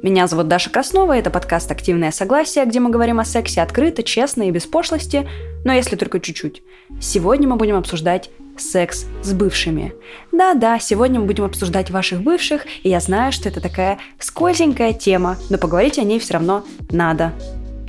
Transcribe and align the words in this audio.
Меня 0.00 0.28
зовут 0.28 0.46
Даша 0.46 0.70
Краснова, 0.70 1.16
это 1.16 1.28
подкаст 1.28 1.68
«Активное 1.72 2.12
согласие», 2.12 2.64
где 2.66 2.78
мы 2.78 2.88
говорим 2.88 3.18
о 3.18 3.24
сексе 3.24 3.62
открыто, 3.62 4.04
честно 4.04 4.44
и 4.44 4.52
без 4.52 4.64
пошлости, 4.64 5.28
но 5.64 5.72
если 5.72 5.96
только 5.96 6.20
чуть-чуть. 6.20 6.62
Сегодня 7.00 7.48
мы 7.48 7.56
будем 7.56 7.74
обсуждать 7.74 8.30
секс 8.56 9.06
с 9.24 9.32
бывшими. 9.32 9.92
Да-да, 10.30 10.78
сегодня 10.78 11.18
мы 11.18 11.26
будем 11.26 11.44
обсуждать 11.44 11.90
ваших 11.90 12.22
бывших, 12.22 12.64
и 12.84 12.90
я 12.90 13.00
знаю, 13.00 13.32
что 13.32 13.48
это 13.48 13.60
такая 13.60 13.98
скользенькая 14.20 14.92
тема, 14.92 15.36
но 15.50 15.58
поговорить 15.58 15.98
о 15.98 16.04
ней 16.04 16.20
все 16.20 16.34
равно 16.34 16.64
надо. 16.90 17.32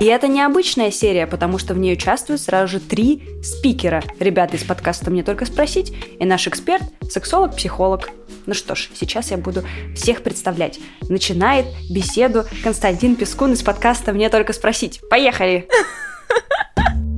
И 0.00 0.06
это 0.06 0.28
необычная 0.28 0.90
серия, 0.90 1.26
потому 1.26 1.58
что 1.58 1.74
в 1.74 1.78
ней 1.78 1.92
участвуют 1.92 2.40
сразу 2.40 2.72
же 2.72 2.80
три 2.80 3.22
спикера. 3.42 4.02
Ребята 4.18 4.56
из 4.56 4.64
подкаста 4.64 5.10
«Мне 5.10 5.22
только 5.22 5.44
спросить» 5.44 5.92
и 6.18 6.24
наш 6.24 6.48
эксперт, 6.48 6.82
сексолог-психолог. 7.06 8.08
Ну 8.46 8.54
что 8.54 8.74
ж, 8.74 8.88
сейчас 8.94 9.30
я 9.30 9.36
буду 9.36 9.62
всех 9.94 10.22
представлять. 10.22 10.80
Начинает 11.02 11.66
беседу 11.90 12.44
Константин 12.64 13.14
Пескун 13.14 13.52
из 13.52 13.62
подкаста 13.62 14.14
«Мне 14.14 14.30
только 14.30 14.54
спросить». 14.54 15.02
Поехали! 15.10 15.68
Что? 15.68 17.09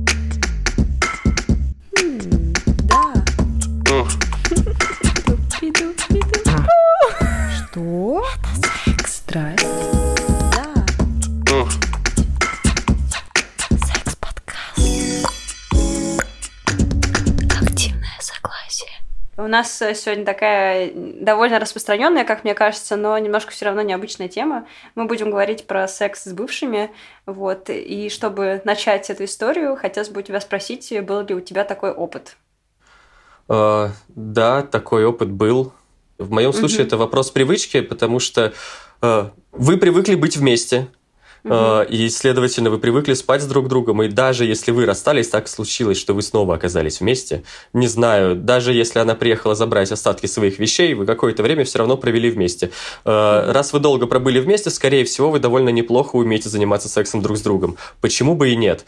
У 19.43 19.47
нас 19.47 19.81
э, 19.81 19.93
сегодня 19.93 20.23
такая 20.23 20.89
довольно 20.95 21.59
распространенная, 21.59 22.23
как 22.23 22.45
мне 22.45 22.53
кажется, 22.53 22.95
но 22.95 23.17
немножко 23.17 23.51
все 23.51 23.65
равно 23.65 23.81
необычная 23.81 24.29
тема. 24.29 24.65
Мы 24.95 25.03
будем 25.03 25.31
говорить 25.31 25.67
про 25.67 25.85
секс 25.89 26.23
с 26.23 26.31
бывшими. 26.31 26.91
Вот. 27.25 27.69
И 27.69 28.09
чтобы 28.09 28.61
начать 28.63 29.09
эту 29.09 29.25
историю, 29.25 29.75
хотелось 29.75 30.07
бы 30.07 30.21
у 30.21 30.23
тебя 30.23 30.39
спросить, 30.39 30.93
был 31.05 31.25
ли 31.25 31.35
у 31.35 31.41
тебя 31.41 31.65
такой 31.65 31.91
опыт? 31.91 32.37
Uh, 33.49 33.89
да, 34.07 34.61
такой 34.61 35.03
опыт 35.03 35.29
был. 35.29 35.73
В 36.17 36.31
моем 36.31 36.53
случае 36.53 36.79
угу. 36.79 36.87
это 36.87 36.97
вопрос 36.97 37.29
привычки, 37.29 37.81
потому 37.81 38.19
что 38.19 38.53
uh, 39.01 39.29
вы 39.51 39.75
привыкли 39.75 40.15
быть 40.15 40.37
вместе, 40.37 40.87
Uh-huh. 41.43 41.85
И, 41.89 42.09
следовательно, 42.09 42.69
вы 42.69 42.77
привыкли 42.79 43.13
спать 43.13 43.41
с 43.41 43.45
друг 43.45 43.67
другом, 43.67 44.01
и 44.03 44.07
даже 44.07 44.45
если 44.45 44.71
вы 44.71 44.85
расстались, 44.85 45.27
так 45.27 45.47
случилось, 45.47 45.97
что 45.97 46.13
вы 46.13 46.21
снова 46.21 46.55
оказались 46.55 47.01
вместе. 47.01 47.43
Не 47.73 47.87
знаю, 47.87 48.35
даже 48.35 48.73
если 48.73 48.99
она 48.99 49.13
приехала 49.13 49.53
забрать 49.53 49.91
остатки 49.91 50.25
своих 50.25 50.57
вещей, 50.59 50.93
вы 50.93 51.05
какое-то 51.05 51.43
время 51.43 51.65
все 51.65 51.79
равно 51.79 51.97
провели 51.97 52.29
вместе. 52.29 52.71
Uh-huh. 53.03 53.51
Раз 53.51 53.73
вы 53.73 53.79
долго 53.79 54.07
пробыли 54.07 54.39
вместе, 54.39 54.69
скорее 54.69 55.03
всего, 55.03 55.31
вы 55.31 55.39
довольно 55.39 55.69
неплохо 55.69 56.15
умеете 56.15 56.49
заниматься 56.49 56.87
сексом 56.87 57.21
друг 57.21 57.37
с 57.37 57.41
другом. 57.41 57.77
Почему 57.99 58.35
бы 58.35 58.49
и 58.49 58.55
нет? 58.55 58.85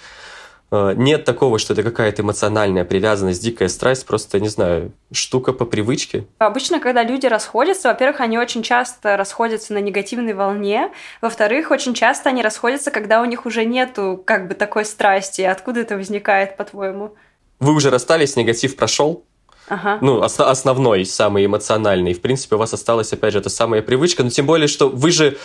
Э, 0.72 0.94
нет 0.96 1.26
такого, 1.26 1.60
что 1.60 1.74
это 1.74 1.84
какая-то 1.84 2.22
эмоциональная 2.22 2.86
привязанность, 2.86 3.42
дикая 3.42 3.68
страсть, 3.68 4.06
просто, 4.06 4.40
не 4.40 4.50
знаю, 4.50 4.92
штука 5.12 5.54
по 5.54 5.66
привычке. 5.66 6.26
Обычно, 6.40 6.80
когда 6.80 7.04
люди 7.04 7.28
расходятся, 7.28 7.90
во-первых, 7.90 8.22
они 8.22 8.38
очень 8.38 8.64
часто 8.64 9.18
расходятся 9.18 9.74
на 9.74 9.80
негативной 9.80 10.34
волне, 10.34 10.92
во-вторых, 11.22 11.72
очень 11.72 11.94
часто 11.94 12.30
они 12.30 12.42
расходятся, 12.42 12.92
когда 12.92 13.22
у 13.22 13.26
них 13.26 13.46
уже 13.46 13.66
нету 13.66 14.22
как 14.26 14.48
бы 14.48 14.56
такой 14.56 14.86
страсти. 14.86 15.42
Откуда 15.42 15.82
это 15.82 15.96
возникает, 15.96 16.58
по-твоему? 16.58 17.14
Вы 17.60 17.74
уже 17.74 17.90
расстались, 17.90 18.36
негатив 18.36 18.76
прошел, 18.76 19.24
Ага. 19.68 19.98
Ну, 20.02 20.20
ос- 20.20 20.40
основной, 20.40 21.06
самый 21.06 21.46
эмоциональный. 21.46 22.14
В 22.14 22.22
принципе, 22.22 22.56
у 22.56 22.60
вас 22.60 22.74
осталась, 22.74 23.12
опять 23.14 23.34
же, 23.34 23.40
эта 23.40 23.50
самая 23.50 23.82
привычка. 23.82 24.24
Но 24.24 24.30
тем 24.30 24.46
более, 24.46 24.68
что 24.68 24.90
вы 24.90 25.12
же... 25.12 25.38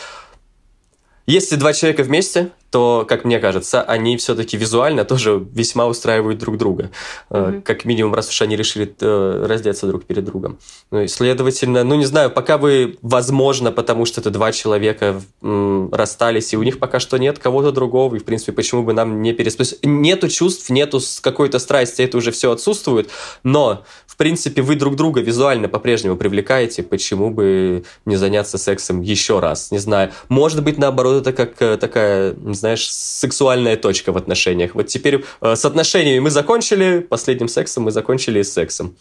Если 1.30 1.54
два 1.54 1.72
человека 1.72 2.02
вместе, 2.02 2.50
то, 2.70 3.04
как 3.08 3.24
мне 3.24 3.38
кажется, 3.38 3.82
они 3.82 4.16
все-таки 4.16 4.56
визуально 4.56 5.04
тоже 5.04 5.44
весьма 5.52 5.86
устраивают 5.86 6.38
друг 6.38 6.56
друга. 6.56 6.90
Mm-hmm. 7.30 7.62
Как 7.62 7.84
минимум, 7.84 8.14
раз 8.14 8.28
уж 8.30 8.42
они 8.42 8.56
решили 8.56 8.92
э, 9.00 9.46
раздеться 9.46 9.86
друг 9.86 10.04
перед 10.04 10.24
другом. 10.24 10.58
Ну 10.90 11.02
и, 11.02 11.08
следовательно, 11.08 11.84
ну 11.84 11.96
не 11.96 12.04
знаю, 12.04 12.30
пока 12.30 12.58
вы, 12.58 12.98
возможно, 13.02 13.72
потому 13.72 14.06
что 14.06 14.20
это 14.20 14.30
два 14.30 14.52
человека 14.52 15.20
расстались, 15.40 16.52
и 16.52 16.56
у 16.56 16.62
них 16.62 16.78
пока 16.78 17.00
что 17.00 17.16
нет 17.16 17.38
кого-то 17.38 17.72
другого, 17.72 18.16
и, 18.16 18.18
в 18.18 18.24
принципе, 18.24 18.52
почему 18.52 18.82
бы 18.82 18.92
нам 18.92 19.22
не 19.22 19.32
переспать? 19.32 19.76
Нету 19.82 20.28
чувств, 20.28 20.70
нету 20.70 21.00
какой-то 21.22 21.58
страсти, 21.58 22.02
это 22.02 22.18
уже 22.18 22.30
все 22.30 22.52
отсутствует, 22.52 23.10
но, 23.42 23.84
принципе, 24.20 24.60
вы 24.60 24.76
друг 24.76 24.96
друга 24.96 25.22
визуально 25.22 25.66
по-прежнему 25.66 26.14
привлекаете, 26.14 26.82
почему 26.82 27.30
бы 27.30 27.84
не 28.04 28.16
заняться 28.16 28.58
сексом 28.58 29.00
еще 29.00 29.40
раз? 29.40 29.70
Не 29.70 29.78
знаю. 29.78 30.12
Может 30.28 30.62
быть, 30.62 30.76
наоборот, 30.76 31.22
это 31.22 31.32
как 31.32 31.62
э, 31.62 31.78
такая 31.78 32.36
знаешь, 32.50 32.86
сексуальная 32.92 33.78
точка 33.78 34.12
в 34.12 34.18
отношениях. 34.18 34.74
Вот 34.74 34.88
теперь 34.88 35.24
э, 35.40 35.56
с 35.56 35.64
отношениями 35.64 36.18
мы 36.18 36.28
закончили, 36.28 36.98
последним 36.98 37.48
сексом 37.48 37.84
мы 37.84 37.92
закончили 37.92 38.42
с 38.42 38.52
сексом. 38.52 38.94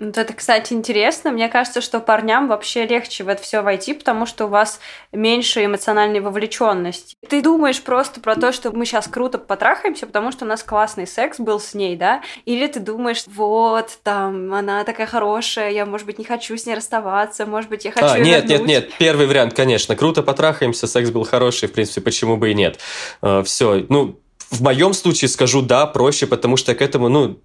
Вот 0.00 0.16
это, 0.16 0.32
кстати, 0.32 0.72
интересно. 0.74 1.32
Мне 1.32 1.48
кажется, 1.48 1.80
что 1.80 1.98
парням 1.98 2.46
вообще 2.46 2.86
легче 2.86 3.24
в 3.24 3.28
это 3.28 3.42
все 3.42 3.62
войти, 3.62 3.94
потому 3.94 4.26
что 4.26 4.46
у 4.46 4.48
вас 4.48 4.78
меньше 5.10 5.64
эмоциональной 5.64 6.20
вовлеченности. 6.20 7.16
Ты 7.28 7.42
думаешь 7.42 7.82
просто 7.82 8.20
про 8.20 8.36
то, 8.36 8.52
что 8.52 8.70
мы 8.70 8.86
сейчас 8.86 9.08
круто 9.08 9.38
потрахаемся, 9.38 10.06
потому 10.06 10.30
что 10.30 10.44
у 10.44 10.48
нас 10.48 10.62
классный 10.62 11.06
секс 11.06 11.40
был 11.40 11.58
с 11.58 11.74
ней, 11.74 11.96
да? 11.96 12.22
Или 12.44 12.68
ты 12.68 12.78
думаешь, 12.78 13.24
вот, 13.26 13.98
там, 14.04 14.54
она 14.54 14.84
такая 14.84 15.08
хорошая, 15.08 15.72
я, 15.72 15.84
может 15.84 16.06
быть, 16.06 16.18
не 16.18 16.24
хочу 16.24 16.56
с 16.56 16.64
ней 16.64 16.76
расставаться, 16.76 17.44
может 17.44 17.68
быть, 17.68 17.84
я 17.84 17.90
хочу 17.90 18.06
а, 18.06 18.18
нет, 18.20 18.48
вернуть. 18.48 18.68
нет, 18.68 18.84
нет, 18.84 18.92
первый 19.00 19.26
вариант, 19.26 19.54
конечно. 19.54 19.96
Круто 19.96 20.22
потрахаемся, 20.22 20.86
секс 20.86 21.10
был 21.10 21.24
хороший, 21.24 21.68
в 21.68 21.72
принципе, 21.72 22.02
почему 22.02 22.36
бы 22.36 22.52
и 22.52 22.54
нет. 22.54 22.78
Uh, 23.20 23.42
все, 23.42 23.84
ну, 23.88 24.20
в 24.50 24.62
моем 24.62 24.94
случае 24.94 25.28
скажу 25.28 25.60
да, 25.60 25.86
проще, 25.86 26.26
потому 26.26 26.56
что 26.56 26.74
к 26.74 26.82
этому, 26.82 27.08
ну, 27.08 27.40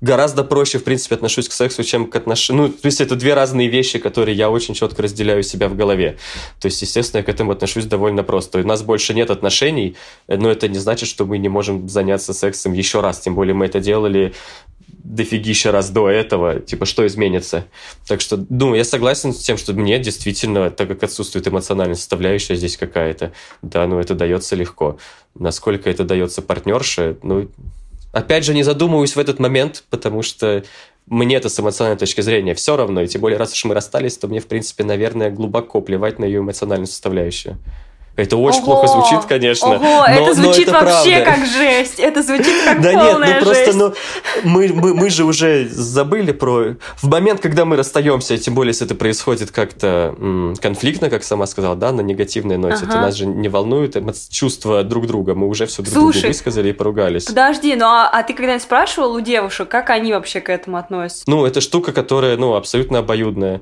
гораздо 0.00 0.44
проще, 0.44 0.78
в 0.78 0.84
принципе, 0.84 1.14
отношусь 1.14 1.48
к 1.48 1.52
сексу, 1.52 1.82
чем 1.82 2.06
к 2.06 2.16
отношениям. 2.16 2.66
Ну, 2.66 2.72
то 2.72 2.86
есть 2.86 3.00
это 3.00 3.16
две 3.16 3.34
разные 3.34 3.68
вещи, 3.68 3.98
которые 3.98 4.36
я 4.36 4.50
очень 4.50 4.74
четко 4.74 5.02
разделяю 5.02 5.42
себя 5.42 5.68
в 5.68 5.76
голове. 5.76 6.18
То 6.60 6.66
есть, 6.66 6.82
естественно, 6.82 7.20
я 7.20 7.24
к 7.24 7.28
этому 7.28 7.52
отношусь 7.52 7.86
довольно 7.86 8.22
просто. 8.22 8.58
У 8.58 8.66
нас 8.66 8.82
больше 8.82 9.14
нет 9.14 9.30
отношений, 9.30 9.96
но 10.28 10.50
это 10.50 10.68
не 10.68 10.78
значит, 10.78 11.08
что 11.08 11.24
мы 11.24 11.38
не 11.38 11.48
можем 11.48 11.88
заняться 11.88 12.34
сексом 12.34 12.72
еще 12.72 13.00
раз. 13.00 13.20
Тем 13.20 13.34
более 13.34 13.54
мы 13.54 13.66
это 13.66 13.80
делали 13.80 14.34
дофигища 14.88 15.70
раз 15.70 15.90
до 15.90 16.10
этого, 16.10 16.60
типа, 16.60 16.84
что 16.84 17.06
изменится. 17.06 17.66
Так 18.06 18.20
что, 18.20 18.44
ну, 18.48 18.74
я 18.74 18.84
согласен 18.84 19.32
с 19.32 19.38
тем, 19.38 19.56
что 19.56 19.72
мне 19.72 19.98
действительно, 19.98 20.70
так 20.70 20.88
как 20.88 21.04
отсутствует 21.04 21.46
эмоциональная 21.46 21.94
составляющая 21.94 22.56
здесь 22.56 22.76
какая-то, 22.76 23.32
да, 23.62 23.86
ну, 23.86 24.00
это 24.00 24.14
дается 24.14 24.56
легко. 24.56 24.98
Насколько 25.34 25.90
это 25.90 26.04
дается 26.04 26.42
партнерше, 26.42 27.18
ну, 27.22 27.48
Опять 28.16 28.46
же, 28.46 28.54
не 28.54 28.62
задумываюсь 28.62 29.14
в 29.14 29.18
этот 29.18 29.38
момент, 29.40 29.84
потому 29.90 30.22
что 30.22 30.64
мне 31.04 31.36
это 31.36 31.50
с 31.50 31.60
эмоциональной 31.60 31.98
точки 31.98 32.22
зрения 32.22 32.54
все 32.54 32.74
равно, 32.74 33.02
и 33.02 33.06
тем 33.06 33.20
более, 33.20 33.36
раз 33.36 33.52
уж 33.52 33.62
мы 33.66 33.74
расстались, 33.74 34.16
то 34.16 34.26
мне, 34.26 34.40
в 34.40 34.46
принципе, 34.46 34.84
наверное, 34.84 35.30
глубоко 35.30 35.82
плевать 35.82 36.18
на 36.18 36.24
ее 36.24 36.38
эмоциональную 36.38 36.86
составляющую. 36.86 37.58
Это 38.16 38.36
очень 38.38 38.62
ого, 38.62 38.80
плохо 38.82 38.88
звучит, 38.88 39.26
конечно. 39.26 39.76
Ого, 39.76 39.78
но, 39.78 40.06
это 40.06 40.34
звучит 40.34 40.66
но 40.66 40.78
это 40.78 40.86
вообще 40.86 41.22
правда. 41.22 41.30
как 41.32 41.46
жесть. 41.46 42.00
Это 42.00 42.22
звучит 42.22 42.64
как 42.64 42.80
да 42.80 42.92
полная 42.92 43.28
нет, 43.28 43.44
ну 43.44 43.46
жесть. 43.46 43.64
просто, 43.64 43.78
ну, 43.78 43.94
мы, 44.44 44.68
мы, 44.68 44.94
мы 44.94 45.10
же 45.10 45.24
уже 45.24 45.68
забыли 45.68 46.32
про... 46.32 46.76
В 46.96 47.08
момент, 47.08 47.40
когда 47.40 47.64
мы 47.64 47.76
расстаемся, 47.76 48.38
тем 48.38 48.54
более, 48.54 48.70
если 48.70 48.86
это 48.86 48.94
происходит 48.94 49.50
как-то 49.50 50.14
конфликтно, 50.60 51.10
как 51.10 51.24
сама 51.24 51.46
сказала, 51.46 51.76
да, 51.76 51.92
на 51.92 52.00
негативной 52.00 52.56
ноте, 52.56 52.84
ага. 52.84 52.86
это 52.86 53.00
нас 53.00 53.14
же 53.14 53.26
не 53.26 53.48
волнует 53.48 53.96
чувства 54.30 54.82
друг 54.82 55.06
друга. 55.06 55.34
Мы 55.34 55.46
уже 55.46 55.66
все 55.66 55.82
друг 55.82 55.92
Слушай, 55.92 56.20
другу 56.20 56.28
высказали 56.28 56.70
и 56.70 56.72
поругались. 56.72 57.24
Подожди, 57.24 57.74
ну 57.76 57.84
а, 57.86 58.08
а 58.08 58.22
ты 58.22 58.32
когда-нибудь 58.32 58.62
спрашивал 58.62 59.14
у 59.14 59.20
девушек, 59.20 59.68
как 59.68 59.90
они 59.90 60.12
вообще 60.12 60.40
к 60.40 60.48
этому 60.48 60.78
относятся? 60.78 61.24
Ну, 61.26 61.44
это 61.44 61.60
штука, 61.60 61.92
которая, 61.92 62.36
ну, 62.36 62.54
абсолютно 62.54 63.00
обоюдная. 63.00 63.60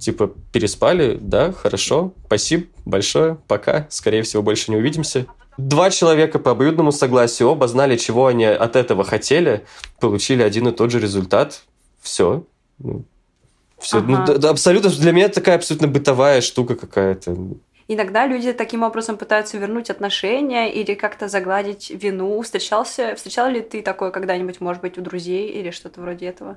Типа, 0.00 0.32
переспали, 0.52 1.18
да, 1.20 1.52
хорошо, 1.52 2.14
спасибо 2.24 2.66
большое, 2.86 3.36
пока, 3.46 3.86
скорее 3.90 4.22
всего, 4.22 4.42
больше 4.42 4.70
не 4.70 4.78
увидимся. 4.78 5.26
Два 5.58 5.90
человека 5.90 6.38
по 6.38 6.52
обоюдному 6.52 6.90
согласию 6.90 7.50
оба 7.50 7.68
знали, 7.68 7.98
чего 7.98 8.26
они 8.26 8.46
от 8.46 8.76
этого 8.76 9.04
хотели, 9.04 9.66
получили 10.00 10.42
один 10.42 10.68
и 10.68 10.72
тот 10.72 10.90
же 10.90 11.00
результат. 11.00 11.64
Все. 12.00 12.44
Ну, 12.78 13.04
все. 13.78 14.00
Ну, 14.00 14.14
ага. 14.14 14.32
Ну, 14.32 14.38
да, 14.38 14.50
абсолютно, 14.50 14.88
для 14.88 15.12
меня 15.12 15.28
такая 15.28 15.56
абсолютно 15.56 15.86
бытовая 15.86 16.40
штука 16.40 16.76
какая-то. 16.76 17.36
Иногда 17.86 18.26
люди 18.26 18.54
таким 18.54 18.82
образом 18.84 19.18
пытаются 19.18 19.58
вернуть 19.58 19.90
отношения 19.90 20.72
или 20.72 20.94
как-то 20.94 21.28
загладить 21.28 21.90
вину. 21.90 22.40
Встречался, 22.40 23.14
встречал 23.16 23.50
ли 23.50 23.60
ты 23.60 23.82
такое 23.82 24.12
когда-нибудь, 24.12 24.62
может 24.62 24.80
быть, 24.80 24.96
у 24.96 25.02
друзей 25.02 25.50
или 25.50 25.70
что-то 25.70 26.00
вроде 26.00 26.26
этого? 26.26 26.56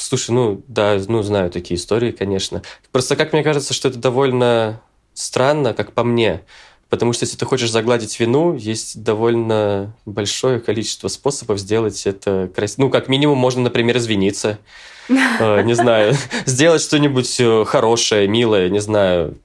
Слушай, 0.00 0.30
ну 0.30 0.62
да, 0.66 0.98
ну 1.08 1.22
знаю 1.22 1.50
такие 1.50 1.78
истории, 1.78 2.10
конечно. 2.10 2.62
Просто 2.90 3.16
как 3.16 3.32
мне 3.32 3.42
кажется, 3.42 3.74
что 3.74 3.88
это 3.88 3.98
довольно 3.98 4.80
странно, 5.14 5.74
как 5.74 5.92
по 5.92 6.04
мне. 6.04 6.42
Потому 6.88 7.12
что 7.12 7.24
если 7.24 7.36
ты 7.36 7.44
хочешь 7.44 7.70
загладить 7.70 8.18
вину, 8.18 8.56
есть 8.56 9.02
довольно 9.02 9.94
большое 10.06 10.58
количество 10.58 11.08
способов 11.08 11.60
сделать 11.60 12.04
это 12.06 12.50
красиво. 12.54 12.82
Ну, 12.82 12.90
как 12.90 13.08
минимум, 13.08 13.38
можно, 13.38 13.62
например, 13.62 13.98
извиниться. 13.98 14.58
Не 15.08 15.74
знаю, 15.74 16.14
сделать 16.46 16.82
что-нибудь 16.82 17.40
э, 17.40 17.64
хорошее, 17.64 18.28
милое, 18.28 18.68
не 18.68 18.78
знаю. 18.78 19.36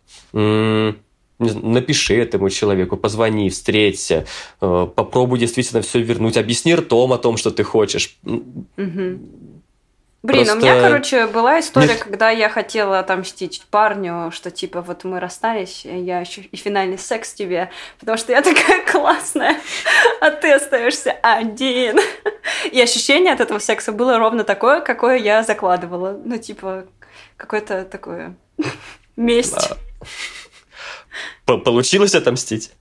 напиши 1.40 2.16
этому 2.16 2.50
человеку, 2.52 2.98
позвони, 2.98 3.50
встреться, 3.50 4.26
э, 4.62 4.88
попробуй 4.96 5.40
действительно 5.40 5.82
все 5.82 6.02
вернуть, 6.02 6.38
объясни 6.38 6.76
ртом 6.76 7.14
о 7.14 7.18
том, 7.18 7.38
что 7.38 7.50
ты 7.50 7.64
хочешь. 7.64 8.18
Блин, 10.26 10.48
Просто... 10.48 10.54
у 10.54 10.60
меня, 10.60 10.82
короче, 10.82 11.28
была 11.28 11.60
история, 11.60 11.94
когда 11.96 12.32
я 12.32 12.50
хотела 12.50 12.98
отомстить 12.98 13.64
парню, 13.70 14.32
что 14.32 14.50
типа 14.50 14.82
вот 14.82 15.04
мы 15.04 15.20
расстались, 15.20 15.86
я 15.86 16.20
еще 16.20 16.42
и 16.42 16.56
финальный 16.56 16.98
секс 16.98 17.32
тебе, 17.32 17.70
потому 18.00 18.18
что 18.18 18.32
я 18.32 18.42
такая 18.42 18.84
классная, 18.92 19.56
а 20.22 20.32
ты 20.32 20.52
остаешься 20.52 21.12
один. 21.12 22.00
И 22.72 22.82
ощущение 22.82 23.34
от 23.34 23.40
этого 23.40 23.60
секса 23.60 23.92
было 23.92 24.18
ровно 24.18 24.44
такое, 24.44 24.82
какое 24.82 25.18
я 25.18 25.44
закладывала. 25.44 26.20
Ну, 26.26 26.40
типа, 26.40 26.86
какое-то 27.38 27.86
такое 27.86 28.36
месть. 29.16 29.74
Получилось 31.46 32.16
отомстить? 32.16 32.72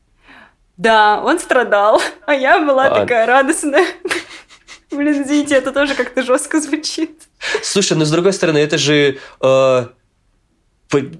Да, 0.78 1.20
он 1.22 1.38
страдал, 1.38 2.00
а 2.24 2.34
я 2.34 2.58
была 2.58 2.86
а... 2.86 3.00
такая 3.00 3.26
радостная. 3.26 3.84
Блин, 4.94 5.22
извините, 5.22 5.56
это 5.56 5.72
тоже 5.72 5.94
как-то 5.94 6.22
жестко 6.22 6.60
звучит. 6.60 7.22
Слушай, 7.62 7.96
ну 7.96 8.04
с 8.04 8.10
другой 8.10 8.32
стороны, 8.32 8.58
это 8.58 8.78
же 8.78 9.18
э, 9.40 9.86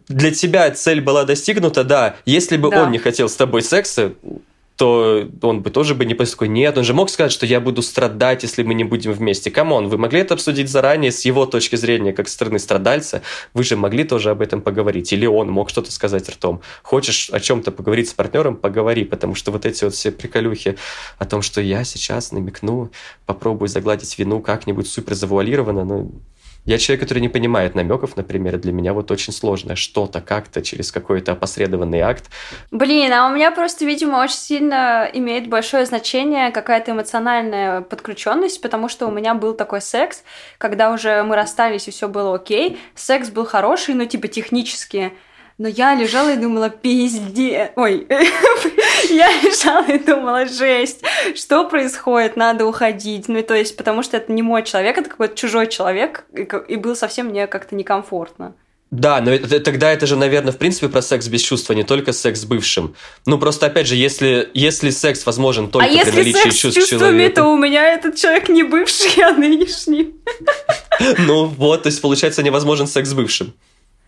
для 0.09 0.31
тебя 0.31 0.71
цель 0.71 1.01
была 1.01 1.25
достигнута, 1.25 1.85
да. 1.85 2.17
Если 2.25 2.57
бы 2.57 2.71
да. 2.71 2.83
он 2.83 2.91
не 2.91 2.99
хотел 2.99 3.29
с 3.29 3.37
тобой 3.37 3.63
секса, 3.63 4.15
то 4.77 5.29
он 5.43 5.63
бы 5.63 5.71
тоже 5.71 5.95
бы 5.95 6.05
не 6.05 6.15
такой, 6.15 6.49
нет, 6.49 6.77
он 6.77 6.85
же 6.85 6.95
мог 6.95 7.09
сказать, 7.09 7.31
что 7.31 7.47
я 7.47 7.61
буду 7.61 7.83
страдать, 7.83 8.43
если 8.43 8.63
мы 8.63 8.75
не 8.75 8.85
будем 8.85 9.13
вместе. 9.13 9.51
Come 9.51 9.72
on, 9.72 9.89
вы 9.89 9.99
могли 9.99 10.21
это 10.21 10.35
обсудить 10.35 10.69
заранее 10.69 11.13
с 11.13 11.25
его 11.25 11.47
точки 11.47 11.77
зрения, 11.77 12.13
как 12.13 12.29
стороны 12.29 12.59
страдальца, 12.59 13.23
вы 13.53 13.63
же 13.63 13.77
могли 13.77 14.05
тоже 14.05 14.31
об 14.31 14.41
этом 14.41 14.61
поговорить. 14.61 15.13
Или 15.13 15.27
он 15.27 15.49
мог 15.51 15.71
что-то 15.71 15.93
сказать 15.93 16.29
ртом. 16.29 16.61
Хочешь 16.83 17.31
о 17.31 17.39
чем-то 17.39 17.71
поговорить 17.71 18.09
с 18.09 18.15
партнером, 18.15 18.57
поговори, 18.57 19.05
потому 19.05 19.35
что 19.35 19.53
вот 19.53 19.65
эти 19.65 19.85
вот 19.85 19.95
все 19.95 20.11
приколюхи 20.11 20.77
о 21.19 21.25
том, 21.25 21.43
что 21.43 21.61
я 21.61 21.85
сейчас 21.85 22.33
намекну, 22.33 22.91
попробую 23.27 23.69
загладить 23.69 24.19
вину 24.19 24.41
как-нибудь 24.41 24.89
супер 24.89 25.15
завуалированно, 25.15 25.85
ну, 25.85 26.13
я 26.65 26.79
человек, 26.79 27.03
который 27.03 27.19
не 27.19 27.29
понимает 27.29 27.75
намеков, 27.75 28.17
например, 28.17 28.59
для 28.59 28.73
меня 28.73 28.93
вот 28.93 29.11
очень 29.11 29.33
сложно. 29.33 29.77
Что-то 29.77 30.21
как-то 30.21 30.63
через 30.63 30.91
какой-то 30.93 31.33
опосредованный 31.33 32.01
акт. 32.01 32.31
Блин, 32.71 33.13
а 33.13 33.29
у 33.29 33.35
меня 33.35 33.51
просто, 33.51 33.85
видимо, 33.85 34.17
очень 34.17 34.37
сильно 34.37 35.09
имеет 35.13 35.49
большое 35.49 35.85
значение 35.85 36.51
какая-то 36.51 36.93
эмоциональная 36.93 37.83
подключенность, 37.83 38.61
потому 38.63 38.89
что 38.89 39.07
у 39.07 39.11
меня 39.11 39.35
был 39.35 39.55
такой 39.55 39.81
секс, 39.81 40.25
когда 40.59 40.91
уже 40.91 41.23
мы 41.23 41.37
расстались 41.37 41.89
и 41.89 41.91
все 41.91 42.09
было 42.09 42.35
окей, 42.37 42.79
секс 42.95 43.29
был 43.29 43.45
хороший, 43.45 43.95
но 43.95 44.07
типа 44.07 44.29
технически, 44.29 45.13
но 45.57 45.69
я 45.69 45.95
лежала 45.95 46.33
и 46.33 46.37
думала, 46.37 46.69
пизде... 46.69 47.73
Ой, 47.77 48.07
я 49.11 49.29
и 49.89 49.99
думала, 49.99 50.47
жесть, 50.47 51.03
что 51.35 51.69
происходит, 51.69 52.37
надо 52.37 52.67
уходить. 52.67 53.29
Ну, 53.29 53.43
то 53.43 53.55
есть, 53.55 53.77
потому 53.77 54.03
что 54.03 54.17
это 54.17 54.33
не 54.33 54.43
мой 54.43 54.63
человек, 54.63 54.99
это 54.99 55.11
какой-то 55.11 55.37
чужой 55.37 55.67
человек, 55.67 56.25
и 56.69 56.77
было 56.77 56.95
совсем 56.95 57.27
мне 57.27 57.47
как-то 57.47 57.75
некомфортно. 57.75 58.55
Да, 58.91 59.21
но 59.21 59.33
это, 59.33 59.59
тогда 59.59 59.91
это 59.91 60.07
же, 60.07 60.15
наверное, 60.15 60.53
в 60.53 60.57
принципе 60.57 60.89
про 60.89 61.03
секс 61.03 61.27
без 61.27 61.43
чувства, 61.43 61.73
не 61.73 61.83
только 61.83 62.13
секс 62.13 62.43
с 62.43 62.45
бывшим. 62.45 62.95
Ну, 63.27 63.39
просто, 63.39 63.67
опять 63.67 63.89
же, 63.89 63.97
если, 63.97 64.51
если 64.55 64.91
секс 64.91 65.27
возможен 65.27 65.69
только 65.69 65.89
а 65.89 66.05
при 66.05 66.11
наличии 66.13 66.51
чувств 66.51 66.61
человека... 66.61 66.79
Если 66.79 66.81
секс 66.81 66.87
с 66.87 66.91
чувствами, 66.91 67.29
то 67.29 67.45
у 67.47 67.57
меня 67.57 67.93
этот 67.93 68.15
человек 68.15 68.49
не 68.49 68.63
бывший, 68.63 69.21
а 69.25 69.33
нынешний. 69.33 70.15
Ну 71.19 71.47
вот, 71.47 71.83
то 71.83 71.89
есть, 71.89 72.01
получается, 72.01 72.45
невозможен 72.45 72.87
секс 72.87 73.09
с 73.09 73.15
бывшим 73.15 73.53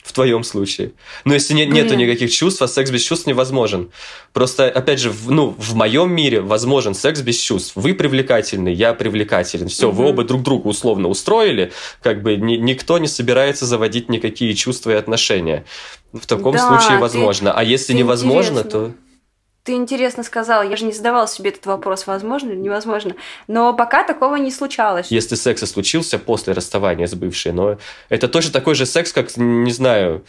в 0.06 0.12
твоем 0.12 0.44
случае. 0.44 0.92
Но 1.24 1.34
если 1.34 1.52
нет, 1.52 1.68
нету 1.68 1.96
никаких 1.96 2.30
чувств, 2.30 2.62
а 2.62 2.68
секс 2.68 2.90
без 2.90 3.02
чувств 3.02 3.26
невозможен. 3.26 3.90
Просто, 4.32 4.70
опять 4.70 5.00
же, 5.00 5.10
в, 5.10 5.32
ну, 5.32 5.54
в 5.58 5.74
моем 5.74 6.12
мире 6.12 6.40
возможен 6.40 6.94
секс 6.94 7.20
без 7.22 7.38
чувств. 7.38 7.72
Вы 7.74 7.92
привлекательны, 7.92 8.68
я 8.68 8.94
привлекателен. 8.94 9.66
Все, 9.68 9.88
угу. 9.88 9.96
вы 9.96 10.08
оба 10.10 10.22
друг 10.22 10.42
друга 10.42 10.68
условно 10.68 11.08
устроили, 11.08 11.72
как 12.02 12.22
бы 12.22 12.36
ни, 12.36 12.54
никто 12.54 12.98
не 12.98 13.08
собирается 13.08 13.66
заводить 13.66 14.08
никакие 14.08 14.54
чувства 14.54 14.92
и 14.92 14.94
отношения. 14.94 15.64
В 16.12 16.26
таком 16.26 16.54
да, 16.54 16.68
случае 16.68 16.98
возможно. 16.98 17.50
Ты, 17.50 17.56
а 17.58 17.64
если 17.64 17.92
невозможно, 17.92 18.60
интересно. 18.60 18.70
то... 18.70 19.05
Ты 19.66 19.72
интересно 19.72 20.22
сказал, 20.22 20.62
я 20.62 20.76
же 20.76 20.84
не 20.84 20.92
задавала 20.92 21.26
себе 21.26 21.50
этот 21.50 21.66
вопрос, 21.66 22.06
возможно 22.06 22.50
или 22.50 22.60
невозможно. 22.60 23.16
Но 23.48 23.74
пока 23.74 24.04
такого 24.04 24.36
не 24.36 24.52
случалось. 24.52 25.08
Если 25.10 25.34
секс 25.34 25.64
и 25.64 25.66
случился 25.66 26.20
после 26.20 26.52
расставания 26.52 27.08
с 27.08 27.16
бывшей, 27.16 27.50
но 27.50 27.76
это 28.08 28.28
точно 28.28 28.52
такой 28.52 28.76
же 28.76 28.86
секс, 28.86 29.12
как, 29.12 29.36
не 29.36 29.72
знаю, 29.72 30.24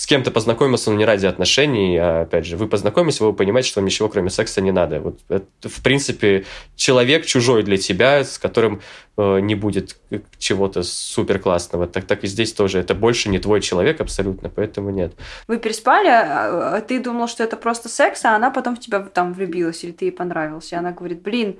с 0.00 0.06
кем-то 0.06 0.30
познакомился, 0.30 0.90
но 0.90 0.96
не 0.96 1.04
ради 1.04 1.26
отношений, 1.26 1.98
а, 1.98 2.22
опять 2.22 2.46
же, 2.46 2.56
вы 2.56 2.68
познакомились, 2.68 3.20
вы 3.20 3.34
понимаете, 3.34 3.68
что 3.68 3.80
вам 3.80 3.84
ничего 3.84 4.08
кроме 4.08 4.30
секса 4.30 4.62
не 4.62 4.72
надо. 4.72 4.98
Вот 4.98 5.20
это, 5.28 5.68
в 5.68 5.82
принципе, 5.82 6.46
человек 6.74 7.26
чужой 7.26 7.62
для 7.64 7.76
тебя, 7.76 8.24
с 8.24 8.38
которым 8.38 8.80
э, 9.18 9.40
не 9.40 9.54
будет 9.54 9.98
чего-то 10.38 10.84
супер 10.84 11.38
классного. 11.38 11.86
Так, 11.86 12.06
так 12.06 12.24
и 12.24 12.28
здесь 12.28 12.54
тоже. 12.54 12.78
Это 12.78 12.94
больше 12.94 13.28
не 13.28 13.38
твой 13.38 13.60
человек 13.60 14.00
абсолютно, 14.00 14.48
поэтому 14.48 14.88
нет. 14.88 15.12
Вы 15.46 15.58
переспали, 15.58 16.08
а, 16.08 16.76
а 16.76 16.80
ты 16.80 16.98
думал, 16.98 17.28
что 17.28 17.44
это 17.44 17.58
просто 17.58 17.90
секс, 17.90 18.24
а 18.24 18.34
она 18.34 18.50
потом 18.50 18.76
в 18.76 18.80
тебя 18.80 19.00
там 19.00 19.34
влюбилась, 19.34 19.84
или 19.84 19.92
ты 19.92 20.06
ей 20.06 20.12
понравился. 20.12 20.76
И 20.76 20.78
она 20.78 20.92
говорит, 20.92 21.20
блин, 21.20 21.58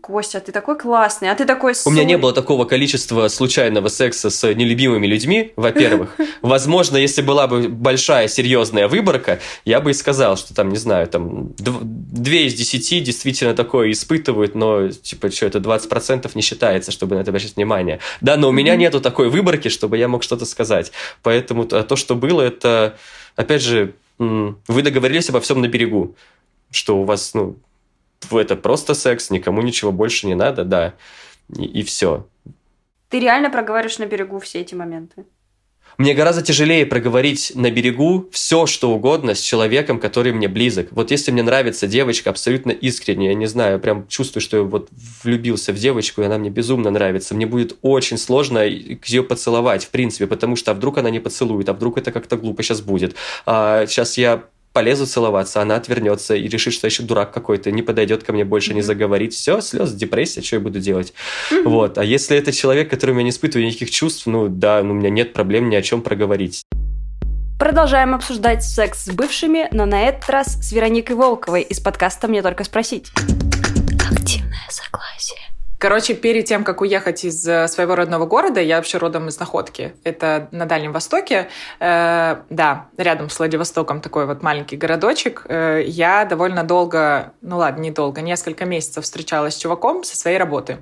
Костя, 0.00 0.40
ты 0.40 0.50
такой 0.50 0.76
классный, 0.76 1.30
а 1.30 1.36
ты 1.36 1.44
такой... 1.44 1.74
У 1.84 1.90
меня 1.90 2.02
не 2.02 2.18
было 2.18 2.32
такого 2.32 2.64
количества 2.64 3.28
случайного 3.28 3.86
секса 3.86 4.30
с 4.30 4.52
нелюбимыми 4.52 5.06
людьми, 5.06 5.52
во-первых. 5.54 6.16
Возможно, 6.42 6.96
если 6.96 7.22
была 7.22 7.46
бы 7.46 7.68
большая 7.68 8.26
серьезная 8.26 8.88
выборка, 8.88 9.38
я 9.64 9.80
бы 9.80 9.92
и 9.92 9.94
сказал, 9.94 10.36
что 10.36 10.54
там, 10.54 10.70
не 10.70 10.76
знаю, 10.76 11.06
там 11.06 11.52
две 11.56 12.46
из 12.46 12.54
десяти 12.54 12.98
действительно 12.98 13.54
такое 13.54 13.92
испытывают, 13.92 14.56
но, 14.56 14.88
типа, 14.88 15.30
что 15.30 15.46
это 15.46 15.60
20% 15.60 16.32
не 16.34 16.42
считается, 16.42 16.90
чтобы 16.90 17.14
на 17.14 17.20
это 17.20 17.30
обращать 17.30 17.54
внимание. 17.54 18.00
Да, 18.20 18.36
но 18.36 18.48
у 18.48 18.52
меня 18.52 18.74
нету 18.74 19.00
такой 19.00 19.28
выборки, 19.28 19.68
чтобы 19.68 19.98
я 19.98 20.08
мог 20.08 20.24
что-то 20.24 20.46
сказать. 20.46 20.90
Поэтому 21.22 21.64
то, 21.64 21.94
что 21.94 22.16
было, 22.16 22.42
это, 22.42 22.98
опять 23.36 23.62
же, 23.62 23.94
вы 24.18 24.82
договорились 24.82 25.30
обо 25.30 25.40
всем 25.40 25.60
на 25.60 25.68
берегу 25.68 26.16
что 26.72 26.98
у 26.98 27.04
вас, 27.04 27.32
ну, 27.32 27.56
это 28.30 28.56
просто 28.56 28.94
секс, 28.94 29.30
никому 29.30 29.62
ничего 29.62 29.92
больше 29.92 30.26
не 30.26 30.34
надо, 30.34 30.64
да, 30.64 30.94
и, 31.56 31.64
и 31.64 31.82
все. 31.82 32.26
Ты 33.08 33.20
реально 33.20 33.50
проговариваешь 33.50 33.98
на 33.98 34.06
берегу 34.06 34.38
все 34.40 34.60
эти 34.60 34.74
моменты? 34.74 35.24
Мне 35.98 36.12
гораздо 36.12 36.42
тяжелее 36.42 36.84
проговорить 36.84 37.52
на 37.54 37.70
берегу 37.70 38.28
все, 38.30 38.66
что 38.66 38.90
угодно 38.90 39.34
с 39.34 39.40
человеком, 39.40 39.98
который 39.98 40.32
мне 40.32 40.46
близок. 40.46 40.88
Вот 40.90 41.10
если 41.10 41.30
мне 41.30 41.42
нравится 41.42 41.86
девочка 41.86 42.28
абсолютно 42.28 42.70
искренне, 42.70 43.28
я 43.28 43.34
не 43.34 43.46
знаю, 43.46 43.80
прям 43.80 44.06
чувствую, 44.06 44.42
что 44.42 44.58
я 44.58 44.62
вот 44.62 44.90
влюбился 45.24 45.72
в 45.72 45.76
девочку, 45.76 46.20
и 46.20 46.26
она 46.26 46.36
мне 46.36 46.50
безумно 46.50 46.90
нравится, 46.90 47.34
мне 47.34 47.46
будет 47.46 47.76
очень 47.80 48.18
сложно 48.18 48.58
ее 48.66 49.22
поцеловать, 49.22 49.86
в 49.86 49.90
принципе, 49.90 50.26
потому 50.26 50.56
что 50.56 50.72
а 50.72 50.74
вдруг 50.74 50.98
она 50.98 51.08
не 51.08 51.20
поцелует, 51.20 51.68
а 51.70 51.72
вдруг 51.72 51.96
это 51.96 52.12
как-то 52.12 52.36
глупо 52.36 52.62
сейчас 52.62 52.82
будет. 52.82 53.16
А 53.46 53.86
сейчас 53.86 54.18
я 54.18 54.44
полезу 54.76 55.06
целоваться, 55.06 55.62
она 55.62 55.76
отвернется 55.76 56.34
и 56.34 56.46
решит, 56.48 56.74
что 56.74 56.86
еще 56.86 57.02
дурак 57.02 57.32
какой-то, 57.32 57.70
не 57.70 57.80
подойдет 57.80 58.24
ко 58.24 58.34
мне 58.34 58.44
больше, 58.44 58.74
не 58.74 58.82
заговорит. 58.82 59.32
Все, 59.32 59.62
слезы, 59.62 59.96
депрессия, 59.96 60.42
что 60.42 60.56
я 60.56 60.60
буду 60.60 60.80
делать? 60.80 61.14
Вот. 61.64 61.96
А 61.96 62.04
если 62.04 62.36
это 62.36 62.52
человек, 62.52 62.90
который 62.90 63.16
я 63.16 63.22
не 63.22 63.30
испытывает 63.30 63.68
никаких 63.68 63.90
чувств, 63.90 64.26
ну 64.26 64.48
да, 64.48 64.82
ну, 64.82 64.90
у 64.90 64.94
меня 64.94 65.08
нет 65.08 65.32
проблем 65.32 65.70
ни 65.70 65.76
о 65.76 65.80
чем 65.80 66.02
проговорить. 66.02 66.62
Продолжаем 67.58 68.14
обсуждать 68.14 68.62
секс 68.62 69.06
с 69.06 69.08
бывшими, 69.08 69.66
но 69.72 69.86
на 69.86 70.02
этот 70.02 70.28
раз 70.28 70.58
с 70.60 70.70
Вероникой 70.72 71.16
Волковой 71.16 71.62
из 71.62 71.80
подкаста 71.80 72.28
«Мне 72.28 72.42
только 72.42 72.62
спросить». 72.64 73.12
Активное 74.12 74.68
согласие. 74.68 75.55
Короче, 75.86 76.14
перед 76.14 76.46
тем, 76.46 76.64
как 76.64 76.80
уехать 76.80 77.24
из 77.24 77.46
э, 77.46 77.68
своего 77.68 77.94
родного 77.94 78.26
города, 78.26 78.60
я 78.60 78.78
вообще 78.78 78.98
родом 78.98 79.28
из 79.28 79.38
Находки, 79.38 79.94
это 80.02 80.48
на 80.50 80.66
Дальнем 80.66 80.90
Востоке, 80.90 81.46
э, 81.78 82.36
да, 82.50 82.86
рядом 82.96 83.30
с 83.30 83.38
Владивостоком 83.38 84.00
такой 84.00 84.26
вот 84.26 84.42
маленький 84.42 84.76
городочек, 84.76 85.46
э, 85.48 85.84
я 85.86 86.24
довольно 86.24 86.64
долго, 86.64 87.34
ну 87.40 87.58
ладно, 87.58 87.82
недолго, 87.82 88.20
несколько 88.20 88.64
месяцев 88.64 89.04
встречалась 89.04 89.54
с 89.54 89.58
чуваком 89.58 90.02
со 90.02 90.16
своей 90.16 90.38
работы. 90.38 90.78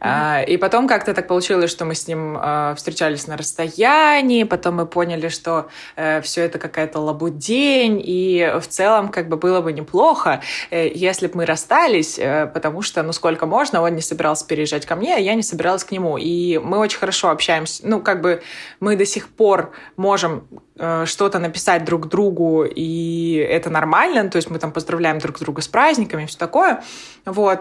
Mm-hmm. 0.00 0.42
Э, 0.42 0.44
и 0.46 0.56
потом 0.56 0.88
как-то 0.88 1.14
так 1.14 1.28
получилось, 1.28 1.70
что 1.70 1.84
мы 1.84 1.94
с 1.94 2.08
ним 2.08 2.36
э, 2.36 2.74
встречались 2.76 3.28
на 3.28 3.36
расстоянии, 3.36 4.42
потом 4.42 4.74
мы 4.74 4.86
поняли, 4.86 5.28
что 5.28 5.68
э, 5.94 6.20
все 6.22 6.40
это 6.42 6.58
какая-то 6.58 6.98
лабудень, 6.98 8.02
и 8.04 8.52
в 8.60 8.66
целом 8.66 9.10
как 9.10 9.28
бы 9.28 9.36
было 9.36 9.60
бы 9.60 9.72
неплохо, 9.72 10.42
э, 10.72 10.88
если 10.92 11.28
бы 11.28 11.36
мы 11.36 11.46
расстались, 11.46 12.18
э, 12.18 12.50
потому 12.52 12.82
что, 12.82 13.04
ну 13.04 13.12
сколько 13.12 13.46
можно, 13.46 13.80
он 13.80 13.94
не 13.94 14.02
собирался 14.02 14.39
собирался 14.40 14.46
переезжать 14.46 14.86
ко 14.86 14.96
мне, 14.96 15.14
а 15.14 15.18
я 15.18 15.34
не 15.34 15.42
собиралась 15.42 15.84
к 15.84 15.92
нему. 15.92 16.18
И 16.18 16.58
мы 16.58 16.78
очень 16.78 16.98
хорошо 16.98 17.30
общаемся. 17.30 17.82
Ну, 17.86 18.00
как 18.00 18.20
бы 18.20 18.42
мы 18.80 18.96
до 18.96 19.06
сих 19.06 19.28
пор 19.28 19.72
можем 19.96 20.42
э, 20.78 21.04
что-то 21.06 21.38
написать 21.38 21.84
друг 21.84 22.08
другу, 22.08 22.64
и 22.64 23.34
это 23.36 23.70
нормально. 23.70 24.28
То 24.28 24.36
есть 24.36 24.50
мы 24.50 24.58
там 24.58 24.72
поздравляем 24.72 25.18
друг 25.18 25.38
друга 25.38 25.62
с 25.62 25.68
праздниками, 25.68 26.26
все 26.26 26.38
такое. 26.38 26.82
Вот. 27.24 27.60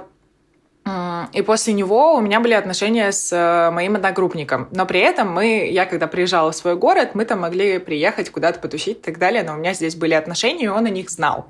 И 1.33 1.41
после 1.41 1.73
него 1.73 2.15
у 2.15 2.21
меня 2.21 2.39
были 2.39 2.53
отношения 2.53 3.11
с 3.11 3.31
э, 3.31 3.71
моим 3.71 3.95
одногруппником. 3.95 4.67
Но 4.71 4.85
при 4.85 4.99
этом 4.99 5.31
мы, 5.31 5.69
я 5.71 5.85
когда 5.85 6.07
приезжала 6.07 6.51
в 6.51 6.55
свой 6.55 6.75
город, 6.75 7.11
мы 7.13 7.25
там 7.25 7.41
могли 7.41 7.77
приехать 7.79 8.29
куда-то 8.29 8.59
потусить 8.59 8.97
и 8.97 9.01
так 9.01 9.19
далее, 9.19 9.43
но 9.43 9.53
у 9.53 9.57
меня 9.57 9.73
здесь 9.73 9.95
были 9.95 10.13
отношения, 10.13 10.65
и 10.65 10.67
он 10.67 10.85
о 10.85 10.89
них 10.89 11.09
знал. 11.09 11.47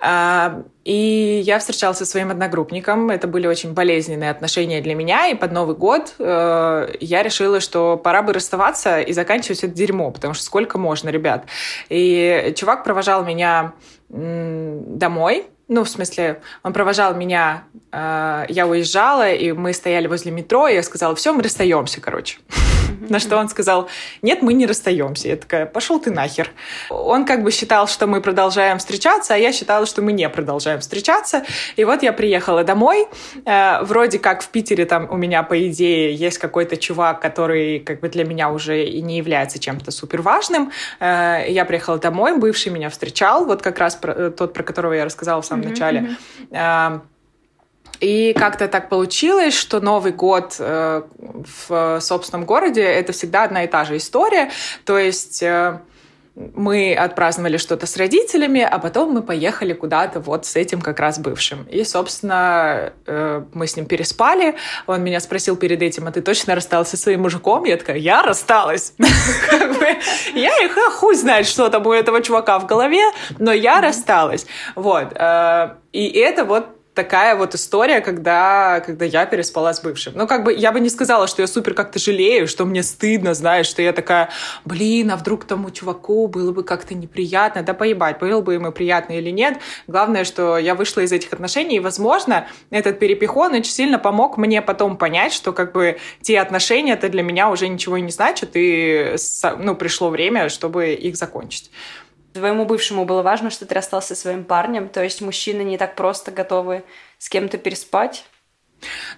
Mm-hmm. 0.00 0.64
И 0.84 1.42
я 1.44 1.58
встречалась 1.58 1.98
со 1.98 2.06
своим 2.06 2.30
одногруппником. 2.30 3.10
Это 3.10 3.26
были 3.26 3.46
очень 3.46 3.72
болезненные 3.72 4.30
отношения 4.30 4.80
для 4.80 4.94
меня. 4.94 5.28
И 5.28 5.34
под 5.34 5.52
Новый 5.52 5.76
год 5.76 6.14
э, 6.18 6.88
я 7.00 7.22
решила, 7.22 7.60
что 7.60 7.96
пора 7.96 8.22
бы 8.22 8.32
расставаться 8.32 9.00
и 9.00 9.12
заканчивать 9.12 9.62
это 9.64 9.74
дерьмо, 9.74 10.10
потому 10.10 10.34
что 10.34 10.44
сколько 10.44 10.78
можно, 10.78 11.08
ребят. 11.10 11.44
И 11.88 12.52
чувак 12.56 12.84
провожал 12.84 13.24
меня 13.24 13.72
домой 14.08 15.46
ну, 15.70 15.84
в 15.84 15.88
смысле, 15.88 16.42
он 16.64 16.72
провожал 16.72 17.14
меня, 17.14 17.62
э, 17.92 18.44
я 18.48 18.66
уезжала, 18.66 19.32
и 19.32 19.52
мы 19.52 19.72
стояли 19.72 20.08
возле 20.08 20.32
метро, 20.32 20.66
и 20.66 20.74
я 20.74 20.82
сказала, 20.82 21.14
все, 21.14 21.32
мы 21.32 21.44
расстаемся, 21.44 22.00
короче. 22.00 22.38
На 23.08 23.18
что 23.18 23.38
он 23.38 23.48
сказал, 23.48 23.88
нет, 24.22 24.42
мы 24.42 24.52
не 24.52 24.66
расстаемся. 24.66 25.28
Я 25.28 25.36
такая, 25.36 25.66
пошел 25.66 26.00
ты 26.00 26.10
нахер. 26.10 26.50
Он 26.90 27.24
как 27.24 27.42
бы 27.42 27.50
считал, 27.50 27.88
что 27.88 28.06
мы 28.06 28.20
продолжаем 28.20 28.78
встречаться, 28.78 29.34
а 29.34 29.36
я 29.36 29.52
считала, 29.52 29.86
что 29.86 30.02
мы 30.02 30.12
не 30.12 30.28
продолжаем 30.28 30.80
встречаться. 30.80 31.44
И 31.76 31.84
вот 31.84 32.02
я 32.02 32.12
приехала 32.12 32.64
домой. 32.64 33.06
Э, 33.44 33.82
вроде 33.82 34.18
как 34.18 34.42
в 34.42 34.48
Питере 34.48 34.84
там 34.84 35.08
у 35.10 35.16
меня, 35.16 35.42
по 35.42 35.68
идее, 35.68 36.14
есть 36.14 36.38
какой-то 36.38 36.76
чувак, 36.76 37.20
который 37.20 37.80
как 37.80 38.00
бы 38.00 38.08
для 38.08 38.24
меня 38.24 38.50
уже 38.50 38.84
и 38.84 39.00
не 39.00 39.16
является 39.16 39.58
чем-то 39.58 39.90
супер 39.90 40.22
важным. 40.22 40.72
Э, 41.00 41.44
я 41.48 41.64
приехала 41.64 41.98
домой, 41.98 42.38
бывший 42.38 42.70
меня 42.70 42.90
встречал, 42.90 43.46
вот 43.46 43.62
как 43.62 43.78
раз 43.78 43.96
про, 43.96 44.30
тот, 44.30 44.52
про 44.52 44.62
которого 44.62 44.92
я 44.92 45.04
рассказала 45.04 45.42
в 45.42 45.46
самом 45.46 45.68
начале. 45.68 46.16
И 48.00 48.32
как-то 48.32 48.66
так 48.66 48.88
получилось, 48.88 49.54
что 49.54 49.80
Новый 49.80 50.12
год 50.12 50.56
э, 50.58 51.02
в 51.68 52.00
собственном 52.00 52.46
городе 52.46 52.82
это 52.82 53.12
всегда 53.12 53.44
одна 53.44 53.64
и 53.64 53.66
та 53.66 53.84
же 53.84 53.98
история. 53.98 54.50
То 54.86 54.98
есть 54.98 55.42
э, 55.42 55.80
мы 56.34 56.94
отпраздновали 56.94 57.58
что-то 57.58 57.86
с 57.86 57.98
родителями, 57.98 58.62
а 58.62 58.78
потом 58.78 59.12
мы 59.12 59.22
поехали 59.22 59.74
куда-то 59.74 60.20
вот 60.20 60.46
с 60.46 60.56
этим 60.56 60.80
как 60.80 60.98
раз 60.98 61.18
бывшим. 61.18 61.64
И, 61.64 61.84
собственно, 61.84 62.94
э, 63.04 63.42
мы 63.52 63.66
с 63.66 63.76
ним 63.76 63.84
переспали. 63.84 64.54
Он 64.86 65.04
меня 65.04 65.20
спросил 65.20 65.56
перед 65.56 65.82
этим, 65.82 66.06
а 66.06 66.12
ты 66.12 66.22
точно 66.22 66.54
рассталась 66.54 66.88
со 66.88 66.96
своим 66.96 67.20
мужиком? 67.20 67.64
Я 67.64 67.76
такая, 67.76 67.98
я 67.98 68.22
рассталась. 68.22 68.94
Я 70.34 70.64
их 70.64 70.78
а 70.78 70.90
хуй 70.90 71.16
знает, 71.16 71.46
что 71.46 71.68
там 71.68 71.86
у 71.86 71.92
этого 71.92 72.22
чувака 72.22 72.58
в 72.58 72.66
голове, 72.66 73.02
но 73.38 73.52
я 73.52 73.80
рассталась. 73.80 74.46
Вот. 74.76 75.12
И 75.92 76.08
это 76.08 76.44
вот 76.44 76.79
такая 76.94 77.36
вот 77.36 77.54
история, 77.54 78.00
когда, 78.00 78.82
когда 78.84 79.04
я 79.04 79.24
переспала 79.26 79.72
с 79.72 79.80
бывшим. 79.80 80.14
Ну, 80.16 80.26
как 80.26 80.44
бы 80.44 80.52
я 80.52 80.72
бы 80.72 80.80
не 80.80 80.90
сказала, 80.90 81.26
что 81.28 81.42
я 81.42 81.46
супер 81.46 81.74
как-то 81.74 81.98
жалею, 81.98 82.48
что 82.48 82.64
мне 82.64 82.82
стыдно, 82.82 83.34
знаешь, 83.34 83.66
что 83.66 83.80
я 83.80 83.92
такая, 83.92 84.30
блин, 84.64 85.10
а 85.10 85.16
вдруг 85.16 85.44
тому 85.44 85.70
чуваку 85.70 86.26
было 86.26 86.52
бы 86.52 86.64
как-то 86.64 86.94
неприятно. 86.94 87.62
Да 87.62 87.74
поебать, 87.74 88.18
было 88.18 88.40
бы 88.40 88.54
ему 88.54 88.72
приятно 88.72 89.12
или 89.14 89.30
нет. 89.30 89.58
Главное, 89.86 90.24
что 90.24 90.58
я 90.58 90.74
вышла 90.74 91.00
из 91.00 91.12
этих 91.12 91.32
отношений, 91.32 91.76
и, 91.76 91.80
возможно, 91.80 92.46
этот 92.70 92.98
перепихон 92.98 93.54
очень 93.54 93.72
сильно 93.72 93.98
помог 93.98 94.36
мне 94.36 94.60
потом 94.60 94.96
понять, 94.96 95.32
что 95.32 95.52
как 95.52 95.72
бы 95.72 95.98
те 96.22 96.40
отношения 96.40 96.94
это 96.94 97.08
для 97.08 97.22
меня 97.22 97.50
уже 97.50 97.68
ничего 97.68 97.98
не 97.98 98.10
значат, 98.10 98.50
и 98.54 99.14
ну, 99.58 99.74
пришло 99.76 100.10
время, 100.10 100.48
чтобы 100.48 100.92
их 100.92 101.16
закончить. 101.16 101.70
Твоему 102.32 102.64
бывшему 102.64 103.04
было 103.04 103.22
важно, 103.22 103.50
что 103.50 103.66
ты 103.66 103.74
расстался 103.74 104.14
со 104.14 104.22
своим 104.22 104.44
парнем, 104.44 104.88
то 104.88 105.02
есть 105.02 105.20
мужчины 105.20 105.62
не 105.62 105.78
так 105.78 105.96
просто 105.96 106.30
готовы 106.30 106.84
с 107.18 107.28
кем-то 107.28 107.58
переспать? 107.58 108.24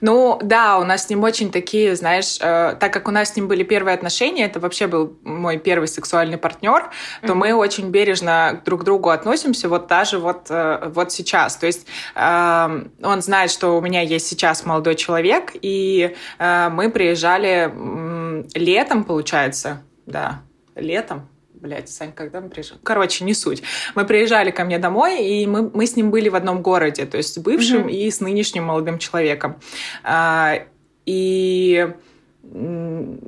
Ну, 0.01 0.39
да, 0.43 0.79
у 0.79 0.85
нас 0.85 1.07
с 1.07 1.11
ним 1.11 1.23
очень 1.23 1.53
такие, 1.53 1.95
знаешь, 1.95 2.39
э, 2.41 2.77
так 2.79 2.93
как 2.93 3.09
у 3.09 3.11
нас 3.11 3.33
с 3.33 3.37
ним 3.37 3.49
были 3.49 3.63
первые 3.63 3.95
отношения, 3.95 4.45
это 4.45 4.61
вообще 4.61 4.87
был 4.87 5.17
мой 5.23 5.59
первый 5.59 5.89
сексуальный 5.89 6.39
партнер, 6.39 6.83
mm-hmm. 6.83 7.27
то 7.27 7.35
мы 7.35 7.55
очень 7.55 7.91
бережно 7.91 8.61
друг 8.65 8.81
к 8.83 8.85
другу 8.85 9.11
относимся, 9.11 9.69
вот 9.69 9.87
даже 9.87 10.19
вот, 10.19 10.47
э, 10.51 10.91
вот 10.93 11.13
сейчас. 11.13 11.57
То 11.57 11.67
есть 11.67 11.87
э, 12.15 12.85
он 13.03 13.23
знает, 13.23 13.51
что 13.51 13.77
у 13.77 13.81
меня 13.81 14.01
есть 14.01 14.27
сейчас 14.27 14.65
молодой 14.65 14.95
человек, 14.95 15.53
и 15.55 16.17
э, 16.39 16.69
мы 16.71 16.91
приезжали 16.91 17.71
э, 17.73 18.45
летом, 18.55 19.05
получается, 19.05 19.83
да, 20.07 20.43
летом, 20.75 21.29
блядь, 21.63 21.89
Сань, 21.89 22.13
когда 22.13 22.41
мы 22.41 22.49
приезжали? 22.49 22.81
Короче, 22.83 23.25
не 23.25 23.35
суть. 23.35 23.63
Мы 23.95 24.05
приезжали 24.05 24.51
ко 24.51 24.65
мне 24.65 24.79
домой, 24.79 25.25
и 25.25 25.47
мы, 25.47 25.71
мы 25.73 25.87
с 25.87 25.97
ним 25.97 26.11
были 26.11 26.29
в 26.29 26.35
одном 26.35 26.61
городе, 26.61 27.07
то 27.07 27.17
есть 27.17 27.35
с 27.35 27.39
бывшим 27.39 27.87
mm-hmm. 27.87 27.93
и 27.93 28.11
с 28.11 28.21
нынешним 28.21 28.65
молодым 28.65 28.99
человеком. 28.99 29.57
А, 30.03 30.65
и 31.07 31.89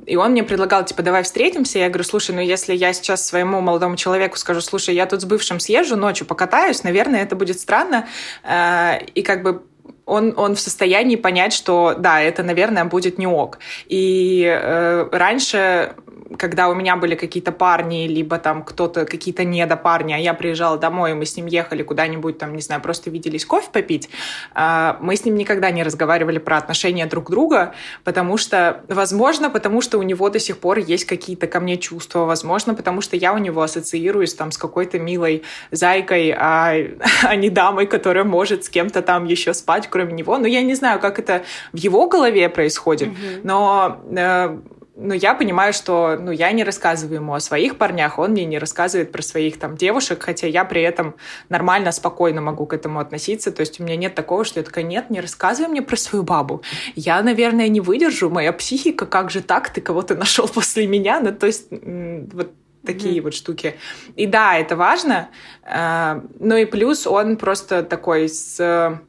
и 0.05 0.15
он 0.17 0.31
мне 0.31 0.43
предлагал, 0.43 0.83
типа, 0.85 1.01
давай 1.01 1.23
встретимся. 1.23 1.79
Я 1.79 1.87
говорю, 1.87 2.03
слушай, 2.03 2.35
ну 2.35 2.41
если 2.41 2.75
я 2.75 2.93
сейчас 2.93 3.25
своему 3.25 3.61
молодому 3.61 3.95
человеку 3.95 4.37
скажу, 4.37 4.61
слушай, 4.61 4.93
я 4.93 5.05
тут 5.05 5.21
с 5.21 5.25
бывшим 5.25 5.59
съезжу, 5.59 5.95
ночью 5.95 6.27
покатаюсь, 6.27 6.83
наверное, 6.83 7.23
это 7.23 7.35
будет 7.35 7.59
странно. 7.59 8.07
А, 8.43 8.99
и 9.15 9.23
как 9.23 9.41
бы 9.41 9.63
он, 10.05 10.33
он 10.37 10.55
в 10.55 10.59
состоянии 10.59 11.15
понять, 11.15 11.53
что 11.53 11.95
да, 11.97 12.21
это, 12.21 12.43
наверное, 12.43 12.85
будет 12.85 13.17
не 13.17 13.27
ок. 13.27 13.59
И 13.87 14.43
э, 14.45 15.09
раньше 15.11 15.95
когда 16.37 16.69
у 16.69 16.73
меня 16.73 16.95
были 16.95 17.15
какие-то 17.15 17.51
парни, 17.51 18.07
либо 18.07 18.37
там 18.39 18.63
кто-то, 18.63 19.05
какие-то 19.05 19.43
недопарни, 19.43 20.13
а 20.13 20.17
я 20.17 20.33
приезжала 20.33 20.77
домой, 20.77 21.11
и 21.11 21.13
мы 21.13 21.25
с 21.25 21.37
ним 21.37 21.45
ехали 21.45 21.83
куда-нибудь, 21.83 22.37
там, 22.37 22.55
не 22.55 22.61
знаю, 22.61 22.81
просто 22.81 23.09
виделись 23.09 23.45
кофе 23.45 23.69
попить, 23.71 24.09
а, 24.53 24.97
мы 25.01 25.15
с 25.15 25.25
ним 25.25 25.35
никогда 25.35 25.71
не 25.71 25.83
разговаривали 25.83 26.39
про 26.39 26.57
отношения 26.57 27.05
друг 27.05 27.29
друга, 27.29 27.73
потому 28.03 28.37
что, 28.37 28.83
возможно, 28.87 29.49
потому 29.49 29.81
что 29.81 29.99
у 29.99 30.03
него 30.03 30.29
до 30.29 30.39
сих 30.39 30.57
пор 30.57 30.79
есть 30.79 31.05
какие-то 31.05 31.47
ко 31.47 31.59
мне 31.59 31.77
чувства, 31.77 32.25
возможно, 32.25 32.73
потому 32.73 33.01
что 33.01 33.15
я 33.15 33.33
у 33.33 33.37
него 33.37 33.61
ассоциируюсь 33.61 34.33
там 34.33 34.51
с 34.51 34.57
какой-то 34.57 34.99
милой 34.99 35.43
зайкой, 35.71 36.33
а, 36.37 36.73
а 37.23 37.35
не 37.35 37.49
дамой, 37.49 37.85
которая 37.85 38.23
может 38.23 38.65
с 38.65 38.69
кем-то 38.69 39.01
там 39.01 39.25
еще 39.25 39.53
спать, 39.53 39.87
кроме 39.89 40.13
него. 40.13 40.37
Но 40.37 40.47
я 40.47 40.61
не 40.61 40.73
знаю, 40.75 40.99
как 40.99 41.19
это 41.19 41.43
в 41.73 41.77
его 41.77 42.07
голове 42.07 42.49
происходит, 42.49 43.09
mm-hmm. 43.09 43.41
но 43.43 44.01
э, 44.09 44.57
но 44.97 45.13
я 45.13 45.33
понимаю, 45.33 45.73
что 45.73 46.17
ну, 46.19 46.31
я 46.31 46.51
не 46.51 46.63
рассказываю 46.63 47.17
ему 47.17 47.33
о 47.33 47.39
своих 47.39 47.77
парнях, 47.77 48.17
он 48.17 48.31
мне 48.31 48.45
не 48.45 48.57
рассказывает 48.57 49.11
про 49.11 49.21
своих 49.21 49.59
там 49.59 49.75
девушек, 49.75 50.23
хотя 50.23 50.47
я 50.47 50.63
при 50.63 50.81
этом 50.81 51.15
нормально, 51.49 51.91
спокойно 51.91 52.41
могу 52.41 52.65
к 52.65 52.73
этому 52.73 52.99
относиться. 52.99 53.51
То 53.51 53.61
есть 53.61 53.79
у 53.79 53.83
меня 53.83 53.97
нет 53.97 54.15
такого, 54.15 54.45
что 54.45 54.59
я 54.59 54.63
такая, 54.63 54.85
нет, 54.85 55.09
не 55.09 55.19
рассказывай 55.19 55.69
мне 55.69 55.81
про 55.81 55.97
свою 55.97 56.23
бабу. 56.23 56.61
Я, 56.95 57.21
наверное, 57.21 57.67
не 57.67 57.81
выдержу, 57.81 58.29
моя 58.29 58.53
психика, 58.53 59.05
как 59.05 59.31
же 59.31 59.41
так, 59.41 59.69
ты 59.69 59.81
кого-то 59.81 60.15
нашел 60.15 60.47
после 60.53 60.87
меня? 60.87 61.19
Ну, 61.19 61.33
то 61.33 61.45
есть 61.45 61.67
вот 61.71 62.53
такие 62.85 63.17
mm-hmm. 63.17 63.21
вот 63.21 63.33
штуки. 63.33 63.75
И 64.15 64.27
да, 64.27 64.57
это 64.57 64.75
важно. 64.75 65.29
А, 65.63 66.21
ну 66.39 66.55
и 66.55 66.65
плюс 66.65 67.05
он 67.07 67.35
просто 67.35 67.83
такой 67.83 68.29
с 68.29 69.01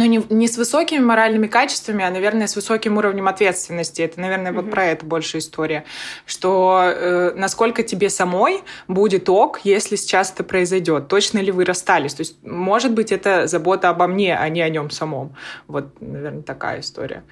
ну, 0.00 0.06
не, 0.06 0.22
не 0.30 0.48
с 0.48 0.56
высокими 0.56 1.00
моральными 1.04 1.46
качествами, 1.46 2.02
а, 2.02 2.10
наверное, 2.10 2.46
с 2.46 2.56
высоким 2.56 2.96
уровнем 2.96 3.28
ответственности. 3.28 4.00
Это, 4.00 4.18
наверное, 4.18 4.50
mm-hmm. 4.50 4.62
вот 4.62 4.70
про 4.70 4.86
это 4.86 5.04
больше 5.04 5.38
история. 5.38 5.84
Что 6.24 6.80
э, 6.84 7.32
насколько 7.36 7.82
тебе 7.82 8.08
самой 8.08 8.62
будет 8.88 9.28
ок, 9.28 9.60
если 9.62 9.96
сейчас 9.96 10.32
это 10.32 10.42
произойдет. 10.42 11.08
Точно 11.08 11.38
ли 11.38 11.52
вы 11.52 11.66
расстались? 11.66 12.14
То 12.14 12.22
есть, 12.22 12.42
может 12.42 12.92
быть, 12.92 13.12
это 13.12 13.46
забота 13.46 13.90
обо 13.90 14.06
мне, 14.06 14.34
а 14.38 14.48
не 14.48 14.62
о 14.62 14.70
нем 14.70 14.88
самом. 14.88 15.36
Вот, 15.68 16.00
наверное, 16.00 16.42
такая 16.42 16.80
история. 16.80 17.22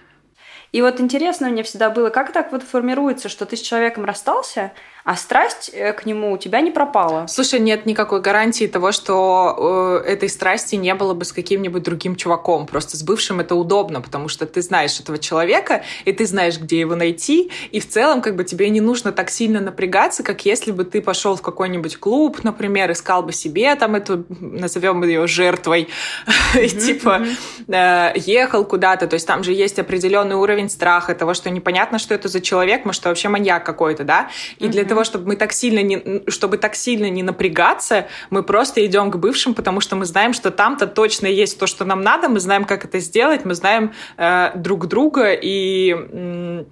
И 0.70 0.82
вот 0.82 1.00
интересно 1.00 1.48
мне 1.48 1.62
всегда 1.62 1.88
было, 1.88 2.10
как 2.10 2.32
так 2.32 2.52
вот 2.52 2.62
формируется, 2.62 3.30
что 3.30 3.46
ты 3.46 3.56
с 3.56 3.62
человеком 3.62 4.04
расстался, 4.04 4.72
а 5.08 5.16
страсть 5.16 5.70
э, 5.72 5.94
к 5.94 6.04
нему 6.04 6.32
у 6.32 6.36
тебя 6.36 6.60
не 6.60 6.70
пропала. 6.70 7.26
Слушай, 7.28 7.60
нет 7.60 7.86
никакой 7.86 8.20
гарантии 8.20 8.66
того, 8.66 8.92
что 8.92 10.02
э, 10.04 10.10
этой 10.10 10.28
страсти 10.28 10.74
не 10.74 10.94
было 10.94 11.14
бы 11.14 11.24
с 11.24 11.32
каким-нибудь 11.32 11.82
другим 11.82 12.14
чуваком. 12.14 12.66
Просто 12.66 12.98
с 12.98 13.02
бывшим 13.02 13.40
это 13.40 13.54
удобно, 13.54 14.02
потому 14.02 14.28
что 14.28 14.44
ты 14.44 14.60
знаешь 14.60 15.00
этого 15.00 15.16
человека, 15.16 15.82
и 16.04 16.12
ты 16.12 16.26
знаешь, 16.26 16.58
где 16.58 16.80
его 16.80 16.94
найти, 16.94 17.50
и 17.70 17.80
в 17.80 17.88
целом 17.88 18.20
как 18.20 18.36
бы 18.36 18.44
тебе 18.44 18.68
не 18.68 18.82
нужно 18.82 19.12
так 19.12 19.30
сильно 19.30 19.60
напрягаться, 19.60 20.22
как 20.22 20.44
если 20.44 20.72
бы 20.72 20.84
ты 20.84 21.00
пошел 21.00 21.36
в 21.36 21.40
какой-нибудь 21.40 21.96
клуб, 21.96 22.44
например, 22.44 22.92
искал 22.92 23.22
бы 23.22 23.32
себе 23.32 23.74
там 23.76 23.94
эту, 23.94 24.26
назовем 24.28 25.02
ее 25.04 25.26
жертвой, 25.26 25.88
и 26.54 26.68
типа 26.68 27.22
э, 27.66 28.12
ехал 28.14 28.62
куда-то. 28.66 29.06
То 29.06 29.14
есть 29.14 29.26
там 29.26 29.42
же 29.42 29.54
есть 29.54 29.78
определенный 29.78 30.36
уровень 30.36 30.68
страха, 30.68 31.14
того, 31.14 31.32
что 31.32 31.48
непонятно, 31.48 31.98
что 31.98 32.12
это 32.12 32.28
за 32.28 32.42
человек, 32.42 32.84
может, 32.84 33.02
вообще 33.06 33.30
маньяк 33.30 33.64
какой-то, 33.64 34.04
да? 34.04 34.28
И 34.58 34.68
для 34.68 34.84
того, 34.84 34.97
того, 34.98 35.04
чтобы 35.04 35.28
мы 35.28 35.36
так 35.36 35.52
сильно 35.52 35.80
не, 35.80 36.22
чтобы 36.28 36.58
так 36.58 36.74
сильно 36.74 37.08
не 37.08 37.22
напрягаться, 37.22 38.08
мы 38.30 38.42
просто 38.42 38.84
идем 38.84 39.10
к 39.10 39.16
бывшим, 39.16 39.54
потому 39.54 39.80
что 39.80 39.96
мы 39.96 40.04
знаем, 40.04 40.32
что 40.32 40.50
там-то 40.50 40.86
точно 40.86 41.26
есть 41.26 41.58
то, 41.58 41.66
что 41.66 41.84
нам 41.84 42.02
надо, 42.02 42.28
мы 42.28 42.40
знаем, 42.40 42.64
как 42.64 42.84
это 42.84 42.98
сделать, 42.98 43.44
мы 43.44 43.54
знаем 43.54 43.92
э, 44.16 44.50
друг 44.56 44.88
друга 44.88 45.32
и 45.32 46.64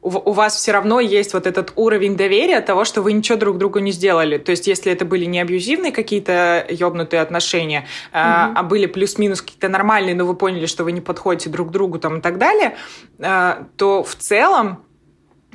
у 0.00 0.32
вас 0.32 0.56
все 0.56 0.72
равно 0.72 1.00
есть 1.00 1.34
вот 1.34 1.46
этот 1.46 1.72
уровень 1.76 2.16
доверия 2.16 2.60
того, 2.60 2.84
что 2.84 3.02
вы 3.02 3.12
ничего 3.12 3.36
друг 3.36 3.58
другу 3.58 3.80
не 3.80 3.90
сделали. 3.90 4.38
То 4.38 4.52
есть, 4.52 4.68
если 4.68 4.92
это 4.92 5.04
были 5.04 5.24
не 5.24 5.40
абьюзивные 5.40 5.92
какие-то 5.92 6.64
ёбнутые 6.70 7.20
отношения, 7.20 7.80
mm-hmm. 7.80 8.10
а, 8.12 8.52
а 8.54 8.62
были 8.62 8.86
плюс-минус 8.86 9.42
какие-то 9.42 9.68
нормальные, 9.68 10.14
но 10.14 10.24
вы 10.24 10.34
поняли, 10.34 10.66
что 10.66 10.84
вы 10.84 10.92
не 10.92 11.00
подходите 11.00 11.50
друг 11.50 11.72
другу 11.72 11.98
там 11.98 12.18
и 12.18 12.20
так 12.20 12.38
далее, 12.38 12.76
а, 13.18 13.66
то 13.76 14.04
в 14.04 14.14
целом 14.14 14.84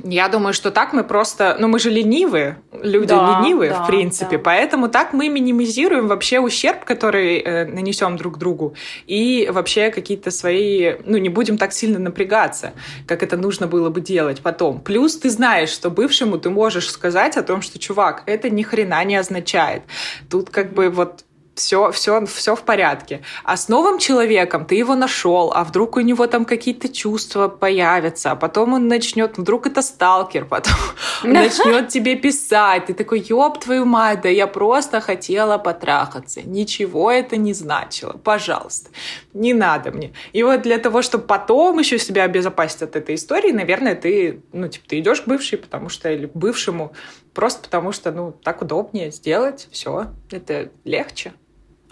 я 0.01 0.27
думаю, 0.27 0.53
что 0.53 0.71
так 0.71 0.91
мы 0.93 1.03
просто... 1.03 1.55
Ну, 1.59 1.67
мы 1.67 1.79
же 1.79 1.89
ленивые, 1.89 2.57
люди 2.71 3.09
да, 3.09 3.41
ленивые, 3.41 3.71
да, 3.71 3.83
в 3.83 3.87
принципе. 3.87 4.37
Да. 4.37 4.43
Поэтому 4.43 4.89
так 4.89 5.13
мы 5.13 5.29
минимизируем 5.29 6.07
вообще 6.07 6.39
ущерб, 6.39 6.83
который 6.83 7.37
э, 7.37 7.65
нанесем 7.65 8.17
друг 8.17 8.37
другу. 8.39 8.73
И 9.05 9.47
вообще 9.51 9.91
какие-то 9.91 10.31
свои... 10.31 10.95
Ну, 11.05 11.17
не 11.17 11.29
будем 11.29 11.57
так 11.57 11.73
сильно 11.73 11.99
напрягаться, 11.99 12.73
как 13.07 13.21
это 13.21 13.37
нужно 13.37 13.67
было 13.67 13.89
бы 13.89 14.01
делать 14.01 14.41
потом. 14.41 14.81
Плюс 14.81 15.15
ты 15.15 15.29
знаешь, 15.29 15.69
что 15.69 15.91
бывшему 15.91 16.39
ты 16.39 16.49
можешь 16.49 16.89
сказать 16.89 17.37
о 17.37 17.43
том, 17.43 17.61
что, 17.61 17.77
чувак, 17.77 18.23
это 18.25 18.49
ни 18.49 18.63
хрена 18.63 19.03
не 19.03 19.15
означает. 19.15 19.83
Тут 20.29 20.49
как 20.49 20.73
бы 20.73 20.89
вот 20.89 21.23
все, 21.55 21.91
все, 21.91 22.25
все 22.25 22.55
в 22.55 22.63
порядке. 22.63 23.21
А 23.43 23.57
с 23.57 23.69
новым 23.69 23.99
человеком 23.99 24.65
ты 24.65 24.75
его 24.75 24.95
нашел, 24.95 25.51
а 25.53 25.63
вдруг 25.63 25.97
у 25.97 25.99
него 25.99 26.27
там 26.27 26.45
какие-то 26.45 26.89
чувства 26.89 27.47
появятся, 27.47 28.31
а 28.31 28.35
потом 28.35 28.73
он 28.73 28.87
начнет, 28.87 29.37
вдруг 29.37 29.67
это 29.67 29.81
сталкер, 29.81 30.45
потом 30.45 30.75
он 31.23 31.33
начнет 31.33 31.89
тебе 31.89 32.15
писать. 32.15 32.87
Ты 32.87 32.93
такой, 32.93 33.19
ёб 33.19 33.59
твою 33.59 33.85
мать, 33.85 34.21
да 34.21 34.29
я 34.29 34.47
просто 34.47 34.99
хотела 35.01 35.57
потрахаться. 35.57 36.41
Ничего 36.41 37.11
это 37.11 37.37
не 37.37 37.53
значило. 37.53 38.13
Пожалуйста, 38.13 38.89
не 39.33 39.53
надо 39.53 39.91
мне. 39.91 40.13
И 40.33 40.43
вот 40.43 40.63
для 40.63 40.79
того, 40.79 41.01
чтобы 41.01 41.25
потом 41.25 41.79
еще 41.79 41.99
себя 41.99 42.23
обезопасить 42.23 42.81
от 42.81 42.95
этой 42.95 43.15
истории, 43.15 43.51
наверное, 43.51 43.95
ты, 43.95 44.41
ну, 44.51 44.67
типа, 44.67 44.85
ты 44.87 44.99
идешь 44.99 45.21
к 45.21 45.27
бывшей, 45.27 45.57
потому 45.57 45.89
что, 45.89 46.11
или 46.11 46.25
к 46.25 46.35
бывшему, 46.35 46.93
просто 47.33 47.63
потому 47.63 47.91
что, 47.91 48.11
ну, 48.11 48.31
так 48.31 48.61
удобнее 48.61 49.11
сделать, 49.11 49.67
все, 49.71 50.07
это 50.31 50.71
легче. 50.83 51.33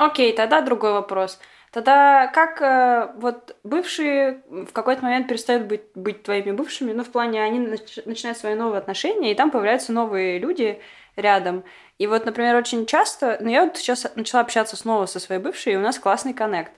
Окей, 0.02 0.34
тогда 0.34 0.62
другой 0.62 0.94
вопрос. 0.94 1.40
Тогда 1.72 2.26
как 2.26 2.60
э, 2.60 3.14
вот 3.18 3.56
бывшие 3.64 4.42
в 4.50 4.74
какой-то 4.74 5.04
момент 5.04 5.28
перестают 5.28 5.68
быть, 5.68 5.84
быть 5.94 6.24
твоими 6.24 6.52
бывшими, 6.52 6.92
ну, 6.92 7.04
в 7.04 7.12
плане, 7.12 7.44
они 7.44 7.60
нач- 7.60 8.02
начинают 8.06 8.40
свои 8.40 8.56
новые 8.56 8.80
отношения, 8.80 9.32
и 9.32 9.36
там 9.36 9.52
появляются 9.52 9.94
новые 9.94 10.40
люди 10.40 10.82
рядом. 11.16 11.64
И 12.00 12.08
вот, 12.08 12.26
например, 12.26 12.56
очень 12.56 12.88
часто, 12.88 13.38
ну, 13.42 13.50
я 13.52 13.64
вот 13.64 13.78
сейчас 13.78 14.08
начала 14.16 14.42
общаться 14.42 14.76
снова 14.76 15.06
со 15.06 15.20
своей 15.20 15.40
бывшей, 15.40 15.74
и 15.74 15.78
у 15.78 15.82
нас 15.82 16.00
классный 16.00 16.34
коннект. 16.34 16.72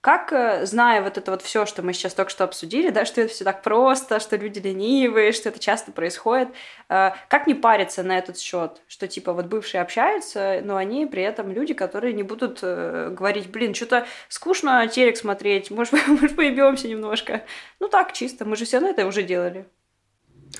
Как, 0.00 0.32
э, 0.32 0.64
зная 0.64 1.02
вот 1.02 1.18
это 1.18 1.32
вот 1.32 1.42
все, 1.42 1.66
что 1.66 1.82
мы 1.82 1.92
сейчас 1.92 2.14
только 2.14 2.30
что 2.30 2.44
обсудили, 2.44 2.90
да, 2.90 3.04
что 3.04 3.20
это 3.20 3.32
все 3.34 3.42
так 3.42 3.62
просто, 3.62 4.20
что 4.20 4.36
люди 4.36 4.60
ленивые, 4.60 5.32
что 5.32 5.48
это 5.48 5.58
часто 5.58 5.90
происходит, 5.90 6.50
э, 6.88 7.10
как 7.28 7.48
не 7.48 7.54
париться 7.54 8.04
на 8.04 8.16
этот 8.16 8.38
счет, 8.38 8.80
что 8.86 9.08
типа 9.08 9.32
вот 9.32 9.46
бывшие 9.46 9.80
общаются, 9.80 10.60
но 10.62 10.76
они 10.76 11.06
при 11.06 11.22
этом 11.24 11.50
люди, 11.50 11.74
которые 11.74 12.14
не 12.14 12.22
будут 12.22 12.60
э, 12.62 13.10
говорить, 13.10 13.50
блин, 13.50 13.74
что-то 13.74 14.06
скучно 14.28 14.86
телек 14.86 15.16
смотреть, 15.16 15.72
может, 15.72 15.94
может 16.06 16.36
поебемся 16.36 16.86
немножко. 16.86 17.42
Ну 17.80 17.88
так, 17.88 18.12
чисто, 18.12 18.44
мы 18.44 18.54
же 18.54 18.66
все 18.66 18.76
равно 18.76 18.90
это 18.90 19.04
уже 19.04 19.24
делали. 19.24 19.66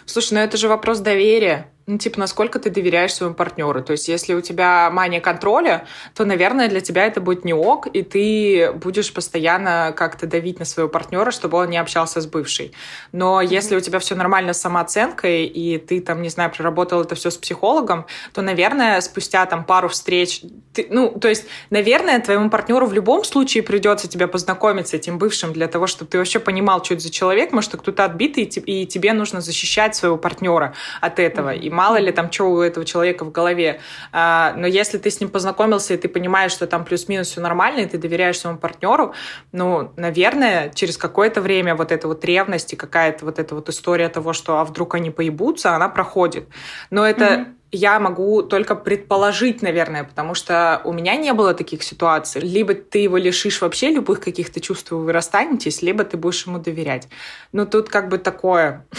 Слушай, 0.04 0.34
ну 0.34 0.40
это 0.40 0.56
же 0.56 0.68
вопрос 0.68 0.98
доверия. 0.98 1.72
Ну, 1.88 1.96
типа, 1.96 2.20
насколько 2.20 2.58
ты 2.58 2.68
доверяешь 2.68 3.14
своему 3.14 3.34
партнеру. 3.34 3.82
То 3.82 3.92
есть, 3.92 4.08
если 4.08 4.34
у 4.34 4.42
тебя 4.42 4.90
мания 4.90 5.22
контроля, 5.22 5.86
то, 6.14 6.26
наверное, 6.26 6.68
для 6.68 6.82
тебя 6.82 7.06
это 7.06 7.22
будет 7.22 7.46
не 7.46 7.54
ок, 7.54 7.86
и 7.86 8.02
ты 8.02 8.72
будешь 8.72 9.10
постоянно 9.10 9.94
как-то 9.96 10.26
давить 10.26 10.58
на 10.58 10.66
своего 10.66 10.90
партнера, 10.90 11.30
чтобы 11.30 11.56
он 11.56 11.70
не 11.70 11.78
общался 11.78 12.20
с 12.20 12.26
бывшей. 12.26 12.72
Но 13.12 13.40
mm-hmm. 13.40 13.46
если 13.46 13.74
у 13.74 13.80
тебя 13.80 14.00
все 14.00 14.14
нормально 14.16 14.52
с 14.52 14.60
самооценкой, 14.60 15.46
и 15.46 15.78
ты 15.78 16.02
там, 16.02 16.20
не 16.20 16.28
знаю, 16.28 16.50
проработал 16.50 17.00
это 17.00 17.14
все 17.14 17.30
с 17.30 17.38
психологом, 17.38 18.04
то, 18.34 18.42
наверное, 18.42 19.00
спустя 19.00 19.46
там 19.46 19.64
пару 19.64 19.88
встреч, 19.88 20.42
ты, 20.74 20.88
ну, 20.90 21.08
то 21.18 21.28
есть, 21.28 21.46
наверное, 21.70 22.20
твоему 22.20 22.50
партнеру 22.50 22.84
в 22.84 22.92
любом 22.92 23.24
случае 23.24 23.62
придется 23.62 24.08
тебя 24.08 24.28
познакомить 24.28 24.88
с 24.88 24.92
этим 24.92 25.16
бывшим 25.16 25.54
для 25.54 25.68
того, 25.68 25.86
чтобы 25.86 26.10
ты 26.10 26.18
вообще 26.18 26.38
понимал, 26.38 26.84
что 26.84 26.92
это 26.92 27.04
за 27.04 27.10
человек, 27.10 27.52
может, 27.52 27.74
кто-то 27.74 28.04
отбитый, 28.04 28.44
и 28.44 28.84
тебе 28.84 29.14
нужно 29.14 29.40
защищать 29.40 29.96
своего 29.96 30.18
партнера 30.18 30.74
от 31.00 31.18
этого. 31.18 31.54
Mm-hmm 31.54 31.77
мало 31.78 31.98
ли 31.98 32.10
там, 32.10 32.32
что 32.32 32.50
у 32.50 32.60
этого 32.60 32.84
человека 32.84 33.24
в 33.24 33.30
голове. 33.30 33.80
А, 34.12 34.52
но 34.56 34.66
если 34.66 34.98
ты 34.98 35.10
с 35.10 35.20
ним 35.20 35.30
познакомился, 35.30 35.94
и 35.94 35.96
ты 35.96 36.08
понимаешь, 36.08 36.52
что 36.52 36.66
там 36.66 36.84
плюс-минус 36.84 37.28
все 37.28 37.40
нормально, 37.40 37.80
и 37.80 37.86
ты 37.86 37.98
доверяешь 37.98 38.38
своему 38.38 38.58
партнеру, 38.58 39.14
ну, 39.52 39.92
наверное, 39.96 40.70
через 40.74 40.96
какое-то 40.96 41.40
время 41.40 41.76
вот 41.76 41.92
эта 41.92 42.08
вот 42.08 42.24
ревность 42.24 42.72
и 42.72 42.76
какая-то 42.76 43.24
вот 43.24 43.38
эта 43.38 43.54
вот 43.54 43.68
история 43.68 44.08
того, 44.08 44.32
что 44.32 44.58
а 44.58 44.64
вдруг 44.64 44.96
они 44.96 45.10
поебутся, 45.10 45.76
она 45.76 45.88
проходит. 45.88 46.48
Но 46.90 47.06
это 47.06 47.24
mm-hmm 47.24 47.58
я 47.70 48.00
могу 48.00 48.42
только 48.42 48.74
предположить, 48.74 49.62
наверное, 49.62 50.04
потому 50.04 50.34
что 50.34 50.80
у 50.84 50.92
меня 50.92 51.16
не 51.16 51.32
было 51.34 51.52
таких 51.52 51.82
ситуаций. 51.82 52.40
Либо 52.40 52.74
ты 52.74 53.00
его 53.00 53.18
лишишь 53.18 53.60
вообще 53.60 53.90
любых 53.90 54.20
каких-то 54.20 54.60
чувств, 54.60 54.90
и 54.90 54.94
вы 54.94 55.12
расстанетесь, 55.12 55.82
либо 55.82 56.04
ты 56.04 56.16
будешь 56.16 56.46
ему 56.46 56.58
доверять. 56.58 57.08
Но 57.52 57.66
тут 57.66 57.88
как 57.88 58.08
бы 58.08 58.18
такое... 58.18 58.86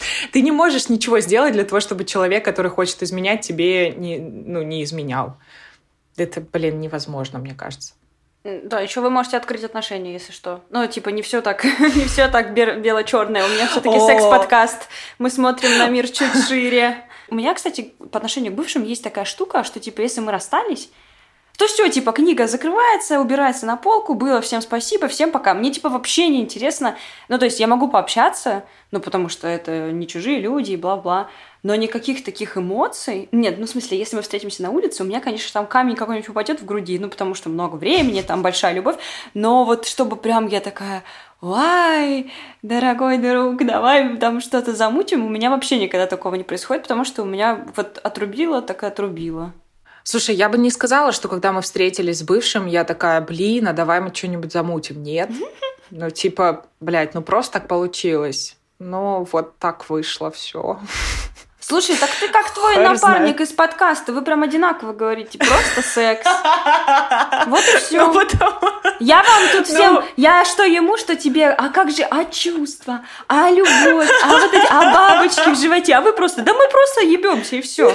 Ты 0.32 0.42
не 0.42 0.52
можешь 0.52 0.88
ничего 0.88 1.20
сделать 1.20 1.52
для 1.52 1.64
того, 1.64 1.80
чтобы 1.80 2.04
человек, 2.04 2.44
который 2.44 2.70
хочет 2.70 3.02
изменять, 3.02 3.42
тебе 3.42 3.90
не, 3.90 4.18
ну, 4.18 4.62
не 4.62 4.82
изменял. 4.84 5.36
Это, 6.16 6.40
блин, 6.40 6.80
невозможно, 6.80 7.38
мне 7.38 7.54
кажется. 7.54 7.94
Да, 8.42 8.80
еще 8.80 9.02
вы 9.02 9.10
можете 9.10 9.36
открыть 9.36 9.64
отношения, 9.64 10.14
если 10.14 10.32
что. 10.32 10.62
Ну, 10.70 10.86
типа, 10.86 11.10
не 11.10 11.20
все 11.20 11.42
так, 11.42 11.64
не 11.94 12.06
все 12.06 12.28
так 12.28 12.54
бело-черное. 12.54 13.44
У 13.44 13.48
меня 13.48 13.66
все-таки 13.66 14.00
секс-подкаст. 14.00 14.88
Мы 15.18 15.30
смотрим 15.30 15.76
на 15.76 15.88
мир 15.88 16.08
чуть 16.08 16.46
шире. 16.48 17.04
У 17.28 17.34
меня, 17.34 17.54
кстати, 17.54 17.92
по 18.10 18.18
отношению 18.18 18.52
к 18.52 18.56
бывшим 18.56 18.82
есть 18.82 19.04
такая 19.04 19.24
штука, 19.24 19.62
что, 19.62 19.78
типа, 19.78 20.00
если 20.00 20.20
мы 20.20 20.32
расстались, 20.32 20.90
то 21.60 21.66
все, 21.66 21.90
типа, 21.90 22.12
книга 22.12 22.46
закрывается, 22.46 23.20
убирается 23.20 23.66
на 23.66 23.76
полку, 23.76 24.14
было, 24.14 24.40
всем 24.40 24.62
спасибо, 24.62 25.08
всем 25.08 25.30
пока. 25.30 25.52
Мне, 25.52 25.70
типа, 25.70 25.90
вообще 25.90 26.28
не 26.28 26.40
интересно. 26.40 26.96
Ну, 27.28 27.36
то 27.36 27.44
есть 27.44 27.60
я 27.60 27.66
могу 27.66 27.88
пообщаться, 27.88 28.64
ну, 28.92 28.98
потому 28.98 29.28
что 29.28 29.46
это 29.46 29.92
не 29.92 30.06
чужие 30.06 30.40
люди 30.40 30.72
и 30.72 30.78
бла-бла, 30.78 31.28
но 31.62 31.74
никаких 31.74 32.24
таких 32.24 32.56
эмоций... 32.56 33.28
Нет, 33.30 33.56
ну, 33.58 33.66
в 33.66 33.68
смысле, 33.68 33.98
если 33.98 34.16
мы 34.16 34.22
встретимся 34.22 34.62
на 34.62 34.70
улице, 34.70 35.02
у 35.02 35.06
меня, 35.06 35.20
конечно, 35.20 35.52
там 35.52 35.66
камень 35.66 35.96
какой-нибудь 35.96 36.30
упадет 36.30 36.62
в 36.62 36.64
груди, 36.64 36.98
ну, 36.98 37.10
потому 37.10 37.34
что 37.34 37.50
много 37.50 37.76
времени, 37.76 38.22
там 38.22 38.40
большая 38.40 38.72
любовь, 38.72 38.96
но 39.34 39.66
вот 39.66 39.84
чтобы 39.84 40.16
прям 40.16 40.46
я 40.46 40.60
такая, 40.60 41.04
Вай, 41.42 42.32
дорогой 42.62 43.18
друг, 43.18 43.66
давай 43.66 44.16
там 44.16 44.40
что-то 44.40 44.74
замутим. 44.74 45.26
У 45.26 45.28
меня 45.28 45.50
вообще 45.50 45.78
никогда 45.78 46.06
такого 46.06 46.36
не 46.36 46.44
происходит, 46.44 46.84
потому 46.84 47.04
что 47.04 47.22
у 47.22 47.26
меня 47.26 47.66
вот 47.76 47.98
отрубило, 47.98 48.62
так 48.62 48.82
и 48.82 48.86
отрубило. 48.86 49.52
Слушай, 50.02 50.34
я 50.34 50.48
бы 50.48 50.58
не 50.58 50.70
сказала, 50.70 51.12
что 51.12 51.28
когда 51.28 51.52
мы 51.52 51.62
встретились 51.62 52.18
с 52.18 52.22
бывшим, 52.22 52.66
я 52.66 52.84
такая, 52.84 53.20
блин, 53.20 53.68
а 53.68 53.72
давай 53.72 54.00
мы 54.00 54.14
что-нибудь 54.14 54.52
замутим. 54.52 55.02
Нет. 55.02 55.30
Ну, 55.92 56.08
типа, 56.08 56.66
блядь, 56.78 57.14
ну 57.14 57.20
просто 57.20 57.54
так 57.54 57.66
получилось. 57.66 58.56
Ну, 58.78 59.26
вот 59.32 59.58
так 59.58 59.90
вышло 59.90 60.30
все. 60.30 60.78
Слушай, 61.60 61.94
так 61.96 62.10
ты 62.18 62.28
как 62.28 62.50
твой 62.52 62.74
Хэр 62.74 62.92
напарник 62.94 63.36
знает. 63.36 63.40
из 63.40 63.52
подкаста. 63.52 64.12
Вы 64.12 64.22
прям 64.22 64.42
одинаково 64.42 64.92
говорите. 64.92 65.38
Просто 65.38 65.82
секс. 65.82 66.26
Вот 67.46 67.60
и 67.60 67.76
все. 67.78 68.06
Ну, 68.06 68.14
потом... 68.14 68.54
Я 68.98 69.22
вам 69.22 69.42
тут 69.52 69.68
ну. 69.68 69.74
всем... 69.74 69.94
Ну... 69.94 70.02
Я 70.16 70.44
что 70.44 70.64
ему, 70.64 70.96
что 70.96 71.16
тебе? 71.16 71.50
А 71.50 71.68
как 71.68 71.90
же? 71.90 72.02
А 72.02 72.24
чувства? 72.24 73.02
А 73.28 73.50
любовь? 73.50 74.10
А 74.22 74.28
вот 74.28 74.52
эти... 74.52 74.66
А 74.68 74.92
бабочки 74.92 75.50
в 75.50 75.58
животе? 75.58 75.94
А 75.94 76.00
вы 76.00 76.12
просто... 76.12 76.42
Да 76.42 76.54
мы 76.54 76.68
просто 76.68 77.02
ебемся 77.02 77.56
и 77.56 77.60
все. 77.60 77.94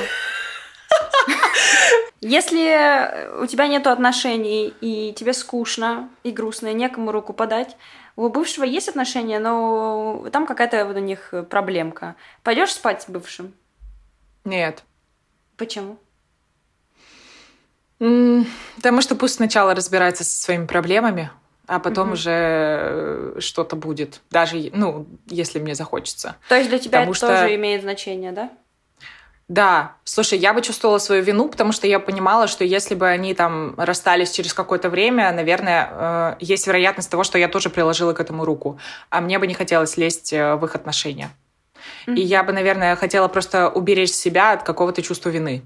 Если 2.22 3.40
у 3.42 3.46
тебя 3.46 3.68
нет 3.68 3.86
отношений, 3.88 4.74
и 4.82 5.14
тебе 5.14 5.34
скучно 5.34 6.10
и 6.24 6.32
грустно, 6.32 6.68
и 6.68 6.74
некому 6.74 7.12
руку 7.12 7.34
подать, 7.34 7.78
у 8.16 8.30
бывшего 8.30 8.64
есть 8.64 8.88
отношения, 8.88 9.40
но 9.40 10.26
там 10.32 10.48
какая-то 10.48 10.86
вот 10.86 10.96
у 10.96 11.00
них 11.00 11.34
проблемка. 11.50 12.16
Пойдешь 12.44 12.74
спать 12.74 13.02
с 13.02 13.10
бывшим? 13.10 13.54
Нет. 14.44 14.84
Почему? 15.58 15.98
Потому 18.00 19.02
что 19.02 19.16
пусть 19.16 19.36
сначала 19.36 19.74
разбирается 19.74 20.24
со 20.24 20.42
своими 20.42 20.66
проблемами, 20.66 21.32
а 21.68 21.80
потом 21.80 22.08
угу. 22.08 22.14
уже 22.14 22.32
э, 22.32 23.36
что-то 23.40 23.76
будет. 23.76 24.22
Даже, 24.30 24.70
ну, 24.74 25.08
если 25.28 25.60
мне 25.60 25.76
захочется. 25.76 26.36
То 26.50 26.56
есть 26.56 26.70
для 26.70 26.80
тебя 26.80 27.00
Потому 27.00 27.12
это 27.12 27.18
что... 27.18 27.28
тоже 27.28 27.56
имеет 27.56 27.82
значение, 27.82 28.32
да? 28.32 28.52
Да, 29.48 29.94
слушай, 30.04 30.40
я 30.40 30.54
бы 30.54 30.62
чувствовала 30.62 30.98
свою 30.98 31.22
вину, 31.22 31.48
потому 31.50 31.72
что 31.72 31.86
я 31.86 32.00
понимала, 32.00 32.48
что 32.48 32.64
если 32.64 32.96
бы 32.96 33.08
они 33.08 33.36
там 33.36 33.76
расстались 33.78 34.32
через 34.32 34.56
какое-то 34.56 34.90
время, 34.90 35.32
наверное, 35.32 35.90
э, 35.92 36.36
есть 36.40 36.66
вероятность 36.66 37.12
того, 37.12 37.24
что 37.24 37.38
я 37.38 37.48
тоже 37.48 37.70
приложила 37.70 38.14
к 38.14 38.20
этому 38.20 38.44
руку, 38.44 38.80
а 39.12 39.22
мне 39.22 39.38
бы 39.38 39.46
не 39.46 39.54
хотелось 39.54 39.98
лезть 39.98 40.34
э, 40.34 40.56
в 40.56 40.66
их 40.66 40.74
отношения. 40.74 41.30
Mm-hmm. 42.08 42.16
И 42.16 42.22
я 42.22 42.44
бы, 42.44 42.54
наверное, 42.54 42.96
хотела 42.96 43.28
просто 43.28 43.70
уберечь 43.70 44.14
себя 44.14 44.54
от 44.54 44.64
какого-то 44.64 45.04
чувства 45.04 45.30
вины. 45.30 45.62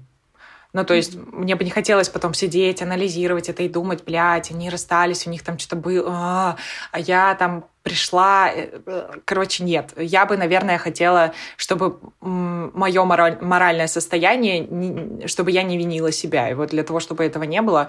Ну, 0.74 0.84
то 0.84 0.92
есть 0.92 1.14
mm-hmm. 1.14 1.36
мне 1.36 1.56
бы 1.56 1.64
не 1.64 1.70
хотелось 1.70 2.10
потом 2.10 2.34
сидеть, 2.34 2.82
анализировать 2.82 3.48
это 3.48 3.62
и 3.62 3.68
думать, 3.68 4.04
блядь, 4.04 4.50
они 4.50 4.68
расстались, 4.68 5.26
у 5.26 5.30
них 5.30 5.42
там 5.42 5.58
что-то 5.58 5.76
было, 5.76 6.10
а, 6.10 6.56
а 6.92 7.00
я 7.00 7.34
там 7.34 7.64
пришла... 7.82 8.50
Э, 8.52 9.18
короче, 9.24 9.64
нет. 9.64 9.92
Я 9.96 10.26
бы, 10.26 10.36
наверное, 10.36 10.78
хотела, 10.78 11.32
чтобы 11.56 11.98
мое 12.74 13.04
моральное 13.04 13.86
состояние, 13.86 15.26
чтобы 15.26 15.50
я 15.50 15.62
не 15.62 15.78
винила 15.78 16.12
себя. 16.12 16.50
И 16.50 16.54
вот 16.54 16.70
для 16.70 16.82
того, 16.82 17.00
чтобы 17.00 17.24
этого 17.24 17.44
не 17.44 17.62
было, 17.62 17.88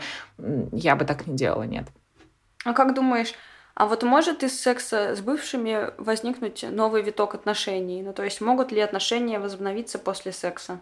я 0.72 0.96
бы 0.96 1.06
так 1.06 1.28
не 1.28 1.36
делала, 1.36 1.64
нет. 1.64 1.86
А 2.64 2.74
как 2.74 2.94
думаешь, 2.94 3.34
а 3.74 3.88
вот 3.88 4.04
может 4.04 4.44
из 4.44 4.60
секса 4.60 5.16
с 5.16 5.22
бывшими 5.22 5.90
возникнуть 5.98 6.66
новый 6.70 7.02
виток 7.02 7.34
отношений? 7.36 8.04
Ну, 8.04 8.14
то 8.14 8.24
есть 8.24 8.42
могут 8.42 8.72
ли 8.72 8.82
отношения 8.82 9.40
возобновиться 9.40 9.98
после 9.98 10.32
секса? 10.32 10.80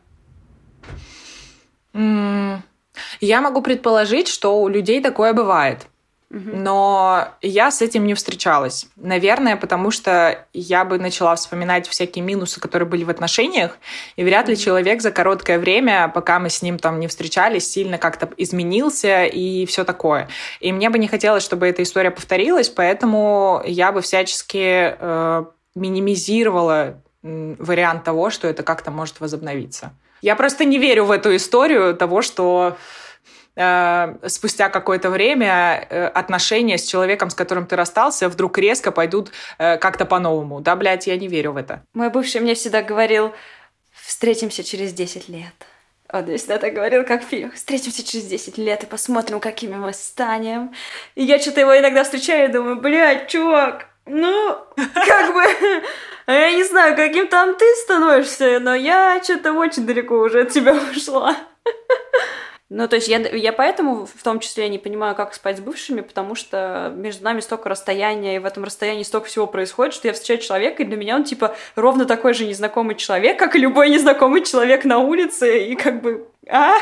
Я 1.94 3.42
могу 3.42 3.62
предположить, 3.62 4.28
что 4.28 4.62
у 4.62 4.68
людей 4.68 5.02
такое 5.02 5.34
бывает. 5.34 5.88
Но 6.32 7.30
я 7.42 7.72
с 7.72 7.82
этим 7.82 8.06
не 8.06 8.14
встречалась. 8.14 8.88
Наверное, 8.96 9.56
потому 9.56 9.90
что 9.90 10.46
я 10.54 10.86
бы 10.86 11.00
начала 11.00 11.36
вспоминать 11.36 11.88
всякие 11.88 12.24
минусы, 12.24 12.60
которые 12.60 12.88
были 12.88 13.04
в 13.04 13.10
отношениях, 13.10 13.78
и 14.16 14.24
вряд 14.24 14.48
ли 14.48 14.56
человек 14.56 15.02
за 15.02 15.10
короткое 15.10 15.58
время, 15.58 16.08
пока 16.14 16.38
мы 16.40 16.50
с 16.50 16.62
ним 16.62 16.78
там 16.78 17.00
не 17.00 17.08
встречались, 17.08 17.72
сильно 17.72 17.98
как-то 17.98 18.30
изменился 18.38 19.26
и 19.26 19.66
все 19.66 19.84
такое. 19.84 20.30
И 20.60 20.72
мне 20.72 20.92
бы 20.92 21.00
не 21.00 21.08
хотелось, 21.08 21.44
чтобы 21.44 21.68
эта 21.68 21.82
история 21.82 22.12
повторилась, 22.12 22.70
поэтому 22.70 23.64
я 23.66 23.92
бы 23.92 24.02
всячески 24.02 24.96
э, 25.00 25.46
минимизировала 25.74 27.02
вариант 27.24 28.04
того, 28.04 28.30
что 28.30 28.48
это 28.48 28.62
как-то 28.62 28.92
может 28.92 29.20
возобновиться. 29.20 29.94
Я 30.22 30.36
просто 30.36 30.66
не 30.66 30.78
верю 30.78 31.06
в 31.06 31.12
эту 31.12 31.36
историю 31.36 31.96
того, 31.96 32.22
что 32.22 32.78
спустя 34.28 34.70
какое-то 34.70 35.10
время 35.10 35.86
э, 35.90 36.08
отношения 36.08 36.78
с 36.78 36.86
человеком, 36.86 37.30
с 37.30 37.36
которым 37.36 37.66
ты 37.66 37.76
расстался, 37.76 38.30
вдруг 38.30 38.58
резко 38.58 38.92
пойдут 38.92 39.32
э, 39.58 39.78
как-то 39.78 40.06
по-новому. 40.06 40.62
Да, 40.62 40.76
блядь, 40.76 41.08
я 41.08 41.18
не 41.18 41.28
верю 41.28 41.52
в 41.52 41.58
это. 41.58 41.84
Мой 41.94 42.10
бывший 42.10 42.42
мне 42.42 42.56
всегда 42.56 42.82
говорил, 42.82 43.34
встретимся 43.92 44.64
через 44.64 44.94
10 44.94 45.30
лет. 45.30 45.54
Он 46.12 46.24
мне 46.24 46.38
всегда 46.38 46.58
так 46.58 46.74
говорил, 46.74 47.04
как 47.04 47.24
фильм. 47.24 47.52
Встретимся 47.52 48.04
через 48.04 48.26
10 48.26 48.58
лет 48.58 48.84
и 48.84 48.88
посмотрим, 48.88 49.40
какими 49.40 49.76
мы 49.76 49.94
станем. 49.94 50.74
И 51.16 51.24
я 51.24 51.38
что-то 51.40 51.60
его 51.60 51.78
иногда 51.78 52.04
встречаю 52.04 52.50
и 52.50 52.52
думаю, 52.52 52.78
блядь, 52.78 53.28
чувак, 53.28 53.88
ну, 54.06 54.58
как 54.76 55.34
бы, 55.34 55.44
я 56.28 56.52
не 56.54 56.64
знаю, 56.64 56.96
каким 56.96 57.28
там 57.28 57.56
ты 57.56 57.66
становишься, 57.84 58.60
но 58.60 58.74
я 58.74 59.22
что-то 59.24 59.54
очень 59.54 59.86
далеко 59.86 60.16
уже 60.16 60.42
от 60.42 60.50
тебя 60.50 60.74
ушла. 60.74 61.36
Ну, 62.70 62.88
то 62.88 62.98
есть 62.98 63.08
я, 63.08 63.18
я 63.18 63.52
поэтому 63.52 64.06
в 64.06 64.24
том 64.24 64.40
числе 64.40 64.70
не 64.70 64.78
понимаю, 64.78 65.16
как 65.16 65.34
спать 65.34 65.58
с 65.58 65.60
бывшими, 65.60 66.02
потому 66.02 66.36
что 66.36 66.94
между 66.96 67.24
нами 67.24 67.40
столько 67.40 67.68
расстояния, 67.68 68.36
и 68.36 68.40
в 68.40 68.46
этом 68.46 68.64
расстоянии 68.64 69.02
столько 69.02 69.28
всего 69.28 69.48
происходит, 69.48 69.96
что 69.96 70.08
я 70.08 70.14
встречаю 70.14 70.40
человека, 70.40 70.84
и 70.84 70.86
для 70.86 70.96
меня 70.96 71.16
он, 71.16 71.24
типа, 71.24 71.56
ровно 71.76 72.06
такой 72.06 72.36
же 72.36 72.46
незнакомый 72.46 72.94
человек, 72.96 73.40
как 73.40 73.56
и 73.56 73.60
любой 73.60 73.90
незнакомый 73.90 74.46
человек 74.46 74.86
на 74.86 75.00
улице, 75.00 75.66
и 75.66 75.76
как 75.76 76.04
бы... 76.04 76.28
А? 76.48 76.74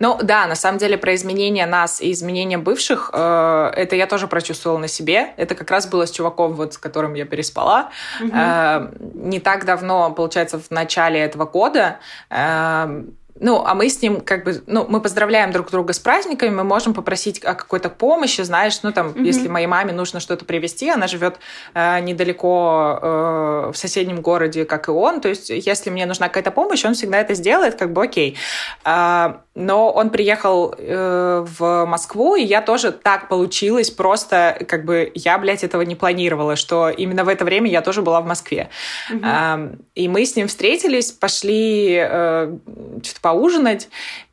Ну 0.00 0.18
да, 0.20 0.46
на 0.46 0.54
самом 0.54 0.78
деле 0.78 0.96
про 0.96 1.14
изменения 1.14 1.66
нас 1.66 2.00
и 2.00 2.10
изменения 2.10 2.56
бывших, 2.56 3.10
э, 3.12 3.72
это 3.76 3.96
я 3.96 4.06
тоже 4.06 4.28
прочувствовала 4.28 4.78
на 4.78 4.88
себе. 4.88 5.34
Это 5.36 5.54
как 5.54 5.70
раз 5.70 5.86
было 5.86 6.06
с 6.06 6.10
чуваком, 6.10 6.54
вот 6.54 6.74
с 6.74 6.78
которым 6.78 7.14
я 7.14 7.26
переспала. 7.26 7.90
Угу. 8.20 8.30
Э, 8.32 8.88
не 9.14 9.40
так 9.40 9.66
давно, 9.66 10.10
получается, 10.10 10.58
в 10.58 10.70
начале 10.70 11.20
этого 11.20 11.44
года 11.44 11.98
э, 12.30 13.04
ну, 13.40 13.64
а 13.64 13.74
мы 13.74 13.88
с 13.88 14.00
ним 14.02 14.20
как 14.20 14.44
бы, 14.44 14.62
ну, 14.66 14.86
мы 14.88 15.00
поздравляем 15.00 15.50
друг 15.50 15.70
друга 15.70 15.92
с 15.92 15.98
праздниками, 15.98 16.50
мы 16.50 16.64
можем 16.64 16.94
попросить 16.94 17.42
о 17.44 17.54
какой-то 17.54 17.88
помощи, 17.88 18.42
знаешь, 18.42 18.82
ну, 18.82 18.92
там, 18.92 19.08
mm-hmm. 19.08 19.24
если 19.24 19.48
моей 19.48 19.66
маме 19.66 19.92
нужно 19.92 20.20
что-то 20.20 20.44
привезти, 20.44 20.90
она 20.90 21.06
живет 21.06 21.38
э, 21.74 22.00
недалеко 22.00 22.98
э, 23.02 23.70
в 23.72 23.76
соседнем 23.76 24.20
городе, 24.20 24.64
как 24.64 24.88
и 24.88 24.90
он, 24.90 25.20
то 25.20 25.28
есть 25.28 25.48
если 25.50 25.90
мне 25.90 26.06
нужна 26.06 26.28
какая-то 26.28 26.50
помощь, 26.50 26.84
он 26.84 26.94
всегда 26.94 27.18
это 27.18 27.34
сделает, 27.34 27.76
как 27.76 27.92
бы 27.92 28.04
окей. 28.04 28.36
Э, 28.84 29.34
но 29.60 29.90
он 29.90 30.10
приехал 30.10 30.74
э, 30.76 31.44
в 31.46 31.84
Москву, 31.86 32.34
и 32.34 32.42
я 32.42 32.62
тоже 32.62 32.92
так 32.92 33.28
получилось, 33.28 33.90
просто 33.90 34.64
как 34.66 34.84
бы 34.84 35.12
я, 35.14 35.38
блядь, 35.38 35.62
этого 35.62 35.82
не 35.82 35.94
планировала, 35.94 36.56
что 36.56 36.88
именно 36.88 37.24
в 37.24 37.28
это 37.28 37.44
время 37.44 37.70
я 37.70 37.82
тоже 37.82 38.02
была 38.02 38.20
в 38.20 38.26
Москве. 38.26 38.70
Mm-hmm. 39.12 39.74
Э, 39.74 39.76
и 39.94 40.08
мы 40.08 40.24
с 40.24 40.34
ним 40.34 40.48
встретились, 40.48 41.12
пошли 41.12 41.96
э, 42.00 42.56
что-то 43.02 43.20
поужинать, 43.20 43.88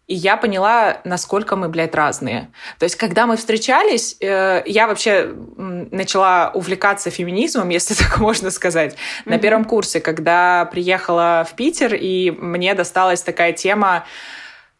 и 0.08 0.16
я 0.16 0.38
поняла, 0.38 1.02
насколько 1.04 1.58
мы, 1.58 1.68
блядь, 1.68 1.94
разные. 1.94 2.50
То 2.80 2.86
есть, 2.86 2.96
когда 2.96 3.28
мы 3.28 3.36
встречались, 3.36 4.16
э, 4.22 4.64
я 4.66 4.88
вообще 4.88 5.34
начала 5.58 6.52
увлекаться 6.54 7.10
феминизмом, 7.10 7.68
если 7.78 7.94
так 7.94 8.18
можно 8.20 8.50
сказать, 8.50 8.94
mm-hmm. 8.94 9.30
на 9.30 9.40
первом 9.40 9.66
курсе, 9.66 10.00
когда 10.00 10.64
приехала 10.72 11.46
в 11.50 11.54
Питер, 11.56 11.94
и 11.94 12.32
мне 12.32 12.74
досталась 12.74 13.22
такая 13.22 13.52
тема 13.52 14.06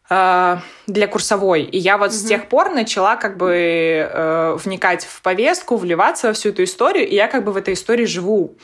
для 0.08 1.06
курсовой. 1.06 1.64
И 1.64 1.76
я 1.76 1.98
вот 1.98 2.10
mm-hmm. 2.10 2.14
с 2.14 2.24
тех 2.24 2.48
пор 2.48 2.70
начала 2.70 3.16
как 3.16 3.36
бы 3.36 3.52
э, 3.54 4.56
вникать 4.64 5.04
в 5.04 5.20
повестку, 5.20 5.76
вливаться 5.76 6.28
во 6.28 6.32
всю 6.32 6.48
эту 6.48 6.64
историю, 6.64 7.06
и 7.06 7.14
я 7.14 7.28
как 7.28 7.44
бы 7.44 7.52
в 7.52 7.58
этой 7.58 7.74
истории 7.74 8.06
живу. 8.06 8.56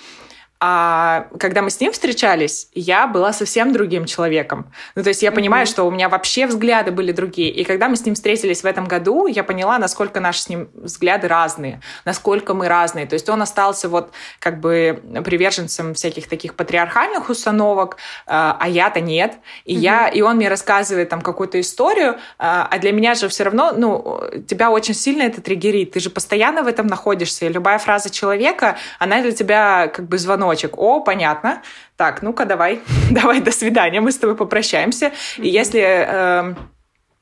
А 0.61 1.27
когда 1.39 1.63
мы 1.63 1.71
с 1.71 1.81
ним 1.81 1.93
встречались, 1.93 2.69
я 2.75 3.07
была 3.07 3.33
совсем 3.33 3.73
другим 3.73 4.07
человеком. 4.07 4.73
Ну, 4.95 5.03
то 5.03 5.09
есть 5.09 5.23
я 5.23 5.33
понимаю, 5.33 5.67
mm-hmm. 5.67 5.71
что 5.71 5.85
у 5.85 5.91
меня 5.91 6.09
вообще 6.09 6.47
взгляды 6.47 6.91
были 6.93 7.13
другие. 7.13 7.51
И 7.51 7.65
когда 7.65 7.89
мы 7.89 7.97
с 7.97 8.07
ним 8.07 8.15
встретились 8.15 8.63
в 8.63 8.65
этом 8.65 8.87
году, 8.87 9.27
я 9.27 9.43
поняла, 9.43 9.79
насколько 9.79 10.21
наши 10.21 10.43
с 10.43 10.49
ним 10.49 10.69
взгляды 10.75 11.29
разные, 11.29 11.81
насколько 12.05 12.55
мы 12.55 12.69
разные. 12.69 13.07
То 13.07 13.15
есть 13.15 13.29
он 13.29 13.43
остался 13.43 13.89
вот 13.89 14.13
как 14.39 14.61
бы 14.61 15.03
приверженцем 15.25 15.93
всяких 15.95 16.29
таких 16.29 16.55
патриархальных 16.55 17.29
установок, 17.29 17.97
а, 18.27 18.57
а 18.59 18.69
я-то 18.69 19.01
нет. 19.01 19.35
И 19.65 19.75
mm-hmm. 19.75 19.79
я, 19.81 20.09
и 20.09 20.21
он 20.23 20.37
мне 20.37 20.49
рассказывает 20.49 21.09
там 21.09 21.21
какую-то 21.21 21.61
историю, 21.61 22.17
а, 22.39 22.69
а 22.71 22.79
для 22.79 22.93
меня 22.93 23.15
же 23.15 23.29
все 23.29 23.45
равно, 23.45 23.73
ну, 23.77 24.23
тебя 24.49 24.71
очень 24.71 24.95
сильно 24.95 25.23
это 25.23 25.41
триггерит. 25.41 25.91
Ты 25.91 26.01
же 26.01 26.11
постоянно 26.11 26.63
в 26.63 26.69
этом 26.69 26.87
находишься. 26.87 27.47
И 27.47 27.49
любая 27.49 27.79
фраза 27.79 28.09
человека, 28.09 28.77
она 29.01 29.21
для 29.21 29.33
тебя 29.33 29.89
как 29.89 30.09
бы 30.09 30.17
звонок 30.17 30.44
звоночек. 30.45 30.79
О, 30.79 31.01
понятно. 31.01 31.63
Так, 31.97 32.23
ну-ка, 32.23 32.45
давай, 32.45 32.81
давай, 33.11 33.41
до 33.41 33.51
свидания, 33.51 34.01
мы 34.01 34.13
с 34.13 34.19
тобой 34.19 34.37
попрощаемся. 34.37 35.13
И 35.39 35.49
если... 35.49 35.81
Э, 35.83 36.55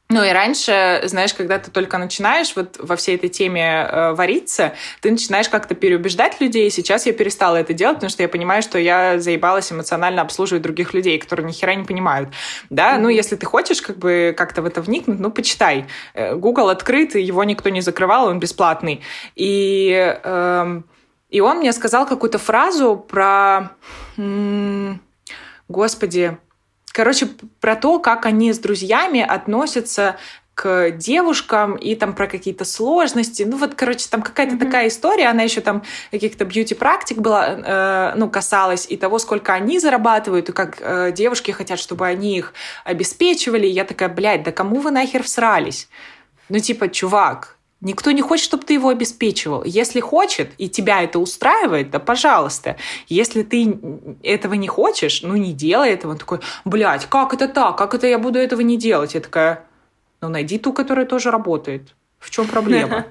ну 0.09 0.23
и 0.23 0.31
раньше, 0.31 1.01
знаешь, 1.05 1.33
когда 1.33 1.59
ты 1.59 1.71
только 1.71 1.97
начинаешь 1.97 2.55
вот 2.55 2.77
во 2.79 2.97
всей 2.97 3.17
этой 3.17 3.31
теме 3.31 3.63
э, 3.63 4.13
вариться, 4.13 4.75
ты 5.01 5.11
начинаешь 5.11 5.49
как-то 5.49 5.75
переубеждать 5.75 6.39
людей. 6.39 6.71
Сейчас 6.71 7.07
я 7.07 7.15
перестала 7.15 7.57
это 7.57 7.73
делать, 7.73 7.97
потому 7.97 8.11
что 8.11 8.23
я 8.23 8.29
понимаю, 8.29 8.63
что 8.63 8.79
я 8.79 9.19
заебалась 9.19 9.73
эмоционально 9.73 10.21
обслуживать 10.21 10.63
других 10.63 10.93
людей, 10.93 11.19
которые 11.19 11.47
ни 11.47 11.53
хера 11.53 11.75
не 11.75 11.85
понимают. 11.85 12.29
Да, 12.69 12.95
mm-hmm. 12.95 12.99
ну 13.01 13.09
если 13.09 13.37
ты 13.37 13.47
хочешь 13.47 13.81
как 13.81 13.97
бы 13.97 14.35
как-то 14.37 14.61
в 14.61 14.67
это 14.67 14.83
вникнуть, 14.83 15.19
ну 15.19 15.31
почитай. 15.31 15.87
Э, 16.13 16.35
Google 16.35 16.69
открыт, 16.69 17.15
его 17.15 17.43
никто 17.45 17.71
не 17.71 17.81
закрывал, 17.81 18.27
он 18.27 18.39
бесплатный. 18.39 19.01
И 19.35 20.15
э, 20.23 20.83
и 21.33 21.41
он 21.41 21.59
мне 21.59 21.73
сказал 21.73 22.07
какую-то 22.07 22.39
фразу 22.39 22.95
про... 22.97 23.71
Господи, 25.67 26.37
короче, 26.93 27.27
про 27.61 27.75
то, 27.75 27.99
как 27.99 28.27
они 28.27 28.53
с 28.53 28.59
друзьями 28.59 29.23
относятся 29.23 30.17
к 30.55 30.91
девушкам 30.91 31.77
и 31.77 31.95
там 31.95 32.15
про 32.15 32.27
какие-то 32.27 32.67
сложности. 32.67 33.45
Ну 33.45 33.57
вот, 33.57 33.75
короче, 33.75 34.07
там 34.11 34.21
какая-то 34.21 34.57
mm-hmm. 34.57 34.65
такая 34.67 34.89
история, 34.89 35.29
она 35.29 35.43
еще 35.43 35.63
там 35.63 35.83
каких-то 36.11 36.45
бьюти-практик 36.45 37.17
была, 37.17 37.49
э, 37.49 38.13
ну, 38.17 38.29
касалась 38.29 38.87
и 38.87 38.99
того, 38.99 39.19
сколько 39.19 39.55
они 39.55 39.79
зарабатывают, 39.79 40.51
и 40.51 40.53
как 40.53 40.77
э, 40.81 41.13
девушки 41.13 41.51
хотят, 41.53 41.79
чтобы 41.79 42.07
они 42.07 42.37
их 42.37 42.53
обеспечивали. 42.85 43.67
И 43.67 43.71
я 43.71 43.85
такая, 43.85 44.11
блядь, 44.11 44.43
да 44.43 44.53
кому 44.53 44.81
вы 44.81 44.91
нахер 44.91 45.23
всрались? 45.23 45.89
Ну, 46.51 46.59
типа, 46.59 46.89
чувак, 46.89 47.57
Никто 47.83 48.13
не 48.13 48.23
хочет, 48.23 48.45
чтобы 48.45 48.63
ты 48.63 48.75
его 48.75 48.91
обеспечивал. 48.91 49.65
Если 49.65 49.99
хочет, 49.99 50.53
и 50.57 50.69
тебя 50.69 51.03
это 51.03 51.19
устраивает, 51.19 51.91
да 51.91 51.99
пожалуйста. 51.99 52.77
Если 53.09 53.43
ты 53.43 53.77
этого 54.23 54.55
не 54.55 54.69
хочешь, 54.69 55.23
ну 55.23 55.35
не 55.35 55.53
делай 55.53 55.91
этого. 55.91 56.13
Он 56.13 56.19
такой, 56.19 56.39
блядь, 56.65 57.07
как 57.07 57.35
это 57.35 57.49
так? 57.49 57.77
Как 57.77 57.95
это 57.95 58.07
я 58.07 58.19
буду 58.21 58.39
этого 58.39 58.61
не 58.61 58.77
делать? 58.77 59.15
Я 59.15 59.21
такая, 59.21 59.65
ну 60.21 60.29
найди 60.29 60.59
ту, 60.59 60.73
которая 60.73 61.07
тоже 61.07 61.33
работает. 61.33 61.95
В 62.21 62.31
чем 62.31 62.47
проблема? 62.47 63.07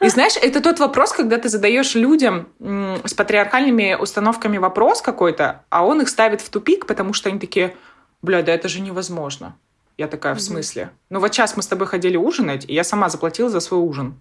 И 0.00 0.08
знаешь, 0.08 0.36
это 0.40 0.60
тот 0.60 0.78
вопрос, 0.78 1.12
когда 1.12 1.38
ты 1.38 1.48
задаешь 1.48 1.96
людям 1.96 2.46
с 2.60 3.14
патриархальными 3.14 3.96
установками 4.00 4.58
вопрос 4.58 5.02
какой-то, 5.02 5.64
а 5.70 5.84
он 5.84 6.02
их 6.02 6.08
ставит 6.08 6.40
в 6.40 6.48
тупик, 6.50 6.86
потому 6.86 7.14
что 7.14 7.30
они 7.30 7.40
такие, 7.40 7.74
бля, 8.22 8.42
да 8.42 8.52
это 8.52 8.68
же 8.68 8.80
невозможно. 8.80 9.56
Я 9.96 10.08
такая, 10.08 10.34
в 10.34 10.40
смысле? 10.40 10.90
Ну 11.08 11.20
вот 11.20 11.32
сейчас 11.32 11.56
мы 11.56 11.62
с 11.62 11.66
тобой 11.66 11.86
ходили 11.86 12.16
ужинать, 12.16 12.64
и 12.68 12.74
я 12.74 12.82
сама 12.82 13.08
заплатила 13.08 13.48
за 13.48 13.60
свой 13.60 13.80
ужин. 13.80 14.20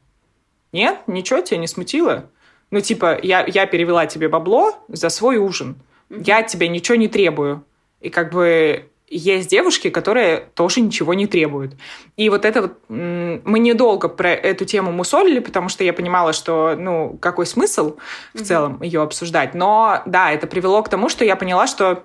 Нет? 0.71 0.99
Ничего 1.07 1.41
тебя 1.41 1.57
не 1.57 1.67
смутило? 1.67 2.29
Ну, 2.71 2.81
типа, 2.81 3.19
я, 3.21 3.45
я 3.45 3.65
перевела 3.65 4.05
тебе 4.07 4.29
бабло 4.29 4.73
за 4.87 5.09
свой 5.09 5.37
ужин. 5.37 5.75
Я 6.09 6.39
от 6.39 6.47
тебя 6.47 6.67
ничего 6.67 6.95
не 6.95 7.07
требую. 7.07 7.63
И 8.01 8.09
как 8.09 8.31
бы 8.31 8.89
есть 9.07 9.49
девушки, 9.49 9.89
которые 9.89 10.49
тоже 10.55 10.81
ничего 10.81 11.13
не 11.13 11.27
требуют. 11.27 11.75
И 12.17 12.29
вот 12.29 12.45
это 12.45 12.63
вот... 12.63 12.79
Мы 12.89 13.59
недолго 13.59 14.09
про 14.09 14.31
эту 14.31 14.65
тему 14.65 14.91
мусолили, 14.91 15.39
потому 15.39 15.69
что 15.69 15.83
я 15.83 15.93
понимала, 15.93 16.33
что, 16.33 16.75
ну, 16.75 17.17
какой 17.19 17.45
смысл 17.45 17.97
в 18.33 18.37
mm-hmm. 18.37 18.43
целом 18.43 18.81
ее 18.81 19.01
обсуждать. 19.01 19.53
Но, 19.53 20.01
да, 20.05 20.31
это 20.31 20.47
привело 20.47 20.81
к 20.81 20.89
тому, 20.89 21.09
что 21.09 21.23
я 21.23 21.35
поняла, 21.35 21.67
что, 21.67 22.03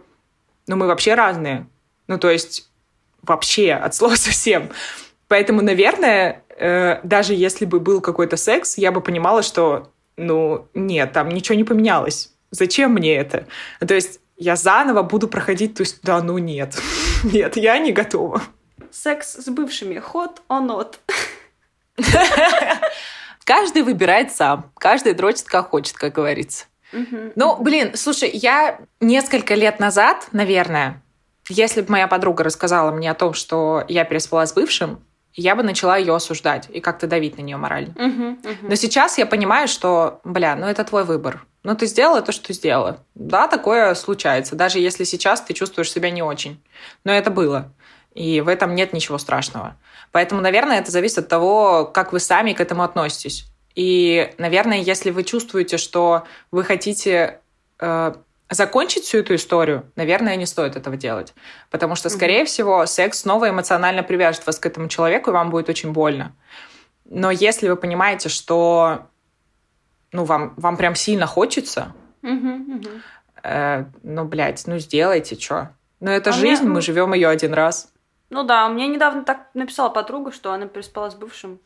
ну, 0.67 0.77
мы 0.77 0.87
вообще 0.87 1.15
разные. 1.15 1.67
Ну, 2.09 2.19
то 2.19 2.31
есть 2.31 2.71
вообще 3.23 3.73
от 3.73 3.95
слова 3.95 4.15
совсем. 4.17 4.71
Поэтому, 5.29 5.63
наверное, 5.63 6.43
э, 6.57 7.01
даже 7.03 7.35
если 7.35 7.65
бы 7.65 7.81
был 7.81 8.01
какой-то 8.01 8.37
секс, 8.37 8.79
я 8.79 8.93
бы 8.93 9.01
понимала, 9.01 9.43
что, 9.43 9.93
ну, 10.17 10.69
нет, 10.75 11.13
там 11.13 11.29
ничего 11.29 11.57
не 11.57 11.65
поменялось. 11.65 12.33
Зачем 12.51 12.95
мне 12.95 13.15
это? 13.15 13.47
То 13.87 13.95
есть 13.95 14.21
я 14.37 14.57
заново 14.57 15.03
буду 15.03 15.29
проходить, 15.29 15.75
то 15.75 15.83
есть, 15.83 16.01
да, 16.03 16.23
ну 16.23 16.39
нет, 16.39 16.81
нет, 17.25 17.57
я 17.57 17.79
не 17.79 17.93
готова. 17.93 18.43
Секс 18.91 19.35
с 19.35 19.49
бывшими, 19.49 19.97
hot 19.97 20.39
or 20.49 20.67
not? 20.67 20.95
Каждый 23.45 23.83
выбирает 23.83 24.33
сам, 24.33 24.71
каждый 24.79 25.15
дрочит 25.15 25.45
как 25.45 25.71
хочет, 25.71 25.97
как 25.97 26.15
говорится. 26.15 26.67
Ну, 26.93 27.57
блин, 27.57 27.93
слушай, 27.95 28.31
я 28.33 28.81
несколько 29.01 29.55
лет 29.55 29.79
назад, 29.79 30.29
наверное, 30.33 31.03
если 31.49 31.83
бы 31.83 31.93
моя 31.93 32.09
подруга 32.09 32.45
рассказала 32.45 32.91
мне 32.91 33.11
о 33.11 33.15
том, 33.15 33.35
что 33.35 33.85
я 33.89 34.05
переспала 34.05 34.47
с 34.47 34.53
бывшим, 34.53 35.01
я 35.35 35.55
бы 35.55 35.63
начала 35.63 35.97
ее 35.97 36.15
осуждать 36.15 36.69
и 36.71 36.81
как-то 36.81 37.07
давить 37.07 37.39
на 37.39 37.43
нее 37.43 37.57
морально. 37.57 37.93
Uh-huh, 37.93 38.43
uh-huh. 38.43 38.57
Но 38.63 38.75
сейчас 38.75 39.19
я 39.19 39.27
понимаю, 39.27 39.69
что, 39.69 40.21
бля, 40.25 40.57
ну 40.57 40.67
это 40.67 40.85
твой 40.85 41.05
выбор. 41.05 41.47
Ну 41.63 41.77
ты 41.77 41.87
сделала 41.87 42.23
то, 42.23 42.33
что 42.33 42.53
сделала. 42.53 43.05
Да, 43.15 43.47
такое 43.47 43.95
случается, 43.95 44.57
даже 44.57 44.79
если 44.79 45.05
сейчас 45.05 45.41
ты 45.41 45.55
чувствуешь 45.55 45.93
себя 45.93 46.11
не 46.11 46.23
очень. 46.23 46.61
Но 47.05 47.13
это 47.13 47.31
было. 47.31 47.73
И 48.15 48.41
в 48.41 48.49
этом 48.49 48.75
нет 48.75 48.93
ничего 48.93 49.19
страшного. 49.19 49.77
Поэтому, 50.11 50.41
наверное, 50.41 50.81
это 50.81 50.91
зависит 50.91 51.19
от 51.19 51.29
того, 51.29 51.85
как 51.85 52.13
вы 52.13 52.21
сами 52.21 52.53
к 52.53 52.61
этому 52.61 52.83
относитесь. 52.83 53.47
И, 53.75 54.35
наверное, 54.39 54.79
если 54.79 55.11
вы 55.11 55.23
чувствуете, 55.23 55.77
что 55.77 56.25
вы 56.51 56.65
хотите 56.65 57.41
э, 57.79 58.15
закончить 58.51 59.05
всю 59.05 59.19
эту 59.19 59.35
историю, 59.35 59.91
наверное, 59.97 60.37
не 60.37 60.47
стоит 60.47 60.77
этого 60.77 60.97
делать. 60.97 61.35
Потому 61.71 61.95
что, 61.95 62.09
скорее 62.09 62.43
mm-hmm. 62.43 62.47
всего, 62.47 62.87
секс 62.87 63.21
снова 63.21 63.51
эмоционально 63.51 64.03
привяжет 64.03 64.47
вас 64.47 64.59
к 64.59 64.67
этому 64.67 64.89
человеку, 64.89 65.31
и 65.31 65.33
вам 65.33 65.51
будет 65.51 65.69
очень 65.69 65.93
больно. 65.93 66.35
Но 67.05 67.31
если 67.31 67.69
вы 67.69 67.77
понимаете, 67.77 68.29
что 68.29 69.07
ну, 70.13 70.25
вам, 70.25 70.55
вам 70.57 70.77
прям 70.77 70.95
сильно 70.95 71.27
хочется, 71.27 71.95
mm-hmm, 72.23 72.67
mm-hmm. 72.67 73.01
Э, 73.45 73.85
ну, 74.03 74.25
блядь, 74.25 74.67
ну, 74.67 74.79
сделайте, 74.79 75.39
что. 75.39 75.71
Ну, 76.01 76.11
это 76.11 76.31
а 76.31 76.33
жизнь, 76.33 76.65
мне... 76.65 76.73
мы 76.75 76.81
живем 76.81 77.15
ее 77.15 77.29
один 77.29 77.55
раз. 77.55 77.93
Ну 78.31 78.43
да, 78.43 78.69
мне 78.69 78.89
недавно 78.89 79.25
так 79.25 79.49
написала 79.55 79.89
подруга, 79.89 80.33
что 80.33 80.53
она 80.53 80.67
переспала 80.67 81.11
с 81.11 81.15
бывшим. 81.15 81.61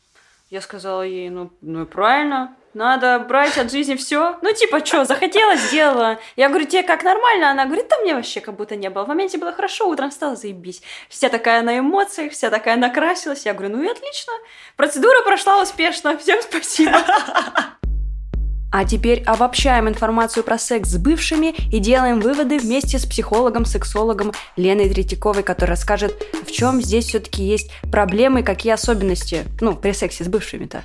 Я 0.52 0.60
сказала 0.60 1.00
ей, 1.00 1.30
ну, 1.30 1.50
ну 1.62 1.86
правильно, 1.86 2.54
надо 2.74 3.18
брать 3.20 3.56
от 3.56 3.72
жизни 3.72 3.94
все. 3.94 4.36
Ну, 4.42 4.52
типа, 4.52 4.84
что, 4.84 5.06
захотела, 5.06 5.56
сделала. 5.56 6.18
Я 6.36 6.50
говорю, 6.50 6.66
тебе 6.66 6.82
как 6.82 7.04
нормально? 7.04 7.50
Она 7.50 7.64
говорит, 7.64 7.88
да 7.88 7.96
мне 8.00 8.14
вообще 8.14 8.42
как 8.42 8.56
будто 8.56 8.76
не 8.76 8.90
было. 8.90 9.04
В 9.04 9.08
моменте 9.08 9.38
было 9.38 9.54
хорошо, 9.54 9.88
утром 9.88 10.10
стало 10.10 10.36
заебись. 10.36 10.82
Вся 11.08 11.30
такая 11.30 11.62
на 11.62 11.78
эмоциях, 11.78 12.32
вся 12.34 12.50
такая 12.50 12.76
накрасилась. 12.76 13.46
Я 13.46 13.54
говорю, 13.54 13.78
ну 13.78 13.82
и 13.82 13.88
отлично. 13.88 14.34
Процедура 14.76 15.22
прошла 15.22 15.62
успешно. 15.62 16.18
Всем 16.18 16.42
спасибо. 16.42 16.98
А 18.72 18.86
теперь 18.86 19.22
обобщаем 19.24 19.86
информацию 19.86 20.42
про 20.42 20.58
секс 20.58 20.88
с 20.88 20.96
бывшими 20.96 21.54
и 21.70 21.78
делаем 21.78 22.20
выводы 22.20 22.58
вместе 22.58 22.98
с 22.98 23.04
психологом-сексологом 23.04 24.32
Леной 24.56 24.88
Третьяковой, 24.88 25.42
которая 25.42 25.76
расскажет, 25.76 26.14
в 26.46 26.50
чем 26.50 26.80
здесь 26.80 27.04
все-таки 27.04 27.44
есть 27.44 27.70
проблемы, 27.92 28.42
какие 28.42 28.72
особенности, 28.72 29.44
ну, 29.60 29.76
при 29.76 29.92
сексе 29.92 30.24
с 30.24 30.28
бывшими-то. 30.28 30.84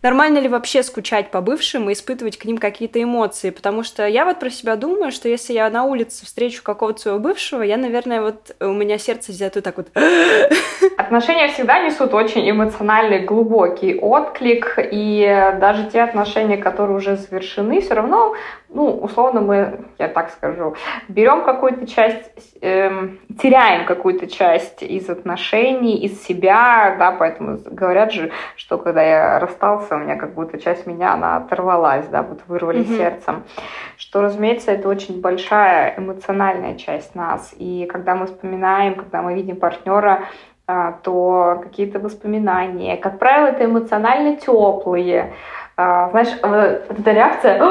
Нормально 0.00 0.38
ли 0.38 0.48
вообще 0.48 0.84
скучать 0.84 1.32
по 1.32 1.40
бывшим 1.40 1.90
и 1.90 1.92
испытывать 1.92 2.38
к 2.38 2.44
ним 2.44 2.58
какие-то 2.58 3.02
эмоции? 3.02 3.50
Потому 3.50 3.82
что 3.82 4.06
я 4.06 4.24
вот 4.24 4.38
про 4.38 4.48
себя 4.48 4.76
думаю, 4.76 5.10
что 5.10 5.28
если 5.28 5.52
я 5.54 5.68
на 5.70 5.84
улице 5.84 6.24
встречу 6.24 6.62
какого-то 6.62 7.00
своего 7.00 7.18
бывшего, 7.18 7.62
я, 7.62 7.76
наверное, 7.76 8.22
вот 8.22 8.54
у 8.60 8.72
меня 8.72 8.98
сердце 8.98 9.32
взято 9.32 9.60
так 9.60 9.76
вот. 9.76 9.88
Отношения 10.96 11.48
всегда 11.48 11.84
несут 11.84 12.14
очень 12.14 12.48
эмоциональный, 12.48 13.24
глубокий 13.24 13.98
отклик, 13.98 14.78
и 14.78 15.56
даже 15.60 15.90
те 15.90 16.02
отношения, 16.02 16.58
которые 16.58 16.96
уже 16.96 17.16
завершены, 17.16 17.80
все 17.80 17.94
равно 17.94 18.34
ну, 18.70 18.98
условно 18.98 19.40
мы, 19.40 19.80
я 19.98 20.08
так 20.08 20.30
скажу, 20.30 20.74
берем 21.08 21.44
какую-то 21.44 21.86
часть, 21.86 22.30
эм, 22.60 23.18
теряем 23.40 23.86
какую-то 23.86 24.26
часть 24.26 24.82
из 24.82 25.08
отношений, 25.08 25.96
из 25.96 26.22
себя, 26.22 26.96
да, 26.98 27.12
поэтому 27.12 27.58
говорят 27.64 28.12
же, 28.12 28.30
что 28.56 28.76
когда 28.78 29.02
я 29.02 29.38
расстался, 29.38 29.94
у 29.94 29.98
меня 29.98 30.16
как 30.16 30.34
будто 30.34 30.58
часть 30.58 30.86
меня, 30.86 31.14
она 31.14 31.36
оторвалась, 31.38 32.06
да, 32.08 32.22
вот 32.22 32.40
вырвали 32.46 32.80
mm-hmm. 32.80 32.96
сердцем, 32.96 33.44
что, 33.96 34.20
разумеется, 34.20 34.70
это 34.72 34.88
очень 34.88 35.20
большая 35.20 35.94
эмоциональная 35.96 36.76
часть 36.76 37.14
нас, 37.14 37.54
и 37.56 37.86
когда 37.90 38.14
мы 38.14 38.26
вспоминаем, 38.26 38.96
когда 38.96 39.22
мы 39.22 39.34
видим 39.34 39.56
партнера, 39.56 40.26
а, 40.70 40.92
то 41.02 41.60
какие-то 41.62 41.98
воспоминания, 41.98 42.98
как 42.98 43.18
правило, 43.18 43.46
это 43.46 43.64
эмоционально 43.64 44.36
теплые, 44.36 45.32
а, 45.80 46.10
знаешь, 46.10 46.30
вот 46.42 46.98
эта 46.98 47.12
реакция 47.12 47.62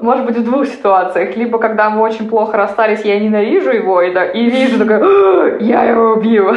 может 0.00 0.24
быть 0.24 0.36
в 0.36 0.44
двух 0.44 0.66
ситуациях. 0.66 1.36
Либо 1.36 1.58
когда 1.58 1.90
мы 1.90 2.02
очень 2.02 2.28
плохо 2.28 2.56
расстались, 2.56 3.04
я 3.04 3.18
ненавижу 3.18 3.72
его 3.72 4.00
и, 4.00 4.12
да, 4.14 4.26
и 4.26 4.48
вижу 4.48 4.78
такой, 4.78 5.60
я 5.64 5.82
его 5.82 6.12
убью. 6.12 6.54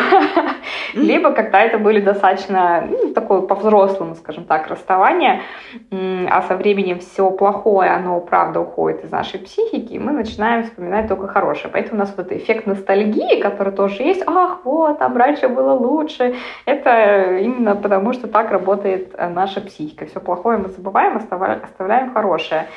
Либо 0.93 1.31
когда 1.31 1.61
это 1.61 1.79
были 1.79 2.01
достаточно 2.01 2.87
ну, 2.87 3.13
такое 3.13 3.41
по-взрослому, 3.41 4.13
скажем 4.13 4.43
так, 4.43 4.67
расставание, 4.67 5.41
а 5.89 6.43
со 6.43 6.55
временем 6.55 6.99
все 6.99 7.31
плохое, 7.31 7.89
оно 7.89 8.19
правда 8.19 8.59
уходит 8.59 9.03
из 9.03 9.11
нашей 9.11 9.39
психики, 9.39 9.93
и 9.93 9.99
мы 9.99 10.11
начинаем 10.11 10.65
вспоминать 10.65 11.07
только 11.07 11.27
хорошее. 11.27 11.71
Поэтому 11.73 11.95
у 11.95 11.99
нас 11.99 12.13
вот 12.15 12.27
этот 12.27 12.37
эффект 12.37 12.67
ностальгии, 12.67 13.41
который 13.41 13.73
тоже 13.73 14.03
есть, 14.03 14.21
ах, 14.27 14.59
вот, 14.65 14.99
там 14.99 15.17
раньше 15.17 15.47
было 15.47 15.73
лучше, 15.73 16.35
это 16.65 17.37
именно 17.39 17.75
потому, 17.75 18.13
что 18.13 18.27
так 18.27 18.51
работает 18.51 19.15
э, 19.17 19.29
наша 19.29 19.61
психика. 19.61 20.05
Все 20.05 20.19
плохое 20.19 20.59
мы 20.59 20.69
забываем 20.69 20.90
забываем, 20.91 21.63
оставляем 21.63 22.13
хорошее. 22.13 22.67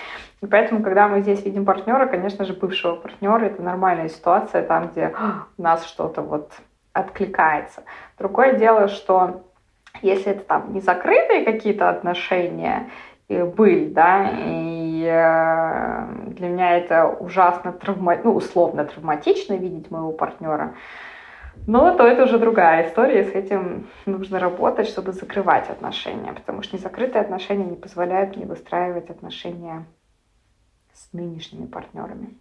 И 0.41 0.47
поэтому, 0.47 0.83
когда 0.83 1.09
мы 1.09 1.21
здесь 1.23 1.45
видим 1.45 1.65
партнера, 1.65 2.07
конечно 2.07 2.45
же, 2.45 2.53
бывшего 2.53 2.97
партнера, 2.97 3.45
это 3.45 3.63
нормальная 3.63 4.09
ситуация, 4.09 4.63
там, 4.63 4.89
где 4.89 5.15
у 5.57 5.63
нас 5.63 5.87
что-то 5.87 6.23
вот 6.23 6.53
откликается. 6.93 7.83
Другое 8.19 8.55
дело, 8.55 8.89
что 8.89 9.43
если 10.03 10.33
это 10.33 10.45
там 10.45 10.73
не 10.73 10.81
закрытые 10.81 11.45
какие-то 11.45 11.89
отношения 11.89 12.91
были, 13.29 13.89
да, 13.89 14.31
и 14.37 15.03
э, 15.03 16.07
для 16.33 16.49
меня 16.49 16.77
это 16.77 17.07
ужасно 17.07 17.73
травма, 17.73 18.17
ну, 18.23 18.35
условно 18.35 18.85
травматично 18.85 19.55
видеть 19.55 19.91
моего 19.91 20.13
партнера, 20.13 20.75
но 21.67 21.97
то 21.97 22.07
это 22.07 22.25
уже 22.25 22.39
другая 22.39 22.89
история, 22.89 23.23
и 23.23 23.31
с 23.31 23.35
этим 23.35 23.89
нужно 24.07 24.39
работать, 24.39 24.89
чтобы 24.89 25.13
закрывать 25.13 25.71
отношения, 25.71 26.33
потому 26.33 26.63
что 26.63 26.77
незакрытые 26.77 27.23
отношения 27.23 27.65
не 27.65 27.77
позволяют 27.77 28.37
мне 28.37 28.47
выстраивать 28.47 29.11
отношения 29.11 29.87
с 30.93 31.13
нынешними 31.13 31.67
партнерами. 31.67 32.37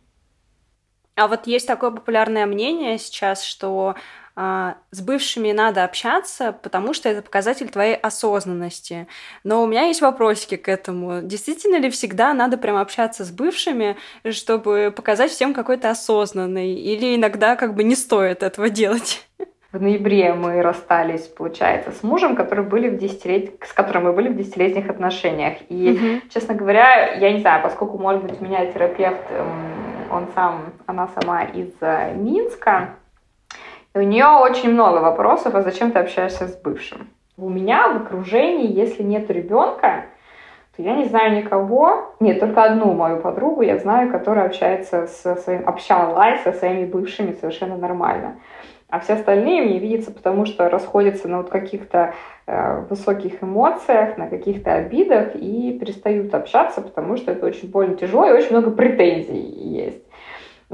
А 1.16 1.28
вот 1.28 1.46
есть 1.46 1.68
такое 1.68 1.92
популярное 1.92 2.46
мнение 2.46 2.98
сейчас, 2.98 3.44
что 3.44 3.96
с 4.36 5.02
бывшими 5.02 5.52
надо 5.52 5.84
общаться, 5.84 6.54
потому 6.54 6.94
что 6.94 7.08
это 7.08 7.22
показатель 7.22 7.70
твоей 7.70 7.96
осознанности. 7.96 9.08
Но 9.44 9.62
у 9.62 9.68
меня 9.68 9.84
есть 9.84 10.02
вопросики 10.02 10.56
к 10.56 10.68
этому. 10.68 11.22
Действительно 11.22 11.78
ли 11.78 11.90
всегда 11.92 12.34
надо 12.34 12.58
прям 12.58 12.78
общаться 12.78 13.26
с 13.26 13.32
бывшими, 13.32 13.96
чтобы 14.32 14.92
показать 14.96 15.32
всем 15.32 15.54
какой 15.54 15.78
то 15.78 15.92
осознанный? 15.92 16.74
Или 16.74 17.16
иногда 17.16 17.56
как 17.56 17.76
бы 17.76 17.84
не 17.84 17.96
стоит 17.96 18.42
этого 18.42 18.70
делать? 18.70 19.28
В 19.72 19.82
ноябре 19.82 20.34
мы 20.34 20.62
расстались, 20.62 21.28
получается, 21.28 21.92
с 21.92 22.04
мужем, 22.04 22.36
который 22.36 22.64
были 22.64 22.90
в 22.90 22.98
десятилет... 22.98 23.56
с 23.66 23.74
которым 23.74 24.04
мы 24.04 24.14
были 24.14 24.30
в 24.30 24.38
десятилетних 24.38 24.88
отношениях. 24.88 25.58
И, 25.70 25.92
угу. 25.92 26.30
честно 26.32 26.54
говоря, 26.54 27.16
я 27.16 27.34
не 27.34 27.40
знаю, 27.40 27.64
поскольку, 27.64 27.98
может 27.98 28.24
быть, 28.24 28.40
у 28.40 28.44
меня 28.44 28.66
терапевт, 28.68 29.24
он 30.12 30.28
сам, 30.36 30.74
она 30.86 31.08
сама 31.08 31.44
из 31.46 31.72
э, 31.82 32.14
Минска, 32.14 32.98
и 33.94 33.98
у 34.00 34.02
нее 34.02 34.26
очень 34.26 34.72
много 34.72 35.00
вопросов, 35.00 35.54
а 35.56 35.62
зачем 35.62 35.92
ты 35.92 36.00
общаешься 36.00 36.48
с 36.48 36.56
бывшим? 36.56 37.10
У 37.38 37.50
меня 37.50 37.90
в 37.90 37.98
окружении, 37.98 38.72
если 38.72 39.04
нет 39.04 39.30
ребенка, 39.30 40.06
то 40.76 40.82
я 40.82 40.96
не 40.96 41.06
знаю 41.06 41.36
никого, 41.38 42.16
нет, 42.20 42.40
только 42.40 42.64
одну 42.64 42.94
мою 42.94 43.20
подругу 43.22 43.62
я 43.62 43.78
знаю, 43.78 44.12
которая 44.12 44.48
общается 44.48 45.06
со 45.08 45.36
своим, 45.36 45.68
общалась 45.68 46.42
со 46.42 46.54
своими 46.54 46.86
бывшими 46.86 47.34
совершенно 47.34 47.78
нормально. 47.78 48.40
А 48.90 49.00
все 49.00 49.14
остальные 49.14 49.64
мне 49.64 49.80
видятся, 49.80 50.12
потому 50.12 50.46
что 50.46 50.70
расходятся 50.70 51.28
на 51.28 51.38
вот 51.38 51.50
каких-то 51.50 52.14
э, 52.46 52.82
высоких 52.90 53.42
эмоциях, 53.42 54.18
на 54.18 54.28
каких-то 54.28 54.74
обидах 54.74 55.36
и 55.36 55.78
перестают 55.80 56.34
общаться, 56.36 56.82
потому 56.82 57.18
что 57.18 57.32
это 57.32 57.46
очень 57.48 57.72
больно 57.72 57.96
тяжело 57.96 58.28
и 58.28 58.34
очень 58.34 58.52
много 58.52 58.70
претензий 58.70 59.40
есть. 59.40 60.04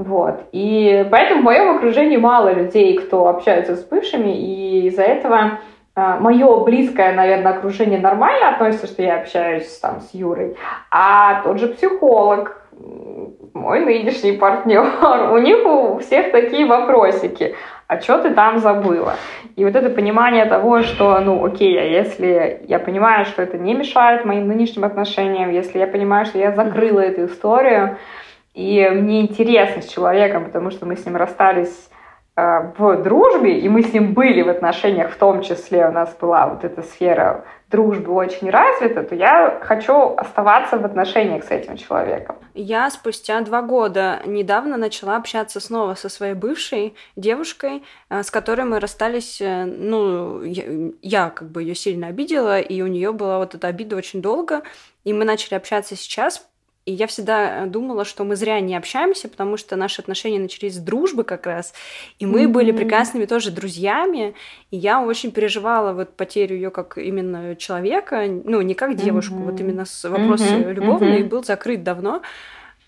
Вот. 0.00 0.44
И 0.52 1.06
поэтому 1.10 1.42
в 1.42 1.44
моем 1.44 1.76
окружении 1.76 2.16
мало 2.16 2.54
людей, 2.54 2.96
кто 2.96 3.28
общается 3.28 3.76
с 3.76 3.84
бывшими, 3.84 4.30
и 4.30 4.86
из-за 4.86 5.02
этого 5.02 5.58
а, 5.94 6.18
мое 6.18 6.64
близкое, 6.64 7.12
наверное, 7.12 7.52
окружение 7.52 8.00
нормально 8.00 8.48
относится, 8.48 8.86
что 8.86 9.02
я 9.02 9.20
общаюсь 9.20 9.68
там 9.78 10.00
с 10.00 10.14
Юрой, 10.14 10.56
а 10.90 11.42
тот 11.42 11.58
же 11.60 11.68
психолог, 11.68 12.62
мой 13.52 13.80
нынешний 13.80 14.32
партнер, 14.32 14.86
у 15.32 15.36
них 15.36 15.66
у 15.66 15.98
всех 15.98 16.32
такие 16.32 16.64
вопросики. 16.64 17.54
А 17.86 18.00
что 18.00 18.22
ты 18.22 18.30
там 18.30 18.58
забыла? 18.58 19.16
И 19.56 19.64
вот 19.66 19.76
это 19.76 19.90
понимание 19.90 20.46
того, 20.46 20.80
что, 20.80 21.18
ну, 21.20 21.44
окей, 21.44 21.78
а 21.78 21.84
если 21.84 22.62
я 22.68 22.78
понимаю, 22.78 23.26
что 23.26 23.42
это 23.42 23.58
не 23.58 23.74
мешает 23.74 24.24
моим 24.24 24.48
нынешним 24.48 24.84
отношениям, 24.84 25.50
если 25.50 25.78
я 25.78 25.86
понимаю, 25.86 26.24
что 26.24 26.38
я 26.38 26.52
закрыла 26.52 27.00
эту 27.00 27.26
историю, 27.26 27.98
и 28.54 28.88
мне 28.90 29.22
интересно 29.22 29.82
с 29.82 29.88
человеком, 29.88 30.44
потому 30.44 30.70
что 30.70 30.86
мы 30.86 30.96
с 30.96 31.06
ним 31.06 31.16
расстались 31.16 31.88
э, 32.36 32.72
в 32.76 33.02
дружбе, 33.02 33.60
и 33.60 33.68
мы 33.68 33.82
с 33.82 33.92
ним 33.92 34.12
были 34.12 34.42
в 34.42 34.48
отношениях, 34.48 35.12
в 35.12 35.16
том 35.16 35.42
числе 35.42 35.86
у 35.86 35.92
нас 35.92 36.16
была 36.20 36.48
вот 36.48 36.64
эта 36.64 36.82
сфера 36.82 37.44
дружбы 37.70 38.12
очень 38.12 38.50
развита, 38.50 39.04
то 39.04 39.14
я 39.14 39.60
хочу 39.62 40.14
оставаться 40.16 40.76
в 40.78 40.84
отношениях 40.84 41.44
с 41.44 41.50
этим 41.52 41.76
человеком. 41.76 42.36
Я 42.52 42.90
спустя 42.90 43.40
два 43.42 43.62
года 43.62 44.20
недавно 44.26 44.76
начала 44.76 45.16
общаться 45.16 45.60
снова 45.60 45.94
со 45.94 46.08
своей 46.08 46.34
бывшей 46.34 46.96
девушкой, 47.14 47.84
э, 48.08 48.24
с 48.24 48.30
которой 48.32 48.62
мы 48.62 48.80
расстались, 48.80 49.40
э, 49.40 49.64
ну, 49.64 50.42
я, 50.42 50.64
я 51.02 51.30
как 51.30 51.52
бы 51.52 51.62
ее 51.62 51.76
сильно 51.76 52.08
обидела, 52.08 52.58
и 52.58 52.82
у 52.82 52.88
нее 52.88 53.12
была 53.12 53.38
вот 53.38 53.54
эта 53.54 53.68
обида 53.68 53.94
очень 53.94 54.20
долго, 54.20 54.62
и 55.04 55.12
мы 55.12 55.24
начали 55.24 55.54
общаться 55.54 55.94
сейчас, 55.94 56.49
и 56.90 56.92
я 56.92 57.06
всегда 57.06 57.64
э, 57.64 57.66
думала, 57.66 58.04
что 58.04 58.24
мы 58.24 58.34
зря 58.34 58.58
не 58.58 58.74
общаемся, 58.74 59.28
потому 59.28 59.56
что 59.56 59.76
наши 59.76 60.02
отношения 60.02 60.40
начались 60.40 60.74
с 60.74 60.78
дружбы 60.78 61.22
как 61.22 61.46
раз. 61.46 61.72
И 62.18 62.26
мы 62.26 62.42
mm-hmm. 62.42 62.48
были 62.48 62.72
прекрасными 62.72 63.26
тоже 63.26 63.52
друзьями. 63.52 64.34
И 64.72 64.76
я 64.76 65.00
очень 65.00 65.30
переживала 65.30 65.92
вот 65.92 66.16
потерю 66.16 66.56
ее 66.56 66.70
как 66.70 66.98
именно 66.98 67.54
человека, 67.54 68.24
ну, 68.26 68.60
не 68.60 68.74
как 68.74 68.96
девушку, 68.96 69.36
mm-hmm. 69.36 69.50
вот 69.50 69.60
именно 69.60 69.84
с 69.84 70.08
вопрос 70.08 70.40
mm-hmm. 70.40 70.72
любовный 70.72 71.20
mm-hmm. 71.20 71.28
был 71.28 71.44
закрыт 71.44 71.84
давно. 71.84 72.22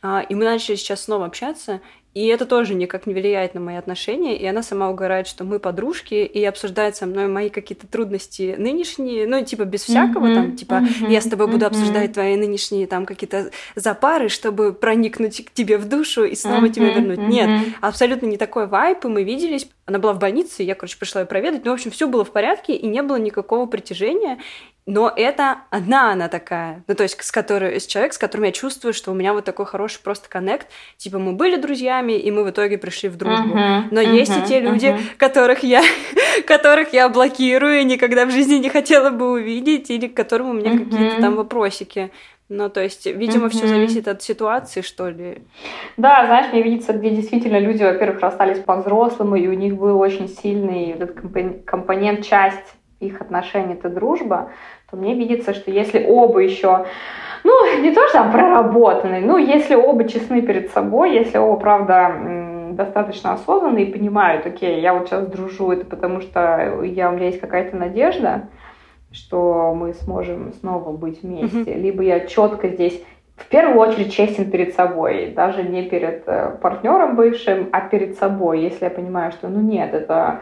А, 0.02 0.20
и 0.28 0.34
мы 0.34 0.44
начали 0.44 0.74
сейчас 0.74 1.04
снова 1.04 1.26
общаться, 1.26 1.80
и 2.14 2.27
это 2.27 2.44
тоже 2.44 2.75
никак 2.75 3.07
не 3.07 3.14
влияет 3.14 3.55
на 3.55 3.61
мои 3.61 3.77
отношения. 3.77 4.37
И 4.37 4.44
она 4.44 4.62
сама 4.62 4.90
угорает, 4.90 5.27
что 5.27 5.44
мы 5.44 5.59
подружки, 5.59 6.14
и 6.14 6.44
обсуждает 6.44 6.94
со 6.96 7.07
мной 7.07 7.27
мои 7.27 7.48
какие-то 7.48 7.87
трудности 7.87 8.55
нынешние, 8.59 9.27
ну, 9.27 9.42
типа, 9.42 9.64
без 9.64 9.83
всякого, 9.83 10.27
mm-hmm. 10.27 10.35
там, 10.35 10.57
типа, 10.57 10.75
mm-hmm. 10.75 11.11
я 11.11 11.20
с 11.20 11.25
тобой 11.25 11.46
буду 11.46 11.64
обсуждать 11.64 12.11
mm-hmm. 12.11 12.14
твои 12.14 12.37
нынешние, 12.37 12.87
там, 12.87 13.07
какие-то 13.07 13.51
запары, 13.77 14.29
чтобы 14.29 14.72
проникнуть 14.75 15.44
к 15.44 15.53
тебе 15.53 15.79
в 15.79 15.88
душу 15.88 16.25
и 16.25 16.35
снова 16.35 16.66
mm-hmm. 16.66 16.72
тебя 16.72 16.92
вернуть. 16.92 17.18
Mm-hmm. 17.18 17.29
Нет, 17.29 17.75
абсолютно 17.81 18.27
не 18.27 18.37
такой 18.37 18.66
вайп, 18.66 19.05
и 19.05 19.09
мы 19.09 19.25
виделись. 19.25 19.68
Она 19.85 19.99
была 19.99 20.12
в 20.12 20.18
больнице, 20.18 20.62
я, 20.62 20.75
короче, 20.75 20.97
пришла 20.97 21.23
ее 21.23 21.27
проведать. 21.27 21.64
Ну, 21.64 21.73
в 21.73 21.75
общем, 21.75 21.90
все 21.90 22.07
было 22.07 22.25
в 22.25 22.31
порядке, 22.31 22.75
и 22.75 22.87
не 22.87 23.03
было 23.03 23.16
никакого 23.16 23.66
притяжения. 23.66 24.38
Но 24.85 25.12
это 25.14 25.59
одна 25.71 26.11
она 26.11 26.29
такая. 26.29 26.83
Ну, 26.88 26.95
то 26.95 27.05
есть 27.05 27.23
с 27.23 27.31
которой, 27.31 27.81
с 27.81 27.87
человек, 27.87 28.12
с 28.12 28.18
которым 28.18 28.47
я 28.47 28.53
чувствую, 28.53 28.92
что 28.92 29.12
у 29.12 29.14
меня 29.14 29.33
вот 29.33 29.45
такой 29.45 29.64
хороший 29.64 30.01
просто 30.01 30.29
коннект. 30.29 30.66
Типа 30.97 31.18
мы 31.18 31.33
были 31.33 31.57
друзьями, 31.57 32.12
и 32.12 32.31
мы 32.33 32.42
в 32.42 32.51
итоге 32.51 32.79
пришли 32.79 33.09
в 33.09 33.16
дружбу. 33.16 33.57
Uh-huh, 33.57 33.85
Но 33.92 34.01
uh-huh, 34.01 34.16
есть 34.16 34.37
и 34.37 34.42
те 34.42 34.59
люди, 34.59 34.87
uh-huh. 34.87 35.16
которых 35.18 35.62
я 35.62 35.83
которых 36.47 36.92
я 36.92 37.09
блокирую 37.09 37.81
и 37.81 37.85
никогда 37.85 38.27
в 38.27 38.31
жизни 38.31 38.57
не 38.57 38.71
хотела 38.71 39.11
бы 39.11 39.31
увидеть, 39.31 39.90
или 39.90 40.09
к 40.09 40.14
которым 40.14 40.51
у 40.51 40.53
меня 40.53 40.73
uh-huh. 40.73 40.90
какие-то 40.90 41.21
там 41.21 41.37
вопросики. 41.37 42.11
Ну, 42.54 42.68
то 42.68 42.82
есть, 42.82 43.06
видимо, 43.06 43.46
mm-hmm. 43.46 43.50
все 43.50 43.66
зависит 43.66 44.08
от 44.08 44.20
ситуации, 44.20 44.82
что 44.82 45.08
ли. 45.08 45.42
Да, 45.96 46.26
знаешь, 46.26 46.52
мне 46.52 46.60
видится, 46.60 46.92
где 46.92 47.08
действительно 47.08 47.58
люди, 47.58 47.82
во-первых, 47.82 48.20
расстались 48.20 48.58
по-взрослому, 48.58 49.36
и 49.36 49.48
у 49.48 49.54
них 49.54 49.76
был 49.76 49.98
очень 49.98 50.28
сильный 50.28 50.90
этот 50.90 51.12
компонент, 51.64 52.26
часть 52.26 52.76
их 53.00 53.22
отношений 53.22 53.72
это 53.72 53.88
дружба, 53.88 54.50
то 54.90 54.98
мне 54.98 55.14
видится, 55.14 55.54
что 55.54 55.70
если 55.70 56.04
оба 56.06 56.40
еще, 56.40 56.84
ну, 57.42 57.80
не 57.80 57.90
то, 57.94 58.06
что 58.08 58.18
там 58.18 58.32
проработаны, 58.32 59.20
ну, 59.20 59.38
если 59.38 59.74
оба 59.74 60.06
честны 60.06 60.42
перед 60.42 60.70
собой, 60.72 61.14
если 61.14 61.38
оба, 61.38 61.58
правда, 61.58 62.72
достаточно 62.72 63.32
осознанны 63.32 63.84
и 63.84 63.92
понимают, 63.92 64.44
окей, 64.44 64.82
я 64.82 64.92
вот 64.92 65.08
сейчас 65.08 65.26
дружу, 65.26 65.72
это 65.72 65.86
потому 65.86 66.20
что 66.20 66.82
я, 66.84 67.08
у 67.08 67.12
меня 67.12 67.26
есть 67.28 67.40
какая-то 67.40 67.76
надежда, 67.76 68.48
что 69.12 69.75
мы 69.75 69.94
сможем 69.94 70.53
снова 70.55 70.92
быть 70.92 71.22
вместе, 71.22 71.59
mm-hmm. 71.59 71.81
либо 71.81 72.03
я 72.03 72.20
четко 72.20 72.68
здесь 72.68 73.03
в 73.37 73.46
первую 73.46 73.79
очередь 73.79 74.12
честен 74.12 74.51
перед 74.51 74.75
собой, 74.75 75.33
даже 75.35 75.62
не 75.62 75.85
перед 75.88 76.22
э, 76.27 76.57
партнером 76.61 77.16
бывшим, 77.16 77.68
а 77.72 77.81
перед 77.81 78.16
собой, 78.16 78.61
если 78.61 78.85
я 78.85 78.90
понимаю, 78.90 79.33
что 79.33 79.48
ну 79.48 79.61
нет, 79.61 79.94
это 79.94 80.40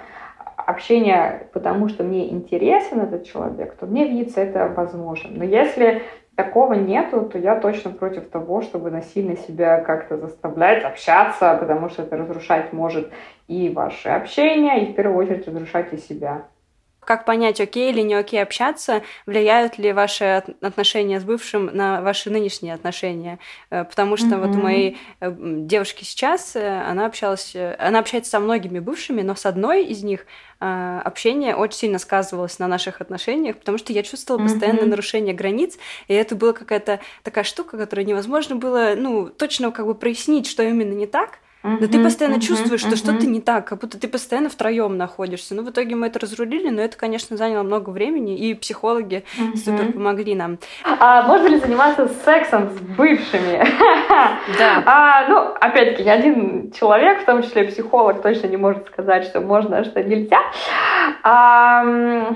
общение, 0.56 1.48
потому 1.52 1.88
что 1.88 2.04
мне 2.04 2.30
интересен 2.30 3.00
этот 3.00 3.24
человек, 3.24 3.74
то 3.76 3.86
мне 3.86 4.06
видится 4.06 4.40
это 4.40 4.68
возможно. 4.74 5.30
Но 5.32 5.44
если 5.44 6.02
такого 6.34 6.74
нету, 6.74 7.22
то 7.22 7.38
я 7.38 7.56
точно 7.56 7.90
против 7.90 8.28
того, 8.28 8.62
чтобы 8.62 8.90
насильно 8.90 9.36
себя 9.36 9.80
как-то 9.80 10.16
заставлять 10.16 10.84
общаться, 10.84 11.56
потому 11.58 11.88
что 11.88 12.02
это 12.02 12.16
разрушать 12.16 12.72
может 12.72 13.10
и 13.48 13.68
ваше 13.70 14.08
общение, 14.10 14.84
и 14.84 14.92
в 14.92 14.94
первую 14.94 15.18
очередь 15.18 15.46
разрушать 15.46 15.92
и 15.92 15.96
себя 15.96 16.44
как 17.00 17.24
понять, 17.24 17.60
окей 17.60 17.90
или 17.90 18.02
не 18.02 18.14
окей 18.14 18.42
общаться, 18.42 19.02
влияют 19.26 19.78
ли 19.78 19.92
ваши 19.92 20.42
отношения 20.60 21.18
с 21.20 21.24
бывшим 21.24 21.70
на 21.72 22.00
ваши 22.02 22.30
нынешние 22.30 22.74
отношения. 22.74 23.38
Э, 23.70 23.84
потому 23.84 24.16
что 24.16 24.28
mm-hmm. 24.28 24.46
вот 24.46 24.56
у 24.56 24.60
моей 24.60 24.98
э, 25.20 25.34
девушки 25.38 26.04
сейчас, 26.04 26.54
э, 26.54 26.82
она 26.82 27.06
общалась, 27.06 27.56
она 27.78 27.98
общается 27.98 28.30
со 28.30 28.40
многими 28.40 28.78
бывшими, 28.78 29.22
но 29.22 29.34
с 29.34 29.46
одной 29.46 29.84
из 29.84 30.02
них 30.02 30.26
общение 30.62 31.56
очень 31.56 31.78
сильно 31.78 31.98
сказывалось 31.98 32.58
на 32.58 32.68
наших 32.68 33.00
отношениях, 33.00 33.56
потому 33.56 33.78
что 33.78 33.94
я 33.94 34.02
чувствовала 34.02 34.42
постоянное 34.42 34.82
mm-hmm. 34.82 34.88
нарушение 34.90 35.34
границ, 35.34 35.78
и 36.06 36.12
это 36.12 36.36
была 36.36 36.52
какая-то 36.52 37.00
такая 37.22 37.44
штука, 37.44 37.78
которую 37.78 38.04
невозможно 38.04 38.56
было, 38.56 38.92
ну, 38.94 39.30
точно 39.30 39.70
как 39.70 39.86
бы 39.86 39.94
прояснить, 39.94 40.46
что 40.46 40.62
именно 40.62 40.92
не 40.92 41.06
так, 41.06 41.38
но 41.62 41.86
ты 41.86 42.02
постоянно 42.02 42.40
чувствуешь, 42.40 42.80
что 42.80 42.96
что-то 42.96 43.26
не 43.26 43.40
так, 43.40 43.66
как 43.66 43.80
будто 43.80 43.98
ты 43.98 44.08
постоянно 44.08 44.48
втроем 44.48 44.96
находишься. 44.96 45.54
Ну, 45.54 45.62
в 45.62 45.70
итоге 45.70 45.94
мы 45.94 46.06
это 46.06 46.18
разрулили, 46.18 46.70
но 46.70 46.80
это, 46.80 46.96
конечно, 46.96 47.36
заняло 47.36 47.62
много 47.62 47.90
времени, 47.90 48.38
и 48.38 48.54
психологи 48.54 49.24
супер 49.54 49.92
помогли 49.92 50.34
нам. 50.34 50.58
А 50.84 51.22
можно 51.22 51.48
ли 51.48 51.58
заниматься 51.58 52.08
сексом 52.24 52.70
с 52.70 52.80
бывшими? 52.80 53.66
Да. 54.58 54.82
А, 54.84 55.28
ну, 55.28 55.54
опять-таки, 55.60 56.08
один 56.08 56.72
человек, 56.72 57.22
в 57.22 57.24
том 57.24 57.42
числе 57.42 57.64
психолог, 57.64 58.22
точно 58.22 58.48
не 58.48 58.56
может 58.56 58.86
сказать, 58.86 59.24
что 59.24 59.40
можно, 59.40 59.78
а 59.78 59.84
что 59.84 60.02
нельзя. 60.02 60.40
А, 61.22 62.34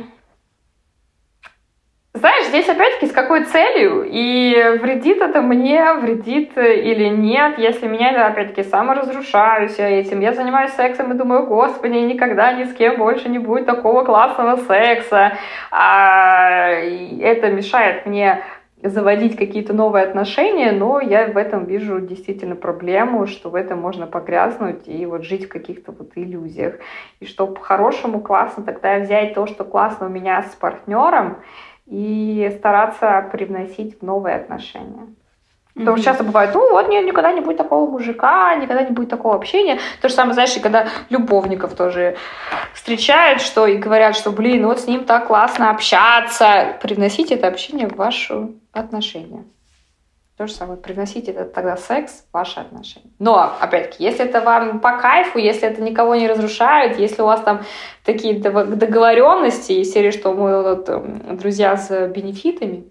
знаешь, 2.24 2.46
здесь 2.46 2.68
опять-таки 2.68 3.06
с 3.06 3.12
какой 3.12 3.44
целью? 3.44 4.06
И 4.08 4.78
вредит 4.80 5.20
это 5.20 5.42
мне, 5.42 5.92
вредит 5.94 6.56
или 6.56 7.08
нет? 7.08 7.58
Если 7.58 7.86
меня 7.86 8.12
это 8.12 8.26
опять-таки 8.26 8.62
саморазрушаюсь 8.62 9.78
я 9.78 9.88
этим, 9.88 10.20
я 10.20 10.32
занимаюсь 10.32 10.72
сексом 10.72 11.12
и 11.12 11.16
думаю, 11.16 11.46
господи, 11.46 11.96
никогда 11.96 12.52
ни 12.52 12.64
с 12.64 12.72
кем 12.72 12.96
больше 12.96 13.28
не 13.28 13.38
будет 13.38 13.66
такого 13.66 14.04
классного 14.04 14.56
секса. 14.56 15.32
А 15.70 16.70
это 16.70 17.50
мешает 17.50 18.06
мне 18.06 18.42
заводить 18.82 19.36
какие-то 19.36 19.72
новые 19.72 20.04
отношения, 20.04 20.72
но 20.72 21.00
я 21.00 21.26
в 21.26 21.36
этом 21.36 21.64
вижу 21.64 22.00
действительно 22.00 22.54
проблему, 22.54 23.26
что 23.26 23.48
в 23.48 23.54
этом 23.54 23.80
можно 23.80 24.06
погрязнуть 24.06 24.86
и 24.86 25.06
вот 25.06 25.24
жить 25.24 25.46
в 25.46 25.48
каких-то 25.48 25.92
вот 25.92 26.12
иллюзиях. 26.16 26.74
И 27.20 27.26
что 27.26 27.46
по-хорошему 27.46 28.20
классно 28.20 28.62
тогда 28.62 28.98
взять 28.98 29.34
то, 29.34 29.46
что 29.46 29.64
классно 29.64 30.06
у 30.06 30.10
меня 30.10 30.42
с 30.42 30.54
партнером, 30.54 31.38
и 31.86 32.52
стараться 32.58 33.28
привносить 33.32 34.00
в 34.00 34.04
новые 34.04 34.36
отношения. 34.36 35.06
Потому 35.74 35.96
что 35.96 36.06
часто 36.06 36.22
бывает, 36.22 36.54
ну 36.54 36.70
вот, 36.70 36.88
нет, 36.88 37.04
никогда 37.04 37.32
не 37.32 37.40
будет 37.40 37.56
такого 37.56 37.90
мужика, 37.90 38.54
никогда 38.54 38.84
не 38.84 38.92
будет 38.92 39.08
такого 39.08 39.34
общения. 39.34 39.80
То 40.00 40.08
же 40.08 40.14
самое, 40.14 40.34
знаешь, 40.34 40.56
и 40.56 40.60
когда 40.60 40.86
любовников 41.10 41.74
тоже 41.74 42.16
встречают, 42.72 43.40
что 43.40 43.66
и 43.66 43.76
говорят, 43.76 44.14
что, 44.14 44.30
блин, 44.30 44.66
вот 44.66 44.78
с 44.78 44.86
ним 44.86 45.04
так 45.04 45.26
классно 45.26 45.70
общаться. 45.70 46.76
Привносите 46.80 47.34
это 47.34 47.48
общение 47.48 47.88
в 47.88 47.96
ваши 47.96 48.50
отношения. 48.72 49.44
То 50.36 50.48
же 50.48 50.52
самое, 50.52 50.76
привносите 50.76 51.30
это 51.30 51.44
тогда 51.44 51.76
секс 51.76 52.26
в 52.28 52.34
ваши 52.34 52.58
отношения. 52.58 53.10
Но, 53.20 53.52
опять-таки, 53.60 54.02
если 54.02 54.24
это 54.24 54.40
вам 54.40 54.80
по 54.80 54.98
кайфу, 54.98 55.38
если 55.38 55.68
это 55.68 55.80
никого 55.80 56.16
не 56.16 56.26
разрушает, 56.26 56.98
если 56.98 57.22
у 57.22 57.26
вас 57.26 57.40
там 57.42 57.62
такие 58.04 58.40
договоренности, 58.40 59.72
из 59.72 59.92
серии, 59.92 60.10
что 60.10 60.32
мы 60.32 60.60
вот, 60.62 60.88
эм, 60.88 61.36
друзья 61.36 61.76
с 61.76 62.08
бенефитами, 62.08 62.90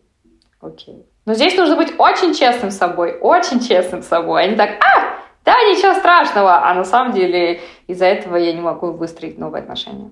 окей. 0.61 1.05
Но 1.25 1.33
здесь 1.33 1.57
нужно 1.57 1.75
быть 1.75 1.93
очень 1.97 2.33
честным 2.33 2.71
с 2.71 2.77
собой, 2.77 3.17
очень 3.19 3.59
честным 3.59 4.03
с 4.03 4.07
собой, 4.07 4.43
а 4.43 4.47
не 4.47 4.55
так, 4.55 4.71
а, 4.79 5.19
да, 5.43 5.53
ничего 5.69 5.93
страшного, 5.95 6.65
а 6.65 6.73
на 6.73 6.85
самом 6.85 7.11
деле 7.11 7.59
из-за 7.87 8.05
этого 8.05 8.37
я 8.37 8.53
не 8.53 8.61
могу 8.61 8.91
выстроить 8.91 9.37
новые 9.37 9.63
отношения. 9.63 10.11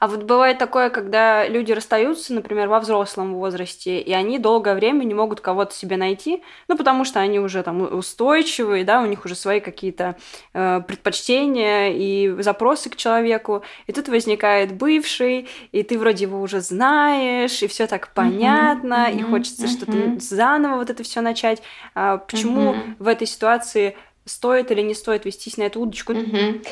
А 0.00 0.08
вот 0.08 0.24
бывает 0.24 0.58
такое, 0.58 0.90
когда 0.90 1.46
люди 1.46 1.72
расстаются, 1.72 2.34
например, 2.34 2.68
во 2.68 2.80
взрослом 2.80 3.34
возрасте, 3.34 4.00
и 4.00 4.12
они 4.12 4.38
долгое 4.38 4.74
время 4.74 5.04
не 5.04 5.14
могут 5.14 5.40
кого-то 5.40 5.74
себе 5.74 5.96
найти, 5.96 6.42
ну, 6.68 6.76
потому 6.76 7.04
что 7.04 7.20
они 7.20 7.38
уже 7.38 7.62
там 7.62 7.80
устойчивые, 7.80 8.84
да, 8.84 9.00
у 9.00 9.06
них 9.06 9.24
уже 9.24 9.34
свои 9.34 9.60
какие-то 9.60 10.16
э, 10.52 10.82
предпочтения 10.86 11.92
и 11.92 12.34
запросы 12.42 12.90
к 12.90 12.96
человеку, 12.96 13.62
и 13.86 13.92
тут 13.92 14.08
возникает 14.08 14.74
бывший, 14.74 15.48
и 15.72 15.82
ты 15.82 15.98
вроде 15.98 16.24
его 16.24 16.40
уже 16.40 16.60
знаешь, 16.60 17.62
и 17.62 17.66
все 17.66 17.86
так 17.86 18.12
понятно, 18.14 19.08
mm-hmm, 19.08 19.18
и 19.18 19.22
хочется 19.22 19.66
mm-hmm. 19.66 20.20
что-то 20.20 20.34
заново 20.34 20.76
вот 20.76 20.90
это 20.90 21.02
все 21.02 21.20
начать. 21.20 21.62
А 21.94 22.18
почему 22.18 22.72
mm-hmm. 22.72 22.96
в 22.98 23.08
этой 23.08 23.26
ситуации 23.26 23.96
стоит 24.24 24.70
или 24.70 24.80
не 24.80 24.94
стоит 24.94 25.24
вестись 25.24 25.56
на 25.56 25.64
эту 25.64 25.80
удочку. 25.80 26.12
Угу. 26.12 26.62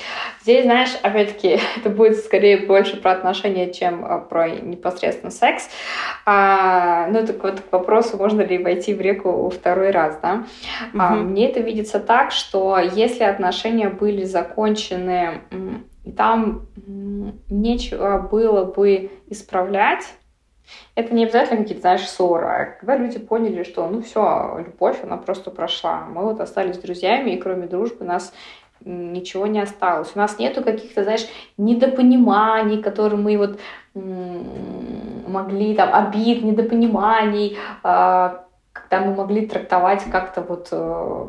Здесь, 0.42 0.64
знаешь, 0.64 0.90
опять-таки, 1.03 1.61
это 1.76 1.90
будет 1.90 2.18
скорее 2.18 2.66
больше 2.66 2.96
про 2.96 3.12
отношения, 3.12 3.72
чем 3.72 4.05
а, 4.05 4.18
про 4.18 4.50
непосредственно 4.50 5.30
секс. 5.30 5.68
А, 6.24 7.09
ну, 7.09 7.26
так 7.26 7.42
вот 7.42 7.61
к 7.61 7.72
вопросу, 7.72 8.16
можно 8.16 8.42
ли 8.42 8.59
войти 8.59 8.94
в 8.94 9.00
реку 9.00 9.50
второй 9.50 9.90
раз, 9.90 10.18
да? 10.22 10.44
Угу. 10.92 11.03
А, 11.03 11.14
мне 11.14 11.48
это 11.48 11.61
видится 11.61 12.00
так, 12.00 12.32
что 12.32 12.78
если 12.78 13.24
отношения 13.24 13.88
были 13.88 14.24
закончены, 14.24 15.42
и 16.05 16.11
там 16.11 16.66
нечего 17.48 18.18
было 18.18 18.64
бы 18.64 19.11
исправлять, 19.28 20.05
это 20.94 21.14
не 21.14 21.24
обязательно 21.24 21.62
какие-то, 21.62 21.80
знаешь, 21.82 22.08
ссоры, 22.08 22.46
а 22.46 22.64
когда 22.64 22.96
люди 22.96 23.18
поняли, 23.18 23.62
что, 23.62 23.86
ну 23.88 24.02
все, 24.02 24.62
любовь, 24.66 24.98
она 25.02 25.16
просто 25.16 25.50
прошла. 25.50 26.04
Мы 26.08 26.22
вот 26.22 26.40
остались 26.40 26.78
друзьями, 26.78 27.30
и 27.30 27.38
кроме 27.38 27.66
дружбы 27.66 28.04
нас 28.04 28.32
ничего 28.84 29.46
не 29.46 29.60
осталось. 29.60 30.12
У 30.14 30.18
нас 30.18 30.38
нету 30.38 30.62
каких-то, 30.62 31.04
знаешь, 31.04 31.26
недопониманий, 31.56 32.82
которые 32.82 33.20
мы 33.20 33.38
вот 33.38 33.58
могли, 33.94 35.74
там, 35.74 35.94
обид, 35.94 36.42
недопониманий, 36.42 37.58
а, 37.82 38.44
когда 38.72 39.00
мы 39.00 39.14
могли 39.14 39.46
трактовать 39.46 40.04
как-то 40.10 40.42
вот 40.42 40.68
э, 40.72 41.26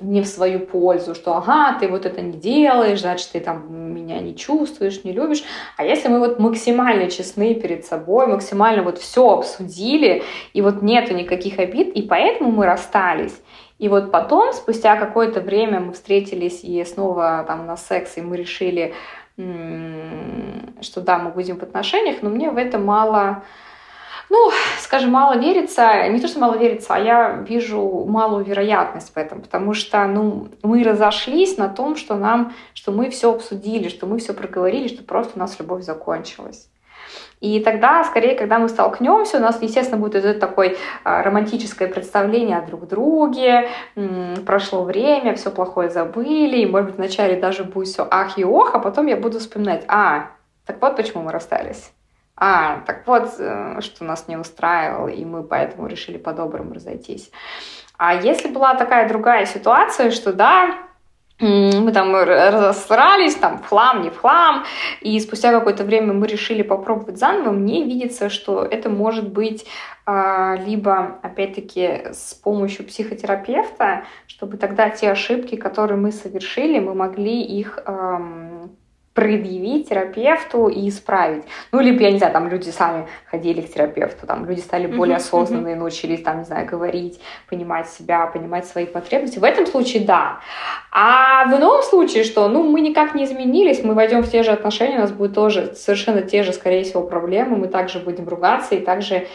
не 0.00 0.22
в 0.22 0.26
свою 0.26 0.60
пользу, 0.60 1.14
что 1.14 1.36
ага, 1.36 1.78
ты 1.78 1.88
вот 1.88 2.06
это 2.06 2.20
не 2.20 2.38
делаешь, 2.38 3.00
значит, 3.00 3.30
ты 3.32 3.40
там 3.40 3.94
меня 3.94 4.20
не 4.20 4.36
чувствуешь, 4.36 5.04
не 5.04 5.12
любишь. 5.12 5.42
А 5.76 5.84
если 5.84 6.08
мы 6.08 6.18
вот 6.18 6.38
максимально 6.38 7.10
честны 7.10 7.54
перед 7.54 7.84
собой, 7.84 8.26
максимально 8.26 8.82
вот 8.82 8.98
все 8.98 9.30
обсудили, 9.30 10.22
и 10.52 10.62
вот 10.62 10.82
нету 10.82 11.14
никаких 11.14 11.58
обид, 11.58 11.88
и 11.94 12.02
поэтому 12.02 12.50
мы 12.50 12.66
расстались, 12.66 13.34
и 13.78 13.88
вот 13.88 14.12
потом, 14.12 14.52
спустя 14.52 14.96
какое-то 14.96 15.40
время 15.40 15.80
мы 15.80 15.92
встретились 15.92 16.62
и 16.62 16.84
снова 16.84 17.44
там 17.46 17.66
на 17.66 17.76
секс, 17.76 18.16
и 18.16 18.20
мы 18.20 18.36
решили, 18.36 18.94
что 19.36 21.00
да, 21.00 21.18
мы 21.18 21.30
будем 21.30 21.58
в 21.58 21.62
отношениях, 21.62 22.18
но 22.22 22.30
мне 22.30 22.50
в 22.50 22.58
это 22.58 22.78
мало 22.78 23.42
ну, 24.32 24.50
скажем, 24.80 25.10
мало 25.10 25.36
верится, 25.36 26.08
не 26.08 26.18
то, 26.18 26.26
что 26.26 26.40
мало 26.40 26.56
верится, 26.56 26.94
а 26.94 26.98
я 26.98 27.32
вижу 27.46 28.06
малую 28.08 28.46
вероятность 28.46 29.12
в 29.14 29.16
этом, 29.18 29.42
потому 29.42 29.74
что, 29.74 30.06
ну, 30.06 30.48
мы 30.62 30.82
разошлись 30.82 31.58
на 31.58 31.68
том, 31.68 31.96
что 31.96 32.16
нам, 32.16 32.54
что 32.72 32.92
мы 32.92 33.10
все 33.10 33.34
обсудили, 33.34 33.90
что 33.90 34.06
мы 34.06 34.18
все 34.18 34.32
проговорили, 34.32 34.88
что 34.88 35.04
просто 35.04 35.32
у 35.36 35.38
нас 35.38 35.58
любовь 35.58 35.82
закончилась. 35.82 36.70
И 37.40 37.60
тогда, 37.60 38.04
скорее, 38.04 38.34
когда 38.34 38.58
мы 38.58 38.70
столкнемся, 38.70 39.36
у 39.36 39.40
нас, 39.40 39.60
естественно, 39.60 40.00
будет 40.00 40.14
это 40.14 40.40
такое 40.40 40.76
а, 41.04 41.22
романтическое 41.22 41.88
представление 41.88 42.56
о 42.56 42.66
друг 42.66 42.88
друге, 42.88 43.68
прошло 44.46 44.84
время, 44.84 45.34
все 45.34 45.50
плохое 45.50 45.90
забыли, 45.90 46.56
и, 46.56 46.66
может 46.66 46.86
быть, 46.86 46.96
вначале 46.96 47.38
даже 47.38 47.64
будет 47.64 47.88
все 47.88 48.08
ах 48.10 48.38
и 48.38 48.44
ох, 48.46 48.74
а 48.74 48.78
потом 48.78 49.08
я 49.08 49.16
буду 49.18 49.40
вспоминать, 49.40 49.84
а, 49.88 50.30
так 50.64 50.80
вот 50.80 50.96
почему 50.96 51.22
мы 51.22 51.32
расстались. 51.32 51.92
А, 52.36 52.80
так 52.86 53.06
вот, 53.06 53.34
э, 53.38 53.80
что 53.80 54.04
нас 54.04 54.26
не 54.28 54.36
устраивало, 54.36 55.08
и 55.08 55.24
мы 55.24 55.42
поэтому 55.42 55.86
решили 55.86 56.18
по-доброму 56.18 56.74
разойтись. 56.74 57.30
А 57.98 58.14
если 58.14 58.48
была 58.48 58.74
такая 58.74 59.08
другая 59.08 59.46
ситуация, 59.46 60.10
что 60.10 60.32
да, 60.32 60.78
мы 61.38 61.92
там 61.92 62.14
разосрались, 62.14 63.34
там 63.34 63.58
в 63.58 63.66
хлам, 63.66 64.02
не 64.02 64.10
в 64.10 64.18
хлам, 64.18 64.64
и 65.00 65.18
спустя 65.20 65.50
какое-то 65.50 65.84
время 65.84 66.12
мы 66.12 66.26
решили 66.26 66.62
попробовать 66.62 67.18
заново, 67.18 67.50
мне 67.50 67.84
видится, 67.84 68.30
что 68.30 68.64
это 68.64 68.88
может 68.88 69.32
быть 69.32 69.66
а, 70.06 70.56
либо, 70.56 71.18
опять-таки, 71.22 72.12
с 72.12 72.34
помощью 72.34 72.86
психотерапевта, 72.86 74.04
чтобы 74.26 74.56
тогда 74.56 74.90
те 74.90 75.10
ошибки, 75.10 75.56
которые 75.56 75.98
мы 75.98 76.12
совершили, 76.12 76.78
мы 76.78 76.94
могли 76.94 77.42
их 77.42 77.78
предъявить 79.14 79.88
терапевту 79.88 80.68
и 80.68 80.88
исправить. 80.88 81.44
Ну, 81.70 81.80
либо, 81.80 82.02
я 82.02 82.12
не 82.12 82.18
знаю, 82.18 82.32
там 82.32 82.48
люди 82.48 82.70
сами 82.70 83.06
ходили 83.30 83.60
к 83.60 83.72
терапевту, 83.72 84.26
там 84.26 84.46
люди 84.46 84.60
стали 84.60 84.86
более 84.86 85.16
осознанные, 85.16 85.76
научились, 85.76 86.22
там, 86.22 86.38
не 86.38 86.44
знаю, 86.44 86.66
говорить, 86.66 87.20
понимать 87.48 87.88
себя, 87.88 88.26
понимать 88.26 88.66
свои 88.66 88.86
потребности. 88.86 89.38
В 89.38 89.44
этом 89.44 89.66
случае 89.66 90.04
да. 90.04 90.40
А 90.90 91.44
в 91.46 91.56
ином 91.58 91.82
случае, 91.82 92.24
что, 92.24 92.48
ну, 92.48 92.62
мы 92.62 92.80
никак 92.80 93.14
не 93.14 93.24
изменились, 93.24 93.84
мы 93.84 93.94
войдем 93.94 94.22
в 94.22 94.30
те 94.30 94.42
же 94.42 94.50
отношения, 94.50 94.96
у 94.96 95.00
нас 95.00 95.12
будут 95.12 95.34
тоже 95.34 95.74
совершенно 95.74 96.22
те 96.22 96.42
же, 96.42 96.52
скорее 96.52 96.84
всего, 96.84 97.02
проблемы, 97.02 97.56
мы 97.56 97.68
также 97.68 97.98
будем 97.98 98.28
ругаться 98.28 98.74
и 98.74 98.80
также 98.80 99.26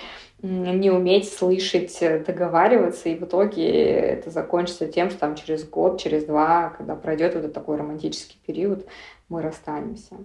не 0.41 0.91
уметь 0.91 1.31
слышать, 1.33 1.97
э, 2.01 2.19
договариваться, 2.19 3.09
и 3.09 3.15
в 3.15 3.23
итоге 3.23 3.67
это 3.71 4.29
закончится 4.29 4.85
тем, 4.85 5.09
что 5.09 5.19
там 5.19 5.35
через 5.35 5.67
год, 5.67 5.99
через 5.99 6.25
два, 6.25 6.73
когда 6.77 6.95
пройдет 6.95 7.33
вот 7.33 7.39
этот 7.39 7.53
такой 7.53 7.77
романтический 7.77 8.37
период, 8.45 8.85
мы 9.29 9.41
расстанемся. 9.41 10.17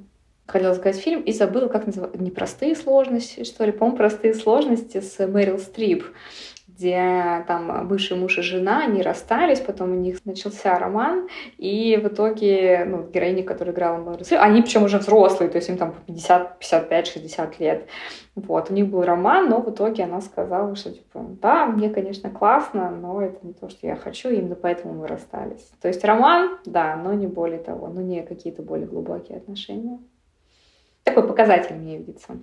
Хотела 0.46 0.74
сказать 0.74 1.00
фильм 1.00 1.22
и 1.22 1.32
забыла, 1.32 1.68
как 1.68 1.86
называется, 1.86 2.20
непростые 2.20 2.74
сложности, 2.74 3.44
что 3.44 3.64
ли, 3.64 3.72
по-моему, 3.72 3.96
простые 3.96 4.34
сложности 4.34 5.00
с 5.00 5.26
Мэрил 5.26 5.59
Стрип 5.59 6.05
где 6.74 7.44
там 7.46 7.86
бывший 7.86 8.16
муж 8.16 8.38
и 8.38 8.42
жена, 8.42 8.84
они 8.84 9.02
расстались, 9.02 9.60
потом 9.60 9.92
у 9.92 9.94
них 9.94 10.24
начался 10.24 10.78
роман, 10.78 11.28
и 11.58 12.00
в 12.02 12.08
итоге, 12.08 12.84
ну, 12.86 13.08
героини, 13.08 13.42
которая 13.42 13.74
играла 13.74 14.22
Стрип, 14.22 14.40
они 14.40 14.62
причем 14.62 14.84
уже 14.84 14.98
взрослые, 14.98 15.50
то 15.50 15.56
есть 15.56 15.68
им 15.68 15.76
там 15.76 15.94
50, 16.06 16.58
55, 16.58 17.06
60 17.06 17.60
лет. 17.60 17.88
Вот, 18.34 18.70
у 18.70 18.74
них 18.74 18.88
был 18.88 19.02
роман, 19.02 19.50
но 19.50 19.60
в 19.60 19.70
итоге 19.70 20.04
она 20.04 20.20
сказала, 20.20 20.74
что, 20.74 20.90
типа, 20.90 21.24
да, 21.42 21.66
мне, 21.66 21.90
конечно, 21.90 22.30
классно, 22.30 22.90
но 22.90 23.20
это 23.20 23.46
не 23.46 23.52
то, 23.52 23.68
что 23.68 23.86
я 23.86 23.96
хочу, 23.96 24.30
и 24.30 24.36
именно 24.36 24.54
поэтому 24.54 24.94
мы 24.94 25.06
расстались. 25.06 25.70
То 25.80 25.88
есть 25.88 26.02
роман, 26.04 26.58
да, 26.64 26.96
но 26.96 27.12
не 27.12 27.26
более 27.26 27.58
того, 27.58 27.88
но 27.88 28.00
не 28.00 28.22
какие-то 28.22 28.62
более 28.62 28.86
глубокие 28.86 29.36
отношения. 29.36 29.98
Такой 31.04 31.26
показатель 31.26 31.74
мне 31.74 31.98
видится. 31.98 32.38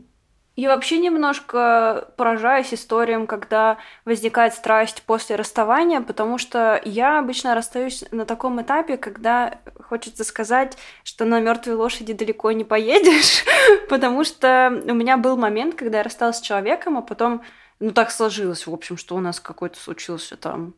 Я 0.59 0.75
вообще 0.75 0.97
немножко 0.97 2.09
поражаюсь 2.17 2.73
историям, 2.73 3.27
когда 3.27 3.77
возникает 4.03 4.53
страсть 4.53 5.03
после 5.05 5.37
расставания, 5.37 6.01
потому 6.01 6.37
что 6.37 6.81
я 6.83 7.19
обычно 7.19 7.55
расстаюсь 7.55 8.03
на 8.11 8.25
таком 8.25 8.61
этапе, 8.61 8.97
когда 8.97 9.59
хочется 9.87 10.25
сказать, 10.25 10.77
что 11.05 11.23
на 11.23 11.39
мертвой 11.39 11.75
лошади 11.75 12.11
далеко 12.11 12.51
не 12.51 12.65
поедешь, 12.65 13.45
потому 13.89 14.25
что 14.25 14.83
у 14.85 14.93
меня 14.93 15.15
был 15.15 15.37
момент, 15.37 15.75
когда 15.75 15.99
я 15.99 16.03
рассталась 16.03 16.39
с 16.39 16.41
человеком, 16.41 16.97
а 16.97 17.01
потом 17.03 17.41
ну, 17.79 17.91
так 17.91 18.11
сложилось, 18.11 18.67
в 18.67 18.73
общем, 18.73 18.97
что 18.97 19.15
у 19.15 19.21
нас 19.21 19.39
какой-то 19.39 19.79
случился 19.79 20.35
там 20.35 20.73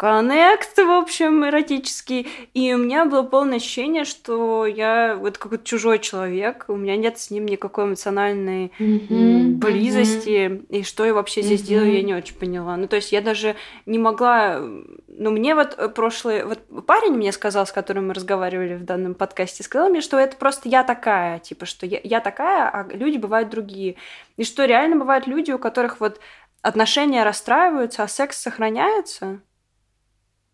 коннект, 0.00 0.78
в 0.78 0.90
общем, 0.90 1.44
эротический. 1.44 2.26
И 2.54 2.72
у 2.72 2.78
меня 2.78 3.04
было 3.04 3.22
полное 3.22 3.58
ощущение, 3.58 4.06
что 4.06 4.64
я 4.64 5.14
вот 5.14 5.36
какой-то 5.36 5.62
чужой 5.62 5.98
человек, 5.98 6.64
у 6.68 6.76
меня 6.76 6.96
нет 6.96 7.18
с 7.18 7.30
ним 7.30 7.44
никакой 7.44 7.84
эмоциональной 7.84 8.72
mm-hmm. 8.78 9.56
близости, 9.56 10.46
mm-hmm. 10.46 10.66
и 10.70 10.82
что 10.84 11.04
я 11.04 11.12
вообще 11.12 11.42
здесь 11.42 11.60
mm-hmm. 11.60 11.66
делаю, 11.66 11.92
я 11.92 12.02
не 12.02 12.14
очень 12.14 12.34
поняла. 12.34 12.78
Ну, 12.78 12.88
то 12.88 12.96
есть 12.96 13.12
я 13.12 13.20
даже 13.20 13.56
не 13.84 13.98
могла... 13.98 14.58
Ну, 14.58 15.30
мне 15.32 15.54
вот 15.54 15.76
прошлый... 15.94 16.46
Вот 16.46 16.60
парень 16.86 17.12
мне 17.12 17.30
сказал, 17.30 17.66
с 17.66 17.72
которым 17.72 18.08
мы 18.08 18.14
разговаривали 18.14 18.76
в 18.76 18.86
данном 18.86 19.12
подкасте, 19.12 19.62
сказал 19.62 19.90
мне, 19.90 20.00
что 20.00 20.18
это 20.18 20.34
просто 20.34 20.70
я 20.70 20.82
такая, 20.82 21.40
типа, 21.40 21.66
что 21.66 21.84
я, 21.84 22.00
я 22.02 22.20
такая, 22.20 22.70
а 22.70 22.88
люди 22.90 23.18
бывают 23.18 23.50
другие. 23.50 23.96
И 24.38 24.44
что 24.44 24.64
реально 24.64 24.96
бывают 24.96 25.26
люди, 25.26 25.52
у 25.52 25.58
которых 25.58 26.00
вот 26.00 26.20
отношения 26.62 27.22
расстраиваются, 27.22 28.02
а 28.02 28.08
секс 28.08 28.40
сохраняется. 28.40 29.42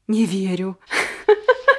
Не 0.09 0.25
верю. 0.25 0.77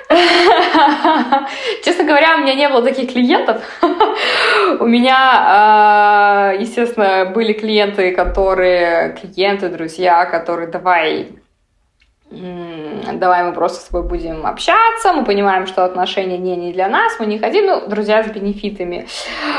Честно 1.83 2.03
говоря, 2.03 2.35
у 2.35 2.39
меня 2.41 2.55
не 2.55 2.67
было 2.69 2.81
таких 2.81 3.13
клиентов. 3.13 3.61
У 4.79 4.85
меня, 4.85 5.17
а, 5.17 6.53
естественно, 6.59 7.25
были 7.25 7.53
клиенты, 7.53 8.13
которые, 8.13 9.13
клиенты, 9.13 9.69
друзья, 9.69 10.25
которые 10.25 10.67
давай 10.67 11.29
давай 12.29 13.43
мы 13.45 13.53
просто 13.53 13.79
с 13.79 13.83
тобой 13.85 14.03
будем 14.07 14.45
общаться, 14.45 15.13
мы 15.13 15.23
понимаем, 15.23 15.65
что 15.65 15.85
отношения 15.85 16.37
не, 16.37 16.57
не 16.57 16.73
для 16.73 16.89
нас, 16.89 17.17
мы 17.19 17.25
не 17.25 17.39
хотим, 17.39 17.65
ну, 17.65 17.87
друзья 17.87 18.21
с 18.21 18.27
бенефитами. 18.27 19.07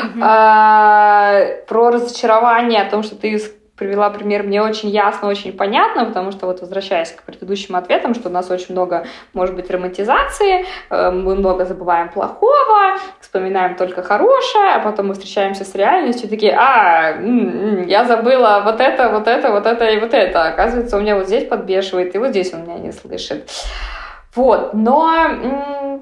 Mm-hmm. 0.04 0.20
А, 0.22 1.44
про 1.66 1.90
разочарование 1.90 2.82
о 2.82 2.90
том, 2.90 3.02
что 3.02 3.16
ты 3.16 3.40
привела 3.78 4.10
пример 4.10 4.42
мне 4.42 4.62
очень 4.62 4.88
ясно, 4.88 5.28
очень 5.28 5.52
понятно, 5.52 6.04
потому 6.04 6.32
что 6.32 6.46
вот 6.46 6.60
возвращаясь 6.60 7.12
к 7.12 7.22
предыдущим 7.22 7.76
ответам, 7.76 8.14
что 8.14 8.28
у 8.28 8.32
нас 8.32 8.50
очень 8.50 8.72
много, 8.74 9.06
может 9.32 9.54
быть, 9.54 9.70
романтизации, 9.70 10.66
э, 10.90 11.10
мы 11.10 11.36
много 11.36 11.64
забываем 11.64 12.08
плохого, 12.08 12.96
вспоминаем 13.20 13.76
только 13.76 14.02
хорошее, 14.02 14.74
а 14.74 14.80
потом 14.80 15.08
мы 15.08 15.14
встречаемся 15.14 15.64
с 15.64 15.74
реальностью 15.74 16.28
такие, 16.28 16.52
а, 16.52 17.16
я 17.86 18.04
забыла 18.04 18.62
вот 18.64 18.80
это, 18.80 19.08
вот 19.10 19.26
это, 19.28 19.50
вот 19.50 19.66
это 19.66 19.84
и 19.86 20.00
вот 20.00 20.14
это. 20.14 20.44
Оказывается, 20.44 20.96
у 20.96 21.00
меня 21.00 21.16
вот 21.16 21.26
здесь 21.26 21.46
подбешивает, 21.46 22.14
и 22.14 22.18
вот 22.18 22.30
здесь 22.30 22.52
он 22.52 22.64
меня 22.64 22.78
не 22.78 22.92
слышит. 22.92 23.48
Вот, 24.34 24.74
но 24.74 25.30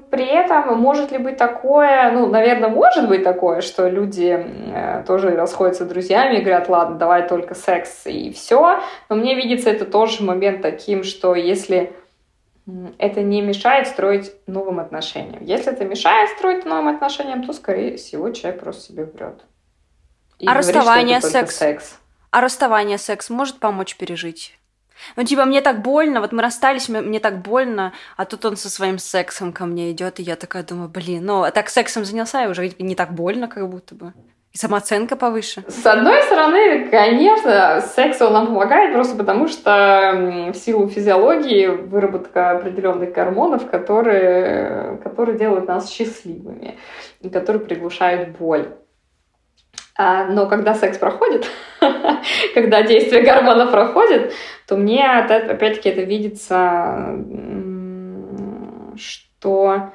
при 0.09 0.25
этом 0.25 0.79
может 0.79 1.11
ли 1.11 1.17
быть 1.17 1.37
такое, 1.37 2.11
ну, 2.11 2.27
наверное, 2.27 2.69
может 2.69 3.07
быть 3.07 3.23
такое, 3.23 3.61
что 3.61 3.87
люди 3.87 4.31
э, 4.31 5.03
тоже 5.05 5.35
расходятся 5.35 5.85
с 5.85 5.87
друзьями 5.87 6.37
и 6.37 6.41
говорят, 6.41 6.69
ладно, 6.69 6.97
давай 6.97 7.27
только 7.27 7.55
секс 7.55 8.05
и 8.05 8.31
все. 8.31 8.79
Но 9.09 9.15
мне 9.15 9.35
видится 9.35 9.69
это 9.69 9.85
тоже 9.85 10.23
момент 10.23 10.61
таким, 10.61 11.03
что 11.03 11.35
если 11.35 11.93
это 12.97 13.21
не 13.21 13.41
мешает 13.41 13.87
строить 13.87 14.33
новым 14.45 14.79
отношениям. 14.79 15.43
Если 15.43 15.71
это 15.71 15.85
мешает 15.85 16.29
строить 16.31 16.65
новым 16.65 16.89
отношениям, 16.89 17.43
то, 17.45 17.53
скорее 17.53 17.95
всего, 17.97 18.29
человек 18.31 18.61
просто 18.61 18.83
себе 18.83 19.05
врет. 19.05 19.45
И 20.39 20.45
а 20.45 20.51
говорит, 20.51 20.75
расставание 20.75 21.21
секс? 21.21 21.55
секс? 21.55 21.99
А 22.29 22.41
расставание 22.41 22.97
секс 22.97 23.29
может 23.29 23.59
помочь 23.59 23.95
пережить? 23.95 24.56
Ну, 25.15 25.23
типа, 25.23 25.45
мне 25.45 25.61
так 25.61 25.81
больно, 25.81 26.21
вот 26.21 26.31
мы 26.31 26.41
расстались, 26.41 26.89
мне 26.89 27.19
так 27.19 27.41
больно, 27.41 27.93
а 28.15 28.25
тут 28.25 28.45
он 28.45 28.57
со 28.57 28.69
своим 28.69 28.97
сексом 28.97 29.53
ко 29.53 29.65
мне 29.65 29.91
идет, 29.91 30.19
и 30.19 30.23
я 30.23 30.35
такая 30.35 30.63
думаю, 30.63 30.89
блин, 30.89 31.25
ну, 31.25 31.43
а 31.43 31.51
так 31.51 31.69
сексом 31.69 32.05
занялся, 32.05 32.43
и 32.43 32.47
уже 32.47 32.71
не 32.79 32.95
так 32.95 33.13
больно, 33.13 33.47
как 33.47 33.67
будто 33.69 33.95
бы. 33.95 34.13
И 34.53 34.57
самооценка 34.57 35.15
повыше. 35.15 35.63
С 35.67 35.85
одной 35.85 36.23
стороны, 36.23 36.87
конечно, 36.89 37.81
секс 37.81 38.21
он 38.21 38.33
нам 38.33 38.47
помогает 38.47 38.93
просто 38.93 39.15
потому, 39.15 39.47
что 39.47 40.51
в 40.53 40.55
силу 40.55 40.87
физиологии 40.87 41.67
выработка 41.67 42.51
определенных 42.51 43.11
гормонов, 43.11 43.69
которые, 43.69 44.97
которые 45.03 45.37
делают 45.37 45.67
нас 45.67 45.91
счастливыми 45.91 46.79
и 47.21 47.29
которые 47.29 47.63
приглушают 47.63 48.37
боль. 48.37 48.69
А, 49.97 50.25
но 50.25 50.47
когда 50.47 50.75
секс 50.75 50.97
проходит, 50.99 51.49
когда 52.53 52.83
действие 52.83 53.23
гормона 53.23 53.65
проходит, 53.65 54.31
то 54.67 54.77
мне 54.77 55.03
опять-таки 55.07 55.89
это 55.89 56.01
видится, 56.01 57.17
что 58.95 59.91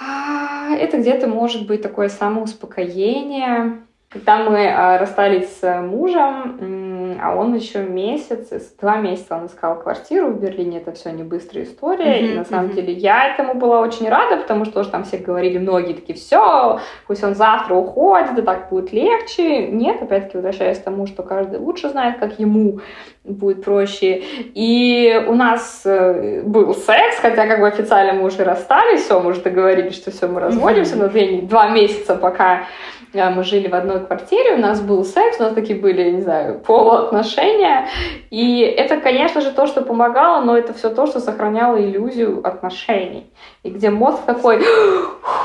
а, 0.00 0.74
это 0.74 0.98
где-то 0.98 1.26
может 1.26 1.66
быть 1.66 1.82
такое 1.82 2.08
самоуспокоение. 2.08 3.82
Когда 4.10 4.38
мы 4.38 4.66
а, 4.68 4.96
расстались 4.96 5.58
с 5.58 5.82
мужем, 5.82 7.18
а 7.20 7.34
он 7.34 7.54
еще 7.54 7.80
месяц, 7.80 8.48
два 8.80 8.96
месяца 8.96 9.36
он 9.36 9.46
искал 9.46 9.78
квартиру 9.80 10.28
в 10.28 10.40
Берлине, 10.40 10.78
это 10.78 10.92
все 10.92 11.10
не 11.10 11.22
быстрая 11.22 11.64
история, 11.64 12.20
mm-hmm, 12.20 12.32
и 12.32 12.38
на 12.38 12.44
самом 12.44 12.70
mm-hmm. 12.70 12.74
деле 12.74 12.92
я 12.94 13.34
этому 13.34 13.54
была 13.54 13.80
очень 13.80 14.08
рада, 14.08 14.38
потому 14.38 14.64
что 14.64 14.74
тоже 14.74 14.90
там 14.90 15.04
все 15.04 15.18
говорили, 15.18 15.58
многие 15.58 15.92
такие, 15.92 16.14
все, 16.14 16.80
пусть 17.06 17.22
он 17.22 17.34
завтра 17.34 17.74
уходит, 17.74 18.38
и 18.38 18.42
так 18.42 18.70
будет 18.70 18.92
легче. 18.92 19.68
Нет, 19.68 20.00
опять-таки 20.00 20.36
возвращаясь 20.36 20.78
к 20.78 20.84
тому, 20.84 21.06
что 21.06 21.22
каждый 21.22 21.58
лучше 21.58 21.90
знает, 21.90 22.18
как 22.18 22.38
ему 22.38 22.80
будет 23.28 23.64
проще. 23.64 24.22
И 24.54 25.24
у 25.28 25.34
нас 25.34 25.82
э, 25.84 26.42
был 26.42 26.74
секс, 26.74 27.18
хотя 27.20 27.46
как 27.46 27.60
бы 27.60 27.68
официально 27.68 28.12
мы 28.14 28.26
уже 28.26 28.44
расстались, 28.44 29.02
все, 29.02 29.20
мы 29.20 29.30
уже 29.30 29.40
договорились, 29.40 29.94
что 29.94 30.10
все, 30.10 30.26
мы 30.26 30.40
разводимся, 30.40 30.96
но 30.96 31.08
две, 31.08 31.42
два 31.42 31.68
месяца 31.68 32.14
пока 32.14 32.64
э, 33.12 33.30
мы 33.30 33.44
жили 33.44 33.68
в 33.68 33.74
одной 33.74 34.04
квартире, 34.04 34.54
у 34.54 34.58
нас 34.58 34.80
был 34.80 35.04
секс, 35.04 35.38
у 35.38 35.42
нас 35.42 35.54
такие 35.54 35.78
были, 35.78 36.10
не 36.10 36.20
знаю, 36.20 36.58
полуотношения. 36.60 37.88
И 38.30 38.60
это, 38.60 38.98
конечно 38.98 39.40
же, 39.40 39.52
то, 39.52 39.66
что 39.66 39.82
помогало, 39.82 40.42
но 40.42 40.56
это 40.56 40.72
все 40.72 40.90
то, 40.90 41.06
что 41.06 41.20
сохраняло 41.20 41.78
иллюзию 41.78 42.40
отношений. 42.46 43.30
И 43.62 43.70
где 43.70 43.90
мозг 43.90 44.20
такой, 44.24 44.58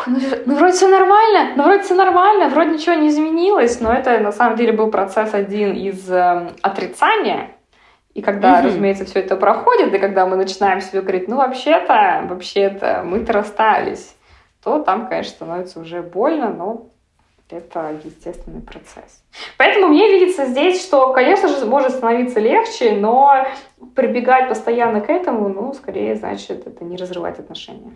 ну, 0.08 0.20
ну 0.46 0.56
вроде 0.56 0.74
все 0.74 0.88
нормально, 0.88 1.52
ну 1.56 1.64
вроде 1.64 1.84
все 1.84 1.96
нормально, 1.96 2.50
вроде 2.50 2.72
ничего 2.72 2.96
не 2.96 3.10
изменилось, 3.10 3.80
но 3.82 3.92
это 3.92 4.20
на 4.20 4.32
самом 4.32 4.56
деле 4.56 4.74
был 4.74 4.90
процесс 4.90 5.34
один 5.34 5.74
из 5.74 6.10
э, 6.10 6.50
отрицания, 6.62 7.52
и 8.14 8.22
когда, 8.22 8.60
mm-hmm. 8.60 8.66
разумеется, 8.66 9.06
все 9.06 9.20
это 9.20 9.36
проходит, 9.36 9.94
и 9.94 9.98
когда 9.98 10.26
мы 10.26 10.36
начинаем 10.36 10.82
себе 10.82 11.02
говорить, 11.02 11.28
ну, 11.28 11.38
вообще-то, 11.38 12.26
вообще-то, 12.30 13.02
мы-то 13.04 13.34
расстались, 13.34 14.16
то 14.64 14.80
там, 14.80 15.08
конечно, 15.08 15.32
становится 15.32 15.80
уже 15.80 16.02
больно, 16.02 16.50
но 16.50 16.88
это 17.50 17.96
естественный 18.04 18.62
процесс. 18.62 19.24
Поэтому 19.58 19.88
мне 19.88 20.12
видится 20.12 20.46
здесь, 20.46 20.82
что, 20.82 21.12
конечно 21.14 21.48
же, 21.48 21.66
может 21.66 21.92
становиться 21.92 22.40
легче, 22.40 22.96
но 22.96 23.48
прибегать 23.96 24.50
постоянно 24.50 25.02
к 25.02 25.10
этому, 25.10 25.50
ну, 25.50 25.74
скорее, 25.74 26.16
значит, 26.16 26.68
это 26.68 26.84
не 26.84 26.98
разрывать 26.98 27.40
отношения. 27.40 27.94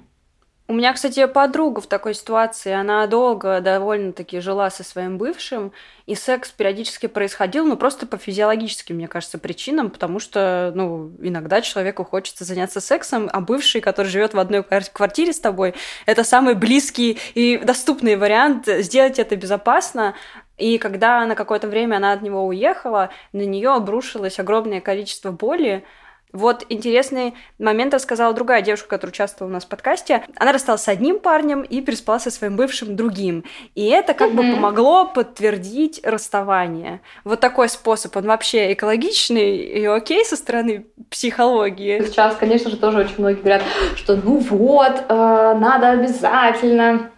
У 0.70 0.74
меня, 0.74 0.92
кстати, 0.92 1.26
подруга 1.28 1.80
в 1.80 1.88
такой 1.88 2.14
ситуации, 2.14 2.74
она 2.74 3.08
долго 3.08 3.62
довольно-таки 3.62 4.42
жила 4.42 4.70
со 4.70 4.84
своим 4.84 5.18
бывшим, 5.18 5.72
и 6.06 6.14
секс 6.14 6.52
периодически 6.52 7.06
происходил, 7.06 7.66
ну, 7.66 7.78
просто 7.78 8.06
по 8.06 8.18
физиологическим, 8.18 8.98
мне 8.98 9.08
кажется, 9.08 9.38
причинам, 9.38 9.90
потому 9.90 10.20
что, 10.20 10.74
ну, 10.76 11.14
иногда 11.22 11.62
человеку 11.62 12.04
хочется 12.04 12.44
заняться 12.44 12.82
сексом, 12.82 13.30
а 13.32 13.40
бывший, 13.40 13.80
который 13.80 14.08
живет 14.08 14.34
в 14.34 14.40
одной 14.40 14.62
квартире 14.62 15.32
с 15.32 15.40
тобой, 15.40 15.74
это 16.06 16.26
самый 16.26 16.54
близкий 16.54 17.18
и 17.34 17.58
доступный 17.60 18.18
вариант 18.18 18.68
сделать 18.68 19.20
это 19.20 19.38
безопасно, 19.38 20.16
и 20.58 20.80
когда 20.80 21.26
на 21.26 21.36
какое-то 21.36 21.70
время 21.70 21.96
она 21.96 22.12
от 22.12 22.22
него 22.22 22.46
уехала, 22.46 23.10
на 23.32 23.46
нее 23.46 23.70
обрушилось 23.70 24.38
огромное 24.38 24.82
количество 24.82 25.32
боли, 25.32 25.86
вот 26.34 26.66
интересный 26.70 27.34
момент 27.58 27.94
рассказала 27.94 28.34
другая 28.34 28.62
девушка, 28.62 28.90
которая 28.90 29.12
участвовала 29.12 29.50
у 29.50 29.54
нас 29.54 29.66
в 29.66 29.68
подкасте. 29.70 30.24
Она 30.36 30.52
рассталась 30.52 30.84
с 30.84 30.88
одним 30.88 31.20
парнем 31.20 31.62
и 31.62 31.82
переспала 31.82 32.20
со 32.20 32.32
своим 32.32 32.56
бывшим 32.56 32.96
другим. 32.96 33.46
И 33.76 33.88
это 33.88 34.14
как 34.14 34.34
бы 34.34 34.44
помогло 34.44 35.06
подтвердить 35.06 36.02
расставание. 36.04 37.02
Вот 37.24 37.40
такой 37.40 37.70
способ, 37.70 38.16
он 38.18 38.26
вообще 38.26 38.74
экологичный 38.74 39.58
и 39.58 39.86
окей 39.86 40.26
со 40.26 40.36
стороны 40.36 40.86
психологии. 41.10 42.04
Сейчас, 42.04 42.36
конечно 42.36 42.70
же, 42.70 42.78
тоже 42.78 43.00
очень 43.00 43.16
многие 43.18 43.40
говорят, 43.40 43.64
что 43.96 44.16
ну 44.16 44.38
вот, 44.38 45.04
э, 45.08 45.58
надо 45.58 45.92
обязательно 45.92 47.12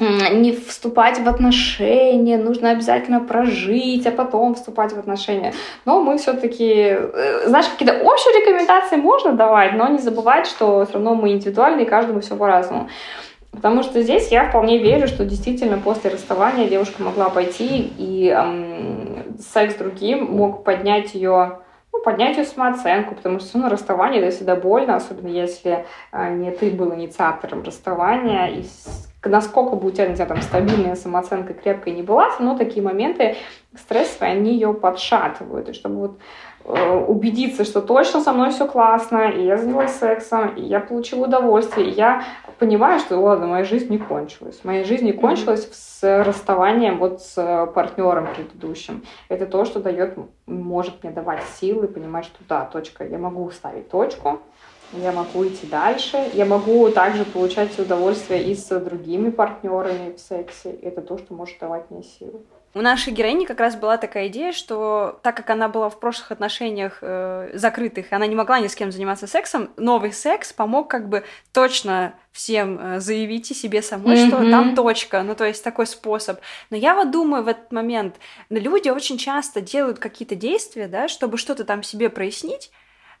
не 0.00 0.52
вступать 0.52 1.20
в 1.20 1.28
отношения, 1.28 2.36
нужно 2.36 2.70
обязательно 2.70 3.20
прожить, 3.20 4.06
а 4.06 4.10
потом 4.10 4.54
вступать 4.54 4.92
в 4.92 4.98
отношения. 4.98 5.54
Но 5.84 6.00
мы 6.00 6.18
все-таки, 6.18 6.66
э, 6.66 7.42
знаешь, 7.46 7.66
какие-то 7.66 8.02
общие 8.02 8.40
рекомендации 8.40 8.96
можно 8.96 9.32
давать, 9.32 9.74
но 9.74 9.86
не 9.88 9.98
забывать, 9.98 10.46
что 10.46 10.84
все 10.84 10.94
равно 10.94 11.14
мы 11.14 11.30
индивидуальны, 11.30 11.82
и 11.82 11.86
каждому 11.86 12.20
все 12.20 12.34
по-разному. 12.34 12.88
Потому 13.52 13.84
что 13.84 14.02
здесь 14.02 14.32
я 14.32 14.48
вполне 14.48 14.78
верю, 14.78 15.06
что 15.06 15.24
действительно 15.24 15.78
после 15.78 16.10
расставания 16.10 16.68
девушка 16.68 17.02
могла 17.02 17.30
пойти, 17.30 17.92
и 17.96 18.28
эм, 18.28 19.36
секс 19.38 19.74
с 19.74 19.76
другим 19.76 20.24
мог 20.24 20.64
поднять 20.64 21.14
ее 21.14 21.58
поднять 22.04 22.36
ее 22.36 22.44
самооценку, 22.44 23.14
потому 23.14 23.40
что 23.40 23.58
ну, 23.58 23.68
расставание 23.68 24.22
это 24.22 24.34
всегда 24.34 24.54
больно, 24.54 24.96
особенно 24.96 25.28
если 25.28 25.84
э, 26.12 26.34
не 26.34 26.50
ты 26.50 26.70
был 26.70 26.94
инициатором 26.94 27.62
расставания, 27.62 28.46
и 28.48 28.64
насколько 29.24 29.76
бы 29.76 29.88
у 29.88 29.90
тебя, 29.90 30.06
не 30.06 30.14
знаю, 30.14 30.28
там, 30.28 30.42
стабильная 30.42 30.94
самооценка 30.94 31.54
крепкая 31.54 31.94
не 31.94 32.02
была, 32.02 32.30
но 32.38 32.56
такие 32.56 32.82
моменты 32.82 33.36
стрессовые, 33.74 34.32
они 34.32 34.52
ее 34.52 34.74
подшатывают. 34.74 35.68
И 35.70 35.72
чтобы 35.72 35.96
вот 35.96 36.18
убедиться, 36.64 37.64
что 37.64 37.82
точно 37.82 38.20
со 38.20 38.32
мной 38.32 38.50
все 38.50 38.66
классно, 38.66 39.28
и 39.28 39.44
я 39.44 39.58
занялась 39.58 39.94
сексом, 39.96 40.54
и 40.54 40.62
я 40.62 40.80
получила 40.80 41.26
удовольствие, 41.26 41.88
и 41.88 41.92
я 41.92 42.24
понимаю, 42.58 43.00
что, 43.00 43.18
ладно, 43.18 43.46
моя 43.46 43.64
жизнь 43.64 43.90
не 43.90 43.98
кончилась. 43.98 44.60
Моя 44.64 44.84
жизнь 44.84 45.04
не 45.04 45.12
кончилась 45.12 45.68
с 45.72 46.24
расставанием 46.24 46.98
вот 46.98 47.20
с 47.20 47.70
партнером 47.74 48.28
предыдущим. 48.34 49.02
Это 49.28 49.46
то, 49.46 49.64
что 49.64 49.80
дает, 49.80 50.16
может 50.46 51.02
мне 51.02 51.12
давать 51.12 51.42
силы, 51.60 51.86
понимать, 51.86 52.24
что 52.24 52.38
да, 52.48 52.64
точка, 52.64 53.04
я 53.04 53.18
могу 53.18 53.50
ставить 53.50 53.90
точку, 53.90 54.40
я 54.92 55.12
могу 55.12 55.44
идти 55.46 55.66
дальше, 55.66 56.18
я 56.32 56.46
могу 56.46 56.88
также 56.88 57.24
получать 57.24 57.78
удовольствие 57.78 58.42
и 58.42 58.54
с 58.54 58.80
другими 58.80 59.30
партнерами 59.30 60.14
в 60.14 60.20
сексе. 60.20 60.70
Это 60.70 61.02
то, 61.02 61.18
что 61.18 61.34
может 61.34 61.58
давать 61.58 61.90
мне 61.90 62.02
силы. 62.02 62.40
У 62.74 62.80
нашей 62.80 63.12
героини 63.12 63.44
как 63.44 63.60
раз 63.60 63.76
была 63.76 63.96
такая 63.98 64.26
идея, 64.26 64.50
что 64.50 65.20
так 65.22 65.36
как 65.36 65.48
она 65.50 65.68
была 65.68 65.88
в 65.88 66.00
прошлых 66.00 66.32
отношениях 66.32 66.98
э, 67.02 67.50
закрытых, 67.54 68.06
она 68.12 68.26
не 68.26 68.34
могла 68.34 68.58
ни 68.58 68.66
с 68.66 68.74
кем 68.74 68.90
заниматься 68.90 69.28
сексом, 69.28 69.70
новый 69.76 70.12
секс 70.12 70.52
помог 70.52 70.90
как 70.90 71.08
бы 71.08 71.24
точно 71.52 72.14
всем 72.32 72.78
э, 72.80 73.00
заявить 73.00 73.48
и 73.52 73.54
себе 73.54 73.80
самой, 73.80 74.16
mm-hmm. 74.16 74.26
что 74.26 74.50
там 74.50 74.74
точка, 74.74 75.22
ну 75.22 75.36
то 75.36 75.44
есть 75.44 75.62
такой 75.62 75.86
способ. 75.86 76.40
Но 76.70 76.76
я 76.76 76.96
вот 76.96 77.12
думаю 77.12 77.44
в 77.44 77.48
этот 77.48 77.70
момент, 77.70 78.16
люди 78.50 78.88
очень 78.88 79.18
часто 79.18 79.60
делают 79.60 80.00
какие-то 80.00 80.34
действия, 80.34 80.88
да, 80.88 81.06
чтобы 81.06 81.38
что-то 81.38 81.62
там 81.62 81.84
себе 81.84 82.10
прояснить, 82.10 82.72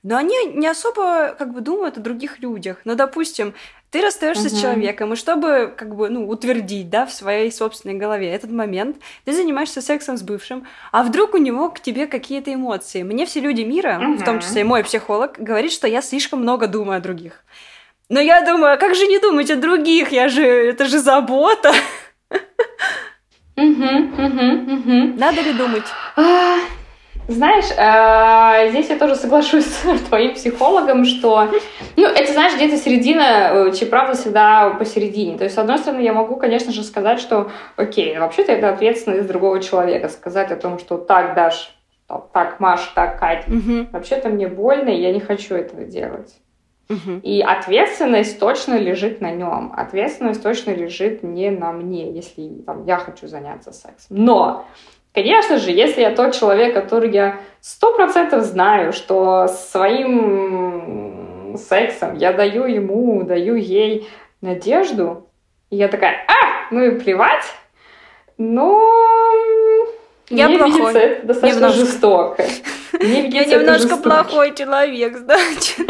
но 0.04 0.16
они 0.16 0.36
не 0.54 0.68
особо 0.68 1.34
как 1.36 1.52
бы 1.52 1.60
думают 1.62 1.96
о 1.96 2.00
других 2.00 2.38
людях. 2.38 2.76
Ну, 2.84 2.94
допустим, 2.94 3.54
ты 3.90 4.02
расстаешься 4.02 4.48
угу. 4.48 4.54
с 4.54 4.60
человеком, 4.60 5.12
и 5.12 5.16
чтобы 5.16 5.72
как 5.76 5.96
бы 5.96 6.10
ну 6.10 6.28
утвердить, 6.28 6.90
да, 6.90 7.06
в 7.06 7.12
своей 7.12 7.50
собственной 7.50 7.94
голове 7.94 8.30
этот 8.30 8.52
момент, 8.52 8.98
ты 9.24 9.32
занимаешься 9.32 9.80
сексом 9.80 10.18
с 10.18 10.22
бывшим, 10.22 10.66
а 10.92 11.02
вдруг 11.02 11.34
у 11.34 11.38
него 11.38 11.70
к 11.70 11.80
тебе 11.80 12.06
какие-то 12.06 12.52
эмоции. 12.52 13.02
Мне 13.02 13.24
все 13.24 13.40
люди 13.40 13.62
мира, 13.62 13.98
угу. 14.00 14.18
в 14.18 14.24
том 14.24 14.40
числе 14.40 14.60
и 14.60 14.64
мой 14.64 14.84
психолог, 14.84 15.36
говорит, 15.38 15.72
что 15.72 15.88
я 15.88 16.02
слишком 16.02 16.42
много 16.42 16.66
думаю 16.66 16.98
о 16.98 17.00
других. 17.00 17.42
Но 18.10 18.20
я 18.20 18.44
думаю, 18.44 18.74
а 18.74 18.76
как 18.76 18.94
же 18.94 19.06
не 19.06 19.18
думать 19.18 19.50
о 19.50 19.56
других? 19.56 20.12
Я 20.12 20.28
же, 20.28 20.44
это 20.44 20.84
же 20.84 20.98
забота. 20.98 21.72
Надо 25.16 25.40
ли 25.40 25.52
думать? 25.54 25.84
Знаешь, 27.26 27.66
э, 27.76 28.70
здесь 28.70 28.90
я 28.90 28.98
тоже 28.98 29.16
соглашусь 29.16 29.64
с 29.66 30.00
твоим 30.08 30.34
психологом, 30.34 31.04
что, 31.04 31.48
ну, 31.96 32.06
это, 32.06 32.32
знаешь, 32.32 32.54
где-то 32.54 32.76
середина, 32.76 33.70
э, 33.72 33.86
правда 33.86 34.14
всегда 34.14 34.70
посередине. 34.70 35.38
То 35.38 35.44
есть, 35.44 35.56
с 35.56 35.58
одной 35.58 35.78
стороны, 35.78 36.02
я 36.02 36.12
могу, 36.12 36.36
конечно 36.36 36.72
же, 36.72 36.82
сказать, 36.82 37.20
что, 37.20 37.50
окей, 37.76 38.18
вообще-то 38.18 38.52
это 38.52 38.68
ответственность 38.68 39.26
другого 39.26 39.60
человека, 39.60 40.08
сказать 40.08 40.50
о 40.50 40.56
том, 40.56 40.78
что 40.78 40.98
так, 40.98 41.34
Даш, 41.34 41.74
так, 42.32 42.60
Маш, 42.60 42.92
так, 42.94 43.18
Кать, 43.18 43.48
угу. 43.48 43.86
вообще-то 43.92 44.28
мне 44.28 44.46
больно, 44.46 44.90
и 44.90 45.00
я 45.00 45.12
не 45.12 45.20
хочу 45.20 45.54
этого 45.54 45.84
делать. 45.84 46.34
Угу. 46.90 47.20
И 47.22 47.40
ответственность 47.40 48.38
точно 48.38 48.78
лежит 48.78 49.22
на 49.22 49.30
нем. 49.30 49.72
Ответственность 49.74 50.42
точно 50.42 50.72
лежит 50.72 51.22
не 51.22 51.50
на 51.50 51.72
мне, 51.72 52.12
если 52.12 52.48
там, 52.66 52.84
я 52.84 52.98
хочу 52.98 53.26
заняться 53.26 53.72
сексом. 53.72 54.16
Но 54.22 54.66
Конечно 55.14 55.58
же, 55.58 55.70
если 55.70 56.00
я 56.00 56.10
тот 56.10 56.34
человек, 56.34 56.74
который 56.74 57.12
я 57.12 57.38
сто 57.60 57.94
процентов 57.94 58.42
знаю, 58.42 58.92
что 58.92 59.46
своим 59.46 61.56
сексом 61.56 62.16
я 62.16 62.32
даю 62.32 62.64
ему, 62.64 63.22
даю 63.22 63.54
ей 63.54 64.08
надежду, 64.40 65.28
и 65.70 65.76
я 65.76 65.86
такая, 65.86 66.26
а, 66.26 66.66
ну 66.72 66.82
и 66.82 66.98
плевать, 66.98 67.44
ну, 68.38 68.82
я 70.30 70.48
мне 70.48 70.58
плохой. 70.58 70.80
видится 70.80 70.98
это 70.98 71.26
достаточно 71.26 71.60
немножко. 71.60 71.78
жестоко. 71.78 72.44
Мне 73.00 73.28
я 73.28 73.44
немножко 73.44 73.96
плохой 73.96 74.52
человек, 74.54 75.16
значит. 75.16 75.78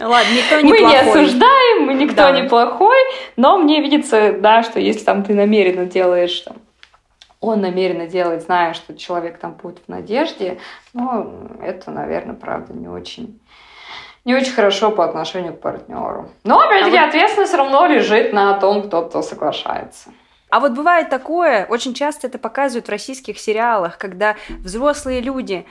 Ладно, 0.00 0.30
никто 0.34 0.60
не 0.60 0.70
мы 0.70 0.78
плохой. 0.78 0.80
Мы 0.80 0.88
не 0.90 0.96
осуждаем, 0.96 1.82
мы 1.84 1.94
никто 1.94 2.16
да. 2.16 2.30
не 2.30 2.48
плохой, 2.48 2.98
но 3.36 3.58
мне 3.58 3.80
видится, 3.80 4.32
да, 4.38 4.62
что 4.62 4.78
если 4.78 5.04
там 5.04 5.24
ты 5.24 5.34
намеренно 5.34 5.86
делаешь 5.86 6.38
там, 6.40 6.56
он 7.40 7.60
намеренно 7.60 8.06
делает, 8.06 8.42
зная, 8.42 8.74
что 8.74 8.96
человек 8.96 9.38
там 9.38 9.52
будет 9.52 9.80
в 9.84 9.88
надежде, 9.88 10.58
ну, 10.92 11.48
это, 11.62 11.90
наверное, 11.90 12.34
правда, 12.34 12.72
не 12.72 12.88
очень 12.88 13.40
не 14.24 14.34
очень 14.34 14.52
хорошо 14.52 14.90
по 14.90 15.04
отношению 15.04 15.54
к 15.54 15.60
партнеру. 15.60 16.28
Но, 16.42 16.58
опять-таки, 16.58 16.96
а 16.96 17.02
вот... 17.02 17.08
ответственность 17.10 17.50
все 17.50 17.58
равно 17.58 17.86
лежит 17.86 18.32
на 18.32 18.54
том, 18.54 18.82
кто-то 18.82 19.22
соглашается. 19.22 20.10
А 20.50 20.58
вот 20.58 20.72
бывает 20.72 21.10
такое, 21.10 21.64
очень 21.66 21.94
часто 21.94 22.26
это 22.26 22.38
показывают 22.38 22.86
в 22.86 22.90
российских 22.90 23.38
сериалах, 23.38 23.98
когда 23.98 24.36
взрослые 24.48 25.20
люди 25.20 25.64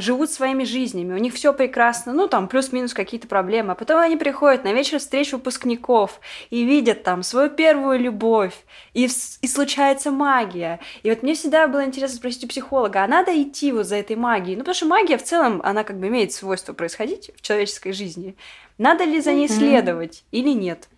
живут 0.00 0.30
своими 0.30 0.64
жизнями, 0.64 1.12
у 1.12 1.18
них 1.18 1.34
все 1.34 1.52
прекрасно, 1.52 2.12
ну 2.12 2.28
там 2.28 2.48
плюс-минус 2.48 2.94
какие-то 2.94 3.28
проблемы, 3.28 3.72
а 3.72 3.74
потом 3.74 3.98
они 3.98 4.16
приходят 4.16 4.64
на 4.64 4.72
вечер 4.72 4.98
встреч 4.98 5.32
выпускников 5.32 6.20
и 6.50 6.64
видят 6.64 7.02
там 7.02 7.22
свою 7.22 7.50
первую 7.50 7.98
любовь, 7.98 8.54
и, 8.94 9.04
и 9.04 9.46
случается 9.46 10.10
магия. 10.10 10.80
И 11.02 11.10
вот 11.10 11.22
мне 11.22 11.34
всегда 11.34 11.68
было 11.68 11.84
интересно 11.84 12.16
спросить 12.16 12.44
у 12.44 12.48
психолога, 12.48 13.04
а 13.04 13.06
надо 13.06 13.30
идти 13.42 13.72
вот 13.72 13.86
за 13.86 13.96
этой 13.96 14.16
магией? 14.16 14.56
Ну 14.56 14.60
потому 14.60 14.74
что 14.74 14.86
магия 14.86 15.18
в 15.18 15.24
целом, 15.24 15.60
она 15.64 15.84
как 15.84 15.98
бы 15.98 16.08
имеет 16.08 16.32
свойство 16.32 16.72
происходить 16.72 17.30
в 17.36 17.42
человеческой 17.42 17.92
жизни. 17.92 18.36
Надо 18.78 19.04
ли 19.04 19.20
за 19.20 19.32
ней 19.32 19.46
mm-hmm. 19.46 19.58
следовать 19.58 20.24
или 20.30 20.50
нет? 20.50 20.88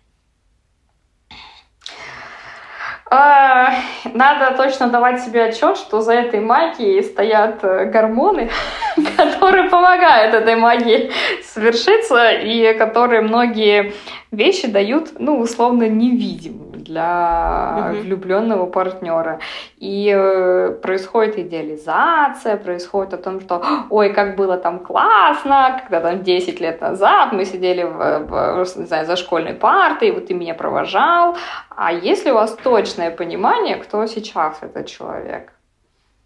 А, 3.07 3.71
надо 4.13 4.57
точно 4.57 4.89
давать 4.89 5.23
себе 5.23 5.45
отчет, 5.45 5.77
что 5.77 6.01
за 6.01 6.13
этой 6.13 6.39
магией 6.39 7.03
стоят 7.03 7.63
э, 7.63 7.85
гормоны, 7.85 8.49
которые 9.17 9.69
помогают 9.69 10.33
этой 10.33 10.55
магии 10.55 11.11
совершиться 11.43 12.31
и 12.31 12.73
которые 12.77 13.21
многие 13.21 13.93
вещи 14.31 14.67
дают, 14.67 15.19
ну, 15.19 15.39
условно, 15.39 15.87
невидимым 15.87 16.71
для 16.71 17.89
угу. 17.91 18.01
влюбленного 18.01 18.65
партнера. 18.67 19.39
И 19.77 20.13
э, 20.15 20.77
происходит 20.81 21.37
идеализация, 21.37 22.57
происходит 22.57 23.13
о 23.13 23.17
том, 23.17 23.41
что 23.41 23.63
ой, 23.89 24.13
как 24.13 24.35
было 24.35 24.57
там 24.57 24.79
классно, 24.79 25.81
когда 25.81 26.01
там 26.01 26.23
10 26.23 26.61
лет 26.61 26.81
назад 26.81 27.33
мы 27.33 27.45
сидели 27.45 27.83
в, 27.83 28.63
в, 28.63 28.77
не 28.77 28.85
знаю, 28.85 29.05
за 29.05 29.15
школьной 29.15 29.53
партой, 29.53 30.09
и 30.09 30.11
вот 30.11 30.27
ты 30.27 30.33
меня 30.33 30.53
провожал. 30.53 31.35
А 31.69 31.91
если 31.91 32.31
у 32.31 32.35
вас 32.35 32.55
точное 32.63 33.11
понимание, 33.11 33.77
кто 33.77 34.05
сейчас 34.05 34.59
этот 34.61 34.87
человек? 34.87 35.54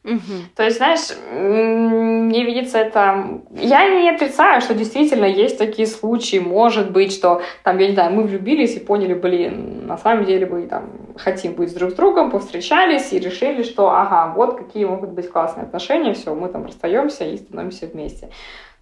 Угу. 0.04 0.56
То 0.56 0.64
есть, 0.64 0.78
знаешь, 0.78 1.10
мне 1.30 2.45
видится 2.45 2.78
это... 2.78 3.41
Я 3.52 3.89
не 3.89 4.10
отрицаю, 4.10 4.62
что 4.62 4.74
действительно 4.74 5.26
есть 5.26 5.58
такие 5.58 5.88
случаи. 5.88 6.38
Может 6.38 6.91
быть, 6.91 7.12
что 7.12 7.41
там, 7.64 7.78
я 7.80 7.88
не 7.88 7.93
знаю, 7.93 8.14
мы 8.14 8.24
влюбились 8.24 8.76
и 8.78 8.80
поняли, 8.80 9.14
блин, 9.14 9.86
на 9.88 9.97
самом 9.97 10.24
деле 10.24 10.45
мы 10.45 10.68
там 10.68 10.89
хотим 11.18 11.54
быть 11.54 11.74
друг 11.76 11.91
с 11.91 11.93
другом, 11.95 12.32
повстречались 12.32 13.12
и 13.12 13.20
решили, 13.20 13.64
что 13.64 13.89
ага, 13.89 14.34
вот 14.34 14.58
какие 14.58 14.86
могут 14.86 15.10
быть 15.10 15.30
классные 15.30 15.64
отношения, 15.64 16.14
все, 16.14 16.34
мы 16.34 16.47
там 16.47 16.66
расстаемся 16.66 17.26
и 17.26 17.38
становимся 17.38 17.88
вместе. 17.88 18.30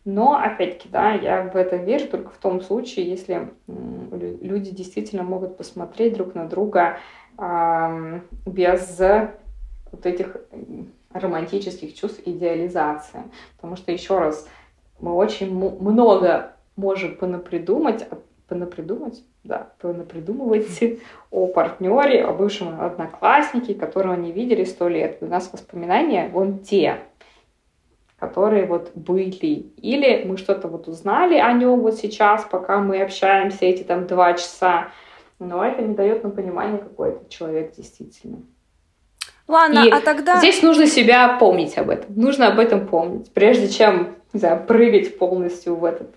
Но, 0.06 0.36
опять-таки, 0.36 0.88
да, 0.90 1.14
я 1.14 1.42
в 1.42 1.56
это 1.58 1.78
верю 1.78 2.08
только 2.08 2.30
в 2.30 2.38
том 2.38 2.62
случае, 2.62 3.10
если 3.10 3.50
люди 3.68 4.72
действительно 4.72 5.24
могут 5.24 5.58
посмотреть 5.58 6.14
друг 6.14 6.34
на 6.36 6.46
друга 6.48 7.00
э, 7.38 8.20
без 8.46 9.02
вот 9.92 10.06
этих 10.06 10.38
романтических 11.20 11.94
чувств 11.96 12.22
идеализация. 12.26 13.26
Потому 13.56 13.76
что, 13.76 13.92
еще 13.92 14.20
раз, 14.20 14.48
мы 15.00 15.14
очень 15.14 15.54
много 15.54 16.54
можем 16.76 17.16
понапридумать, 17.16 18.08
понапридумать, 18.48 19.24
да, 19.44 19.70
понапридумывать 19.80 20.80
о 21.32 21.48
партнере, 21.48 22.24
о 22.24 22.34
бывшем 22.34 22.80
однокласснике, 22.82 23.74
которого 23.74 24.16
не 24.16 24.32
видели 24.32 24.64
сто 24.64 24.88
лет. 24.88 25.18
У 25.22 25.26
нас 25.26 25.52
воспоминания 25.52 26.30
вон 26.30 26.60
те, 26.60 27.00
которые 28.20 28.66
вот 28.66 28.92
были. 28.96 29.72
Или 29.78 30.24
мы 30.26 30.38
что-то 30.38 30.68
вот 30.68 30.88
узнали 30.88 31.38
о 31.38 31.52
нем 31.54 31.82
вот 31.82 31.96
сейчас, 31.96 32.46
пока 32.50 32.80
мы 32.80 33.02
общаемся 33.02 33.66
эти 33.66 33.84
там 33.84 34.08
два 34.08 34.34
часа, 34.34 34.90
но 35.40 35.64
это 35.64 35.82
не 35.82 35.94
дает 35.94 36.24
нам 36.24 36.32
понимания, 36.32 36.78
какой 36.80 37.10
это 37.10 37.30
человек 37.30 37.76
действительно. 37.76 38.40
Ладно, 39.48 39.86
и 39.86 39.90
а 39.90 40.02
тогда... 40.02 40.38
Здесь 40.38 40.62
нужно 40.62 40.88
себя 40.88 41.38
помнить 41.38 41.78
об 41.78 41.90
этом. 41.90 42.14
Нужно 42.16 42.48
об 42.48 42.60
этом 42.60 42.86
помнить, 42.86 43.32
прежде 43.34 43.70
чем, 43.70 44.16
не 44.34 44.40
знаю, 44.40 44.64
прыгать 44.66 45.18
полностью 45.18 45.76
в 45.76 45.86
этот 45.86 46.14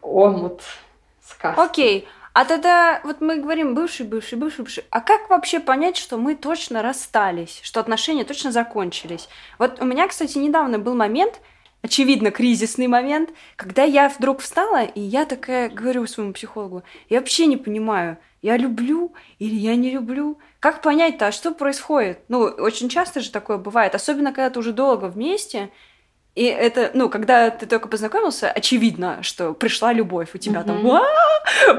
омут 0.00 0.62
сказки. 1.22 1.60
Окей. 1.60 2.08
А 2.32 2.44
тогда 2.44 3.00
вот 3.02 3.20
мы 3.20 3.36
говорим 3.36 3.74
бывший, 3.74 4.06
бывший, 4.06 4.38
бывший, 4.38 4.62
бывший. 4.62 4.84
А 4.90 5.00
как 5.00 5.28
вообще 5.28 5.58
понять, 5.58 5.96
что 5.96 6.16
мы 6.16 6.36
точно 6.36 6.80
расстались, 6.80 7.60
что 7.62 7.80
отношения 7.80 8.24
точно 8.24 8.52
закончились? 8.52 9.28
Вот 9.58 9.80
у 9.80 9.84
меня, 9.84 10.06
кстати, 10.06 10.38
недавно 10.38 10.78
был 10.78 10.94
момент, 10.94 11.40
очевидно, 11.82 12.30
кризисный 12.30 12.86
момент, 12.86 13.30
когда 13.56 13.82
я 13.82 14.08
вдруг 14.08 14.40
встала, 14.40 14.84
и 14.84 15.00
я 15.00 15.24
такая 15.24 15.68
говорю 15.68 16.06
своему 16.06 16.32
психологу, 16.32 16.84
я 17.08 17.18
вообще 17.18 17.46
не 17.46 17.56
понимаю, 17.56 18.16
я 18.42 18.56
люблю 18.56 19.12
или 19.38 19.54
я 19.54 19.76
не 19.76 19.90
люблю. 19.90 20.38
Как 20.60 20.82
понять-то, 20.82 21.28
а 21.28 21.32
что 21.32 21.52
происходит? 21.52 22.20
Ну, 22.28 22.40
очень 22.40 22.88
часто 22.88 23.20
же 23.20 23.30
такое 23.30 23.58
бывает, 23.58 23.94
особенно 23.94 24.32
когда 24.32 24.50
ты 24.50 24.58
уже 24.58 24.72
долго 24.72 25.06
вместе, 25.06 25.70
и 26.36 26.44
это, 26.44 26.90
ну, 26.94 27.08
когда 27.08 27.50
ты 27.50 27.66
только 27.66 27.88
познакомился, 27.88 28.50
очевидно, 28.50 29.22
что 29.22 29.52
пришла 29.52 29.92
любовь, 29.92 30.30
у 30.34 30.38
тебя 30.38 30.62
там 30.62 30.82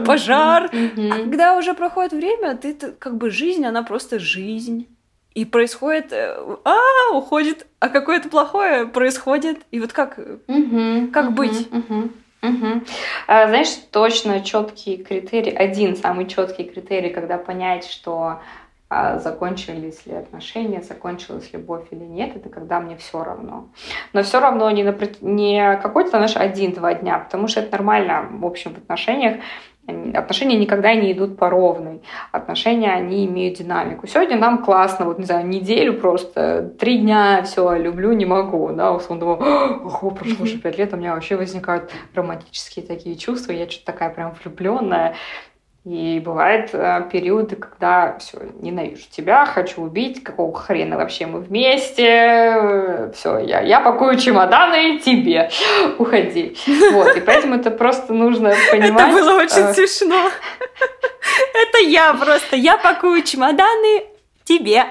пожар. 0.06 0.70
А 0.74 1.20
когда 1.24 1.58
уже 1.58 1.74
проходит 1.74 2.12
время, 2.12 2.56
ты 2.58 2.74
как 2.74 3.18
бы 3.18 3.30
жизнь, 3.32 3.66
она 3.66 3.82
просто 3.84 4.20
жизнь. 4.20 4.88
И 5.34 5.46
происходит, 5.46 6.12
э, 6.12 6.36
а, 6.66 7.16
уходит, 7.16 7.66
а 7.80 7.88
какое-то 7.88 8.28
плохое 8.28 8.86
происходит. 8.86 9.60
И 9.72 9.80
вот 9.80 9.94
как, 9.94 10.20
как 11.14 11.32
быть? 11.34 11.70
Угу. 12.44 12.82
А, 13.28 13.48
знаешь, 13.48 13.74
точно 13.92 14.42
четкий 14.42 14.98
критерий, 14.98 15.52
один 15.52 15.96
самый 15.96 16.26
четкий 16.28 16.64
критерий, 16.64 17.10
когда 17.10 17.38
понять, 17.38 17.86
что 17.86 18.40
а, 18.90 19.20
закончились 19.20 20.06
ли 20.06 20.16
отношения, 20.16 20.82
закончилась 20.82 21.54
любовь 21.54 21.86
или 21.92 22.04
нет, 22.04 22.36
это 22.36 22.50
когда 22.50 22.82
мне 22.82 22.98
все 22.98 23.24
равно. 23.24 23.70
Но 24.12 24.22
все 24.22 24.42
равно 24.42 24.70
не, 24.72 24.84
на, 24.84 24.94
не 25.22 25.78
какой-то, 25.78 26.10
знаешь, 26.10 26.36
один-два 26.36 26.96
дня, 26.96 27.20
потому 27.20 27.48
что 27.48 27.62
это 27.62 27.72
нормально, 27.72 28.28
в 28.30 28.46
общем, 28.46 28.74
в 28.74 28.80
отношениях 28.80 29.38
Отношения 29.88 30.58
никогда 30.58 30.94
не 30.94 31.12
идут 31.12 31.38
по 31.38 31.50
ровной. 31.50 32.02
Отношения, 32.32 32.92
они 32.92 33.26
имеют 33.26 33.58
динамику. 33.58 34.08
Сегодня 34.08 34.38
нам 34.38 34.64
классно, 34.64 35.06
вот, 35.06 35.18
не 35.18 35.26
знаю, 35.26 35.48
неделю 35.48 36.00
просто, 36.00 36.74
три 36.80 37.00
дня, 37.00 37.42
все, 37.44 37.76
люблю, 37.76 38.14
не 38.14 38.26
могу, 38.26 38.70
да, 38.74 38.92
условно 38.94 39.20
думаю, 39.20 39.40
ого, 39.86 40.12
прошло 40.12 40.44
уже 40.44 40.60
пять 40.60 40.78
лет, 40.78 40.94
у 40.94 40.98
меня 40.98 41.14
вообще 41.14 41.36
возникают 41.36 41.92
романтические 42.14 42.86
такие 42.86 43.16
чувства, 43.16 43.52
я 43.52 43.70
что-то 43.70 43.88
такая 43.88 44.12
прям 44.12 44.34
влюбленная. 44.42 45.16
И 45.84 46.22
бывают 46.24 46.70
э, 46.74 47.10
периоды, 47.12 47.56
когда 47.56 48.16
все, 48.20 48.38
ненавижу 48.60 49.02
тебя, 49.10 49.48
хочу 49.48 49.82
убить, 49.82 50.24
какого 50.24 50.54
хрена 50.54 50.96
вообще 50.96 51.26
мы 51.26 51.40
вместе, 51.40 53.10
все, 53.16 53.40
я, 53.40 53.62
я 53.62 53.80
пакую 53.80 54.20
чемоданы, 54.20 55.00
тебе, 55.00 55.50
уходи. 55.98 56.56
Вот, 56.92 57.18
и 57.18 57.22
поэтому 57.22 57.56
это 57.56 57.72
просто 57.72 58.14
нужно 58.14 58.54
понимать. 58.70 59.08
Это 59.12 59.12
было 59.12 59.42
очень 59.42 59.64
э... 59.64 59.74
смешно. 59.74 60.16
Это 61.56 61.80
я 61.80 62.14
просто, 62.14 62.58
я 62.58 62.78
пакую 62.78 63.24
чемоданы, 63.24 64.04
тебе. 64.44 64.86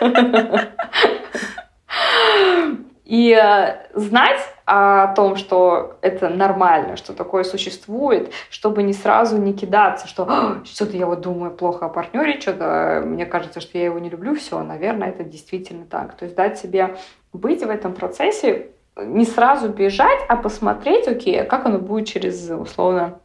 И 3.08 3.32
э, 3.32 3.86
знать 3.94 4.38
о 4.66 5.14
том, 5.14 5.36
что 5.36 5.96
это 6.02 6.28
нормально, 6.28 6.96
что 6.96 7.14
такое 7.14 7.42
существует, 7.42 8.34
чтобы 8.50 8.82
не 8.82 8.92
сразу 8.92 9.38
не 9.38 9.54
кидаться, 9.54 10.06
что 10.06 10.26
«А, 10.28 10.62
что-то 10.66 10.94
я 10.94 11.06
вот 11.06 11.22
думаю 11.22 11.52
плохо 11.52 11.86
о 11.86 11.88
партнере, 11.88 12.38
что-то 12.38 13.02
мне 13.06 13.24
кажется, 13.24 13.62
что 13.62 13.78
я 13.78 13.86
его 13.86 13.98
не 13.98 14.10
люблю, 14.10 14.34
все, 14.34 14.62
наверное, 14.62 15.08
это 15.08 15.24
действительно 15.24 15.86
так. 15.86 16.18
То 16.18 16.26
есть 16.26 16.36
дать 16.36 16.58
себе 16.58 16.96
быть 17.32 17.64
в 17.64 17.70
этом 17.70 17.94
процессе, 17.94 18.72
не 18.98 19.24
сразу 19.24 19.70
бежать, 19.70 20.20
а 20.28 20.36
посмотреть, 20.36 21.08
окей, 21.08 21.40
а 21.40 21.46
как 21.46 21.64
оно 21.64 21.78
будет 21.78 22.08
через, 22.08 22.50
условно, 22.50 23.20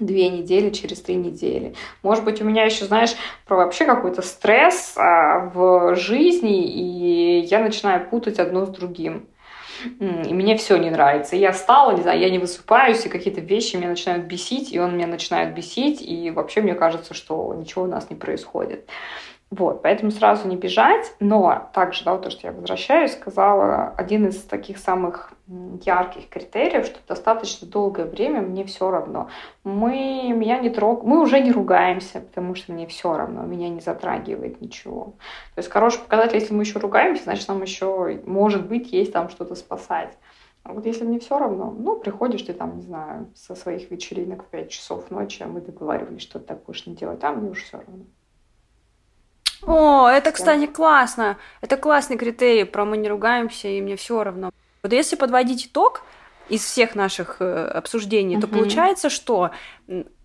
две 0.00 0.28
недели, 0.28 0.70
через 0.70 1.00
три 1.00 1.14
недели. 1.16 1.74
Может 2.02 2.24
быть, 2.24 2.40
у 2.40 2.44
меня 2.44 2.64
еще, 2.64 2.84
знаешь, 2.84 3.14
про 3.46 3.56
вообще 3.56 3.84
какой-то 3.84 4.22
стресс 4.22 4.94
а, 4.96 5.50
в 5.54 5.96
жизни, 5.96 6.64
и 6.64 7.40
я 7.40 7.60
начинаю 7.60 8.08
путать 8.08 8.38
одно 8.38 8.66
с 8.66 8.68
другим. 8.68 9.26
И 10.00 10.32
мне 10.32 10.56
все 10.56 10.76
не 10.76 10.90
нравится. 10.90 11.36
Я 11.36 11.52
встала, 11.52 11.92
не 11.92 12.02
знаю, 12.02 12.18
я 12.18 12.30
не 12.30 12.38
высыпаюсь, 12.38 13.04
и 13.04 13.08
какие-то 13.08 13.40
вещи 13.40 13.76
меня 13.76 13.88
начинают 13.88 14.24
бесить, 14.24 14.72
и 14.72 14.78
он 14.78 14.96
меня 14.96 15.06
начинает 15.06 15.54
бесить, 15.54 16.00
и 16.00 16.30
вообще 16.30 16.62
мне 16.62 16.74
кажется, 16.74 17.12
что 17.12 17.54
ничего 17.54 17.84
у 17.84 17.88
нас 17.88 18.08
не 18.08 18.16
происходит. 18.16 18.88
Вот, 19.56 19.82
поэтому 19.82 20.10
сразу 20.10 20.48
не 20.48 20.56
бежать, 20.56 21.14
но 21.20 21.70
также, 21.72 22.04
да, 22.04 22.14
вот 22.14 22.22
то, 22.22 22.30
что 22.30 22.48
я 22.48 22.52
возвращаюсь, 22.52 23.12
сказала, 23.12 23.94
один 23.96 24.26
из 24.26 24.42
таких 24.42 24.78
самых 24.78 25.32
ярких 25.46 26.28
критериев, 26.28 26.86
что 26.86 26.98
достаточно 27.06 27.68
долгое 27.68 28.06
время 28.06 28.40
мне 28.40 28.64
все 28.64 28.90
равно. 28.90 29.28
Мы, 29.62 30.32
меня 30.34 30.58
не 30.58 30.70
трог... 30.70 31.04
мы 31.04 31.22
уже 31.22 31.38
не 31.38 31.52
ругаемся, 31.52 32.20
потому 32.20 32.56
что 32.56 32.72
мне 32.72 32.88
все 32.88 33.16
равно, 33.16 33.42
меня 33.42 33.68
не 33.68 33.80
затрагивает 33.80 34.60
ничего. 34.60 35.14
То 35.54 35.60
есть 35.60 35.70
хороший 35.70 36.00
показатель, 36.00 36.40
если 36.40 36.52
мы 36.52 36.64
еще 36.64 36.80
ругаемся, 36.80 37.22
значит, 37.22 37.46
нам 37.46 37.62
еще, 37.62 38.20
может 38.26 38.66
быть, 38.66 38.92
есть 38.92 39.12
там 39.12 39.28
что-то 39.28 39.54
спасать. 39.54 40.18
А 40.64 40.72
вот 40.72 40.84
если 40.84 41.04
мне 41.04 41.20
все 41.20 41.38
равно, 41.38 41.72
ну, 41.78 41.94
приходишь 42.00 42.42
ты 42.42 42.54
там, 42.54 42.78
не 42.78 42.82
знаю, 42.82 43.30
со 43.36 43.54
своих 43.54 43.88
вечеринок 43.92 44.42
в 44.42 44.46
5 44.46 44.68
часов 44.68 45.12
ночи, 45.12 45.44
а 45.44 45.46
мы 45.46 45.60
договаривались, 45.60 46.22
что 46.22 46.40
ты 46.40 46.46
так 46.46 46.64
будешь 46.64 46.86
не 46.86 46.96
делать, 46.96 47.22
а 47.22 47.30
мне 47.30 47.50
уже 47.50 47.62
все 47.62 47.76
равно. 47.76 48.04
О, 49.66 50.08
это, 50.08 50.32
кстати, 50.32 50.66
классно. 50.66 51.36
Это 51.60 51.76
классный 51.76 52.16
критерий, 52.16 52.64
про 52.64 52.84
мы 52.84 52.96
не 52.96 53.08
ругаемся, 53.08 53.68
и 53.68 53.80
мне 53.80 53.96
все 53.96 54.22
равно. 54.22 54.50
Вот 54.82 54.92
если 54.92 55.16
подводить 55.16 55.66
итог 55.66 56.02
из 56.48 56.62
всех 56.62 56.94
наших 56.94 57.36
э, 57.40 57.66
обсуждений, 57.68 58.36
угу. 58.36 58.42
то 58.42 58.48
получается, 58.48 59.08
что 59.08 59.50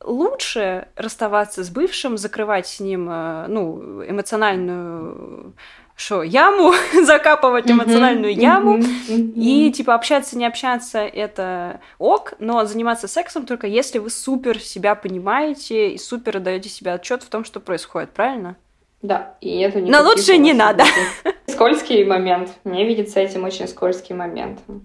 лучше 0.04 0.90
расставаться 0.96 1.64
с 1.64 1.70
бывшим, 1.70 2.18
закрывать 2.18 2.68
с 2.68 2.80
ним 2.80 3.10
э, 3.10 3.46
ну, 3.48 4.04
эмоциональную 4.04 5.54
что, 6.00 6.24
яму, 6.24 6.74
закапывать 7.04 7.70
эмоциональную 7.70 8.34
яму, 8.34 8.80
и, 9.10 9.70
типа, 9.72 9.96
общаться, 9.96 10.38
не 10.38 10.46
общаться, 10.46 11.00
это 11.00 11.82
ок, 11.98 12.36
но 12.40 12.66
заниматься 12.66 13.10
сексом 13.10 13.46
только 13.46 13.68
если 13.68 14.00
вы 14.00 14.10
супер 14.10 14.60
себя 14.60 14.96
понимаете 14.96 15.92
и 15.92 15.98
супер 15.98 16.38
отдаете 16.38 16.70
себе 16.70 16.94
отчет 16.94 17.24
в 17.24 17.28
том, 17.28 17.44
что 17.44 17.60
происходит, 17.60 18.12
правильно? 18.12 18.56
Да, 19.02 19.38
и 19.40 19.60
это 19.60 19.80
не. 19.80 19.90
Но 19.90 20.02
лучше 20.04 20.38
не 20.38 20.54
надо. 20.54 20.84
Скользкий 21.48 22.04
момент. 22.04 22.50
Мне 22.64 22.86
видится 22.86 23.20
этим 23.20 23.46
очень 23.46 23.68
скользкий 23.68 24.14
момент. 24.14 24.60
Угу. 24.68 24.80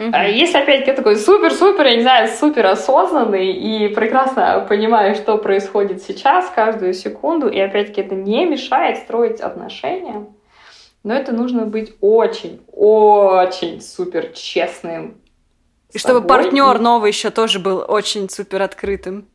Если 0.00 0.58
опять 0.58 0.84
ты 0.84 0.92
такой 0.92 1.14
супер-супер, 1.14 1.86
я 1.86 1.94
не 1.94 2.02
знаю, 2.02 2.28
супер 2.28 2.66
осознанный 2.66 3.52
и 3.52 3.88
прекрасно 3.94 4.66
понимаешь, 4.68 5.16
что 5.16 5.38
происходит 5.38 6.02
сейчас, 6.02 6.50
каждую 6.52 6.92
секунду, 6.92 7.48
и 7.48 7.60
опять-таки 7.60 8.00
это 8.00 8.16
не 8.16 8.46
мешает 8.46 8.98
строить 8.98 9.40
отношения, 9.40 10.26
но 11.04 11.14
это 11.14 11.32
нужно 11.32 11.66
быть 11.66 11.94
очень-очень 12.00 13.80
супер 13.80 14.32
честным. 14.34 15.20
И 15.92 15.98
чтобы 15.98 16.26
партнер 16.26 16.80
новый 16.80 17.10
еще 17.10 17.30
тоже 17.30 17.60
был 17.60 17.84
очень 17.86 18.28
супер 18.28 18.62
открытым. 18.62 19.28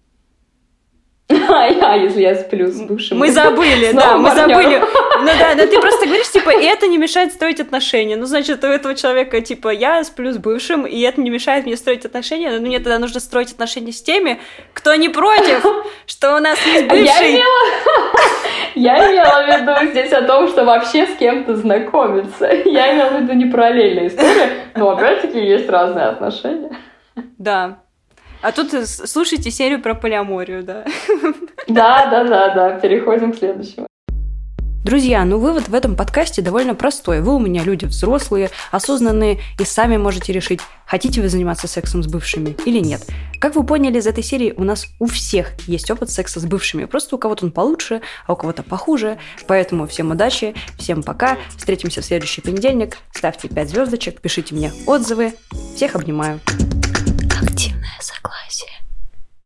А 1.27 1.67
я, 1.67 1.95
если 1.95 2.21
я 2.21 2.35
сплю 2.35 2.67
с 2.67 2.79
бывшим. 2.81 3.17
Мы 3.17 3.31
забыли, 3.31 3.91
да, 3.93 4.17
мы 4.17 4.29
забыли. 4.29 4.79
Ну 5.19 5.31
да, 5.39 5.55
но 5.55 5.65
ты 5.65 5.79
просто 5.79 6.05
говоришь, 6.05 6.29
типа, 6.29 6.51
и 6.51 6.65
это 6.65 6.87
не 6.87 6.99
мешает 6.99 7.33
строить 7.33 7.59
отношения. 7.59 8.15
Ну, 8.15 8.25
значит, 8.25 8.63
у 8.63 8.67
этого 8.67 8.93
человека, 8.93 9.41
типа, 9.41 9.69
я 9.69 10.03
сплю 10.03 10.31
с 10.31 10.37
бывшим, 10.37 10.85
и 10.85 10.99
это 11.01 11.21
не 11.21 11.31
мешает 11.31 11.65
мне 11.65 11.77
строить 11.77 12.05
отношения. 12.05 12.51
Но 12.51 12.59
мне 12.59 12.77
тогда 12.77 12.99
нужно 12.99 13.19
строить 13.19 13.51
отношения 13.51 13.91
с 13.91 14.03
теми, 14.03 14.39
кто 14.73 14.93
не 14.93 15.09
против, 15.09 15.65
что 16.05 16.35
у 16.35 16.39
нас 16.39 16.59
есть 16.67 16.85
бывший. 16.87 17.05
Я 17.05 17.31
имела, 17.31 17.61
я 18.75 19.11
имела 19.11 19.57
в 19.57 19.61
виду 19.61 19.91
здесь 19.91 20.13
о 20.13 20.21
том, 20.21 20.47
что 20.47 20.63
вообще 20.63 21.07
с 21.07 21.15
кем-то 21.15 21.55
знакомиться. 21.55 22.45
Я 22.65 22.93
имела 22.93 23.09
в 23.09 23.21
виду 23.23 23.33
не 23.33 23.45
параллельная 23.45 24.07
история, 24.07 24.51
но 24.75 24.91
опять-таки 24.91 25.39
есть 25.39 25.67
разные 25.69 26.05
отношения. 26.05 26.77
Да, 27.39 27.79
а 28.45 28.51
тут 28.51 28.87
слушайте 28.87 29.49
серию 29.49 29.81
про 29.81 29.95
полиаморию, 29.95 30.63
да? 30.63 30.85
Да, 31.67 32.05
да, 32.11 32.23
да, 32.23 32.53
да. 32.53 32.79
Переходим 32.79 33.33
к 33.33 33.37
следующему. 33.37 33.87
Друзья, 34.83 35.25
ну 35.25 35.39
вывод 35.39 35.67
в 35.67 35.73
этом 35.73 35.95
подкасте 35.95 36.43
довольно 36.43 36.75
простой. 36.75 37.21
Вы 37.21 37.33
у 37.33 37.39
меня 37.39 37.63
люди 37.63 37.85
взрослые, 37.85 38.51
осознанные 38.69 39.39
и 39.59 39.63
сами 39.63 39.97
можете 39.97 40.31
решить, 40.31 40.59
хотите 40.85 41.21
вы 41.21 41.29
заниматься 41.29 41.67
сексом 41.67 42.03
с 42.03 42.07
бывшими 42.07 42.55
или 42.65 42.77
нет. 42.77 43.01
Как 43.41 43.55
вы 43.55 43.65
поняли 43.65 43.97
из 43.97 44.05
этой 44.05 44.21
серии, 44.21 44.53
у 44.55 44.63
нас 44.63 44.85
у 44.99 45.07
всех 45.07 45.53
есть 45.65 45.89
опыт 45.89 46.11
секса 46.11 46.39
с 46.39 46.45
бывшими. 46.45 46.85
Просто 46.85 47.15
у 47.15 47.17
кого-то 47.17 47.45
он 47.45 47.51
получше, 47.51 48.01
а 48.27 48.33
у 48.33 48.35
кого-то 48.35 48.61
похуже. 48.61 49.17
Поэтому 49.47 49.87
всем 49.87 50.11
удачи, 50.11 50.53
всем 50.77 51.01
пока. 51.01 51.39
Встретимся 51.57 52.01
в 52.01 52.05
следующий 52.05 52.41
понедельник. 52.41 52.99
Ставьте 53.11 53.47
5 53.47 53.69
звездочек, 53.69 54.21
пишите 54.21 54.53
мне 54.53 54.71
отзывы. 54.85 55.33
Всех 55.75 55.95
обнимаю. 55.95 56.39